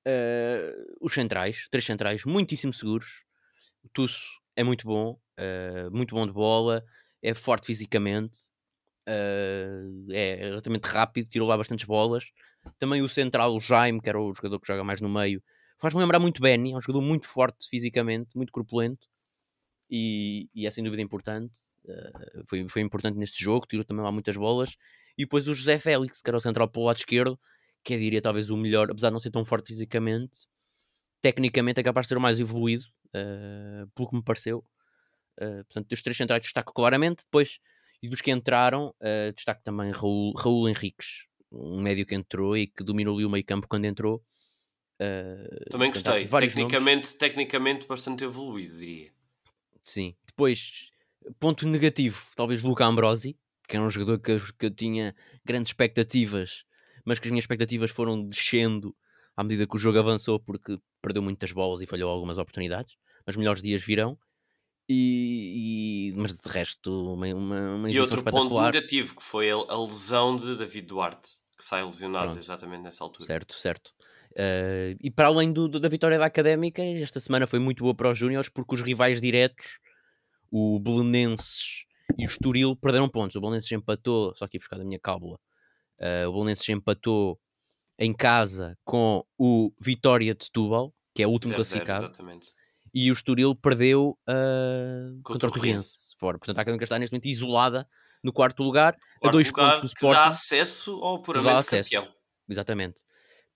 uh, 0.08 0.96
os 1.02 1.14
centrais, 1.14 1.68
três 1.70 1.86
centrais, 1.86 2.26
muitíssimo 2.26 2.74
seguros. 2.74 3.24
O 3.84 3.90
Tusso 3.90 4.26
é 4.56 4.64
muito 4.64 4.86
bom. 4.86 5.20
uh, 5.40 5.92
muito 5.92 6.16
bom 6.16 6.26
de 6.26 6.34
bola, 6.34 6.84
é 7.22 7.34
forte 7.34 7.68
fisicamente, 7.68 8.38
uh, 9.08 10.12
é 10.12 10.36
relativamente 10.36 10.86
rápido, 10.86 11.30
tirou 11.30 11.48
lá 11.48 11.58
bastantes 11.58 11.86
bolas. 11.86 12.26
Também 12.80 13.02
o 13.02 13.10
central, 13.10 13.56
o 13.56 13.60
Jaime, 13.60 14.02
que 14.02 14.10
era 14.10 14.20
o 14.20 14.34
jogador 14.34 14.60
que 14.60 14.68
joga 14.68 14.84
mais 14.84 15.02
no 15.02 15.10
meio, 15.10 15.44
faz-me 15.80 16.02
lembrar 16.02 16.20
muito 16.20 16.42
Benny, 16.42 16.72
é 16.72 16.76
um 16.78 16.82
jogador 16.82 17.02
muito 17.02 17.28
forte 17.28 17.68
fisicamente, 17.70 18.36
muito 18.36 18.52
corpulento. 18.52 19.08
E, 19.90 20.50
e 20.56 20.66
é 20.66 20.72
sem 20.72 20.84
dúvida 20.84 21.04
importante. 21.04 21.56
Uh, 21.86 22.44
foi, 22.48 22.68
foi 22.68 22.82
importante 22.82 23.18
neste 23.18 23.44
jogo, 23.44 23.68
tirou 23.68 23.86
também 23.86 24.04
lá 24.04 24.12
muitas 24.12 24.36
bolas. 24.36 24.76
E 25.18 25.24
depois 25.24 25.48
o 25.48 25.54
José 25.54 25.78
Félix, 25.78 26.22
que 26.22 26.30
era 26.30 26.38
o 26.38 26.42
central 26.42 26.68
pelo 26.68 26.86
lado 26.86 26.98
esquerdo, 26.98 27.40
que 27.84 27.94
é, 27.94 27.98
diria, 27.98 28.22
talvez 28.22 28.50
o 28.50 28.58
melhor, 28.58 28.90
apesar 28.90 29.10
de 29.10 29.14
não 29.14 29.20
ser 29.20 29.32
tão 29.32 29.44
forte 29.44 29.68
fisicamente, 29.68 30.48
tecnicamente 31.22 31.80
é 31.80 31.84
capaz 31.84 32.06
de 32.06 32.10
ser 32.10 32.18
o 32.18 32.22
mais 32.22 32.40
evoluído, 32.40 32.86
uh, 33.10 33.88
pelo 33.96 34.10
que 34.10 34.16
me 34.16 34.24
pareceu. 34.24 34.66
Uh, 35.40 35.64
portanto, 35.66 35.88
dos 35.88 36.02
três 36.02 36.16
centrais 36.16 36.42
destaco 36.42 36.74
claramente. 36.74 37.24
Depois, 37.24 37.60
e 38.02 38.10
dos 38.10 38.22
que 38.22 38.32
entraram, 38.32 38.94
uh, 39.00 39.34
destaco 39.34 39.62
também 39.64 39.92
Raul, 39.92 40.34
Raul 40.34 40.70
Henriques, 40.70 41.26
um 41.52 41.82
médio 41.82 42.06
que 42.06 42.16
entrou 42.16 42.58
e 42.58 42.68
que 42.68 42.84
dominou 42.84 43.16
ali 43.16 43.26
o 43.26 43.30
meio 43.30 43.46
campo 43.46 43.68
quando 43.68 43.86
entrou. 43.86 44.24
Uh, 45.02 45.70
também 45.70 45.92
gostei. 45.92 46.28
Tecnicamente, 46.28 47.18
tecnicamente 47.18 47.88
bastante 47.88 48.24
evoluído, 48.24 48.78
diria. 48.78 49.12
Sim. 49.84 50.16
Depois, 50.26 50.92
ponto 51.40 51.68
negativo, 51.68 52.28
talvez 52.36 52.64
Luca 52.64 52.86
Ambrosi, 52.86 53.38
que 53.68 53.76
era 53.76 53.86
um 53.86 53.90
jogador 53.90 54.20
que 54.20 54.38
que 54.54 54.66
eu 54.66 54.72
tinha 54.72 55.16
grandes 55.44 55.70
expectativas, 55.70 56.64
mas 57.06 57.20
que 57.20 57.28
as 57.28 57.32
minhas 57.32 57.44
expectativas 57.44 57.92
foram 57.92 58.24
descendo 58.24 58.96
à 59.36 59.44
medida 59.44 59.68
que 59.68 59.76
o 59.76 59.80
jogo 59.80 60.00
avançou, 60.00 60.40
porque 60.40 60.78
perdeu 61.02 61.22
muitas 61.22 61.52
bolas 61.52 61.82
e 61.82 61.88
falhou 61.88 62.10
algumas 62.10 62.38
oportunidades. 62.38 62.96
Mas 63.26 63.36
melhores 63.36 63.62
dias 63.62 63.84
virão. 63.84 64.18
E, 64.88 66.12
e, 66.12 66.14
mas 66.16 66.34
de 66.34 66.50
resto, 66.50 67.14
uma, 67.14 67.28
uma, 67.34 67.76
uma 67.76 67.92
E 67.92 68.00
outro 68.00 68.24
ponto 68.24 68.62
negativo 68.62 69.16
que 69.16 69.24
foi 69.24 69.50
a, 69.50 69.78
lesão 69.78 70.36
de 70.36 70.58
David 70.58 70.88
Duarte, 70.88 71.30
que 71.58 71.64
sai 71.64 71.84
lesionado 71.84 72.26
Pronto. 72.26 72.40
exatamente 72.40 72.84
nessa 72.84 73.04
altura. 73.04 73.26
Certo, 73.26 73.56
certo. 73.56 73.94
Uh, 74.32 74.98
e 75.00 75.10
para 75.10 75.28
além 75.28 75.54
do, 75.54 75.70
do, 75.70 75.80
da 75.80 75.88
vitória 75.88 76.18
da 76.18 76.26
Académica, 76.26 76.84
esta 76.84 77.20
semana 77.20 77.48
foi 77.48 77.60
muito 77.60 77.84
boa 77.84 77.96
para 77.96 78.12
os 78.12 78.18
Júniors 78.18 78.50
porque 78.50 78.76
os 78.76 78.82
rivais 78.82 79.22
diretos, 79.22 79.80
o 80.52 80.80
Belenenses 80.80 81.86
e 82.18 82.26
o 82.26 82.28
Estoril, 82.28 82.76
perderam 82.76 83.08
pontos. 83.08 83.36
O 83.38 83.42
Belenenses 83.42 83.72
empatou, 83.72 84.36
só 84.36 84.46
aqui 84.46 84.58
buscar 84.58 84.78
da 84.78 84.84
minha 84.84 85.00
cábula, 85.00 85.40
uh, 86.04 86.28
o 86.30 86.34
Belenenses 86.34 86.68
empatou 86.70 87.40
em 87.98 88.14
casa 88.14 88.78
com 88.84 89.26
o 89.38 89.72
Vitória 89.80 90.36
de 90.36 90.46
Setúbal, 90.46 90.94
que 91.16 91.24
é 91.24 91.28
o 91.28 91.30
último 91.30 91.56
classificado. 91.56 92.12
E 92.94 93.10
o 93.10 93.14
Estoril 93.14 93.56
perdeu 93.56 94.18
uh, 94.30 95.22
contra, 95.24 95.48
contra 95.48 95.50
o 95.50 95.52
Torrense. 95.54 96.16
Portanto, 96.20 96.58
a 96.58 96.62
Académica 96.62 96.84
está 96.84 97.00
neste 97.00 97.14
momento 97.14 97.28
isolada 97.28 97.88
no 98.24 98.32
quarto 98.32 98.64
lugar, 98.64 98.94
quarto 99.20 99.28
a 99.28 99.32
dois 99.32 99.48
lugar 99.48 99.66
pontos 99.66 99.82
do 99.82 99.88
Sporting. 99.88 100.22
dá 100.22 100.28
acesso 100.28 100.92
ao 101.04 101.22
puramente 101.22 101.58
acesso. 101.58 101.90
campeão. 101.90 102.14
Exatamente. 102.48 103.02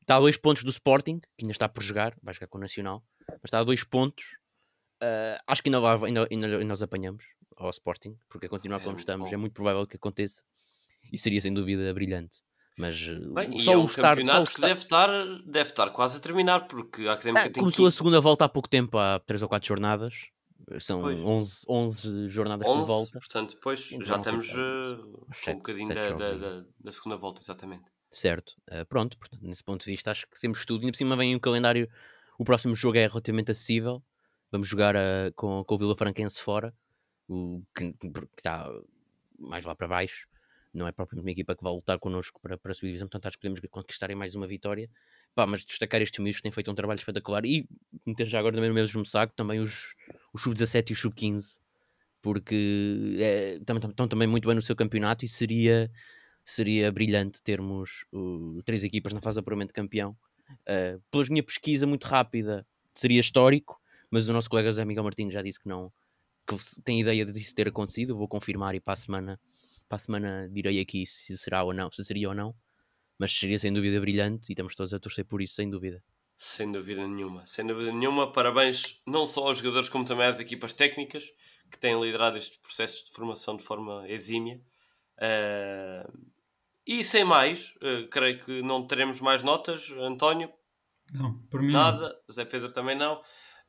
Está 0.01 0.15
a 0.15 0.19
dois 0.19 0.37
pontos 0.37 0.63
do 0.63 0.69
Sporting, 0.69 1.19
que 1.37 1.43
ainda 1.43 1.51
está 1.51 1.69
por 1.69 1.83
jogar, 1.83 2.15
vai 2.21 2.33
jogar 2.33 2.47
com 2.47 2.57
o 2.57 2.61
Nacional, 2.61 3.03
mas 3.27 3.45
está 3.45 3.59
a 3.59 3.63
dois 3.63 3.83
pontos. 3.83 4.37
Uh, 5.01 5.37
acho 5.45 5.61
que 5.61 5.69
ainda, 5.69 5.79
vai, 5.79 5.95
ainda, 6.07 6.27
ainda, 6.31 6.47
ainda 6.47 6.63
nós 6.63 6.81
apanhamos 6.81 7.23
ao 7.55 7.69
Sporting, 7.69 8.17
porque 8.29 8.47
a 8.47 8.49
continuar 8.49 8.81
é 8.81 8.83
como 8.83 8.97
estamos 8.97 9.29
bom. 9.29 9.33
é 9.33 9.37
muito 9.37 9.53
provável 9.53 9.85
que 9.85 9.95
aconteça 9.95 10.41
e 11.11 11.17
seria 11.17 11.41
sem 11.41 11.53
dúvida 11.53 11.93
brilhante. 11.93 12.37
Mas 12.77 13.07
Bem, 13.33 13.57
só 13.59 13.73
é 13.73 13.77
um 13.77 13.83
o 13.83 13.85
start, 13.87 14.19
campeonato 14.19 14.53
que 14.53 14.61
deve 14.61 14.79
estar, 14.79 15.09
deve 15.43 15.69
estar 15.71 15.89
quase 15.89 16.17
a 16.17 16.19
terminar, 16.19 16.67
porque 16.67 17.07
a 17.07 17.13
Académica 17.13 17.45
ah, 17.45 17.49
tem 17.49 17.61
Começou 17.63 17.85
que... 17.85 17.89
a 17.89 17.91
segunda 17.91 18.21
volta 18.21 18.45
há 18.45 18.49
pouco 18.49 18.69
tempo, 18.69 18.99
há 18.99 19.19
3 19.19 19.41
ou 19.41 19.49
4 19.49 19.67
jornadas. 19.67 20.27
São 20.79 21.01
11, 21.01 21.63
11 21.67 22.29
jornadas 22.29 22.67
11, 22.67 22.79
por 22.79 22.85
volta. 22.85 23.19
Portanto, 23.19 23.55
depois 23.55 23.89
então, 23.91 24.05
já 24.05 24.17
estamos 24.17 24.51
uh, 24.53 25.25
um 25.47 25.55
bocadinho 25.55 25.87
da, 25.87 26.09
da, 26.11 26.33
da, 26.33 26.65
da, 26.79 26.91
segunda 26.91 27.17
volta, 27.17 27.41
exatamente. 27.41 27.85
Certo, 28.11 28.53
uh, 28.71 28.85
pronto, 28.85 29.17
portanto, 29.17 29.41
nesse 29.43 29.63
ponto 29.63 29.83
de 29.83 29.91
vista 29.91 30.11
acho 30.11 30.27
que 30.27 30.39
temos 30.39 30.63
tudo. 30.65 30.85
E 30.85 30.91
por 30.91 30.97
cima 30.97 31.15
vem 31.15 31.33
o 31.33 31.37
um 31.37 31.39
calendário, 31.39 31.89
o 32.37 32.43
próximo 32.43 32.75
jogo 32.75 32.97
é 32.97 33.07
relativamente 33.07 33.49
acessível. 33.49 34.03
Vamos 34.51 34.67
jogar 34.67 34.95
uh, 34.95 35.33
com, 35.35 35.63
com 35.63 35.75
o 35.75 35.77
Vila 35.77 35.97
Franquense 35.97 36.41
fora, 36.41 36.75
o, 37.27 37.63
que, 37.75 37.93
que 37.93 38.07
está 38.37 38.69
mais 39.39 39.65
lá 39.65 39.73
para 39.73 39.87
baixo 39.87 40.27
não 40.77 40.87
é 40.87 40.91
propriamente 40.91 41.25
uma 41.25 41.31
equipa 41.31 41.55
que 41.55 41.63
vai 41.63 41.73
lutar 41.73 41.99
connosco 41.99 42.39
para, 42.39 42.57
para 42.57 42.71
a 42.71 42.75
subdivisão, 42.75 43.07
portanto 43.07 43.25
acho 43.27 43.37
que 43.37 43.41
podemos 43.41 43.59
conquistar 43.69 44.13
mais 44.15 44.35
uma 44.35 44.47
vitória. 44.47 44.89
Pá, 45.35 45.45
mas 45.45 45.63
destacar 45.63 46.01
estes 46.01 46.19
miúdos 46.19 46.37
que 46.37 46.43
têm 46.43 46.51
feito 46.51 46.71
um 46.71 46.75
trabalho 46.75 46.97
espetacular 46.97 47.45
e 47.45 47.67
meter 48.05 48.25
já 48.25 48.39
agora 48.39 48.55
também 48.55 48.69
no 48.69 48.75
mesmo 48.75 49.05
saco 49.05 49.33
também 49.35 49.59
os, 49.59 49.93
os 50.33 50.41
sub-17 50.41 50.89
e 50.89 50.93
os 50.93 50.99
sub-15, 50.99 51.59
porque 52.21 53.15
é, 53.19 53.59
também, 53.65 53.89
estão 53.89 54.07
também 54.07 54.27
muito 54.27 54.47
bem 54.47 54.55
no 54.55 54.61
seu 54.61 54.75
campeonato 54.75 55.25
e 55.25 55.27
seria, 55.27 55.91
seria 56.43 56.91
brilhante 56.91 57.41
termos 57.43 58.05
uh, 58.13 58.63
três 58.63 58.83
equipas 58.83 59.13
na 59.13 59.21
fase 59.21 59.39
de 59.41 59.73
campeão. 59.73 60.17
Uh, 60.61 61.01
pela 61.11 61.25
minha 61.29 61.43
pesquisa 61.43 61.85
muito 61.85 62.05
rápida, 62.05 62.65
seria 62.95 63.19
histórico, 63.19 63.79
mas 64.09 64.27
o 64.27 64.33
nosso 64.33 64.49
colega 64.49 64.69
José 64.69 64.85
Miguel 64.85 65.03
Martins 65.03 65.33
já 65.33 65.41
disse 65.41 65.59
que 65.59 65.67
não, 65.67 65.91
que 66.47 66.55
tem 66.83 67.01
ideia 67.01 67.25
disso 67.25 67.53
ter 67.53 67.67
acontecido. 67.67 68.17
Vou 68.17 68.27
confirmar 68.27 68.73
e 68.73 68.79
para 68.79 68.93
a 68.93 68.97
semana 68.97 69.39
para 69.87 69.95
a 69.95 69.99
semana 69.99 70.49
direi 70.51 70.79
aqui 70.79 71.05
se 71.05 71.37
será 71.37 71.63
ou 71.63 71.73
não, 71.73 71.91
se 71.91 72.03
seria 72.03 72.29
ou 72.29 72.35
não, 72.35 72.55
mas 73.17 73.31
seria 73.31 73.57
sem 73.57 73.73
dúvida 73.73 73.99
brilhante 73.99 74.49
e 74.49 74.53
estamos 74.53 74.75
todos 74.75 74.93
a 74.93 74.99
torcer 74.99 75.25
por 75.25 75.41
isso, 75.41 75.55
sem 75.55 75.69
dúvida. 75.69 76.03
Sem 76.37 76.71
dúvida 76.71 77.07
nenhuma, 77.07 77.45
sem 77.47 77.65
dúvida 77.65 77.91
nenhuma. 77.91 78.31
Parabéns 78.31 79.01
não 79.07 79.25
só 79.25 79.47
aos 79.47 79.57
jogadores, 79.57 79.89
como 79.89 80.05
também 80.05 80.27
às 80.27 80.39
equipas 80.39 80.73
técnicas 80.73 81.31
que 81.71 81.79
têm 81.79 81.99
liderado 81.99 82.37
estes 82.37 82.57
processos 82.57 83.05
de 83.05 83.11
formação 83.11 83.57
de 83.57 83.63
forma 83.63 84.07
exímia. 84.07 84.61
Uh, 85.17 86.27
e 86.85 87.03
sem 87.03 87.23
mais, 87.23 87.73
uh, 87.77 88.07
creio 88.09 88.37
que 88.37 88.61
não 88.61 88.85
teremos 88.85 89.19
mais 89.19 89.41
notas. 89.41 89.91
António? 89.97 90.51
Não, 91.11 91.39
por 91.49 91.61
mim. 91.61 91.73
Nada. 91.73 92.09
Não. 92.09 92.33
Zé 92.33 92.45
Pedro 92.45 92.71
também 92.71 92.95
não. 92.95 93.19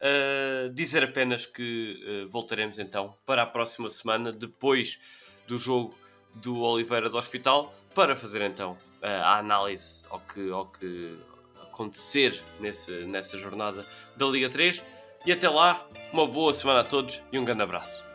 Uh, 0.01 0.69
dizer 0.75 1.03
apenas 1.03 1.47
que 1.47 2.27
voltaremos 2.29 2.79
então 2.79 3.17
para 3.25 3.43
a 3.43 3.47
próxima 3.47 3.89
semana, 3.89 4.31
depois 4.31 4.99
do 5.47 5.57
jogo 5.57 5.97
do 6.43 6.61
Oliveira 6.61 7.09
do 7.09 7.17
Hospital 7.17 7.75
para 7.95 8.17
fazer 8.17 8.43
então 8.43 8.77
a 9.03 9.39
análise 9.39 10.07
ao 10.11 10.21
que, 10.21 10.51
ao 10.51 10.67
que 10.67 11.17
acontecer 11.63 12.43
nesse, 12.59 12.91
nessa 13.05 13.39
jornada 13.39 13.85
da 14.17 14.27
Liga 14.27 14.49
3. 14.49 14.85
E 15.27 15.33
até 15.33 15.49
lá, 15.49 15.87
uma 16.13 16.27
boa 16.27 16.53
semana 16.53 16.81
a 16.81 16.85
todos 16.85 17.23
e 17.33 17.39
um 17.39 17.45
grande 17.45 17.63
abraço. 17.63 18.08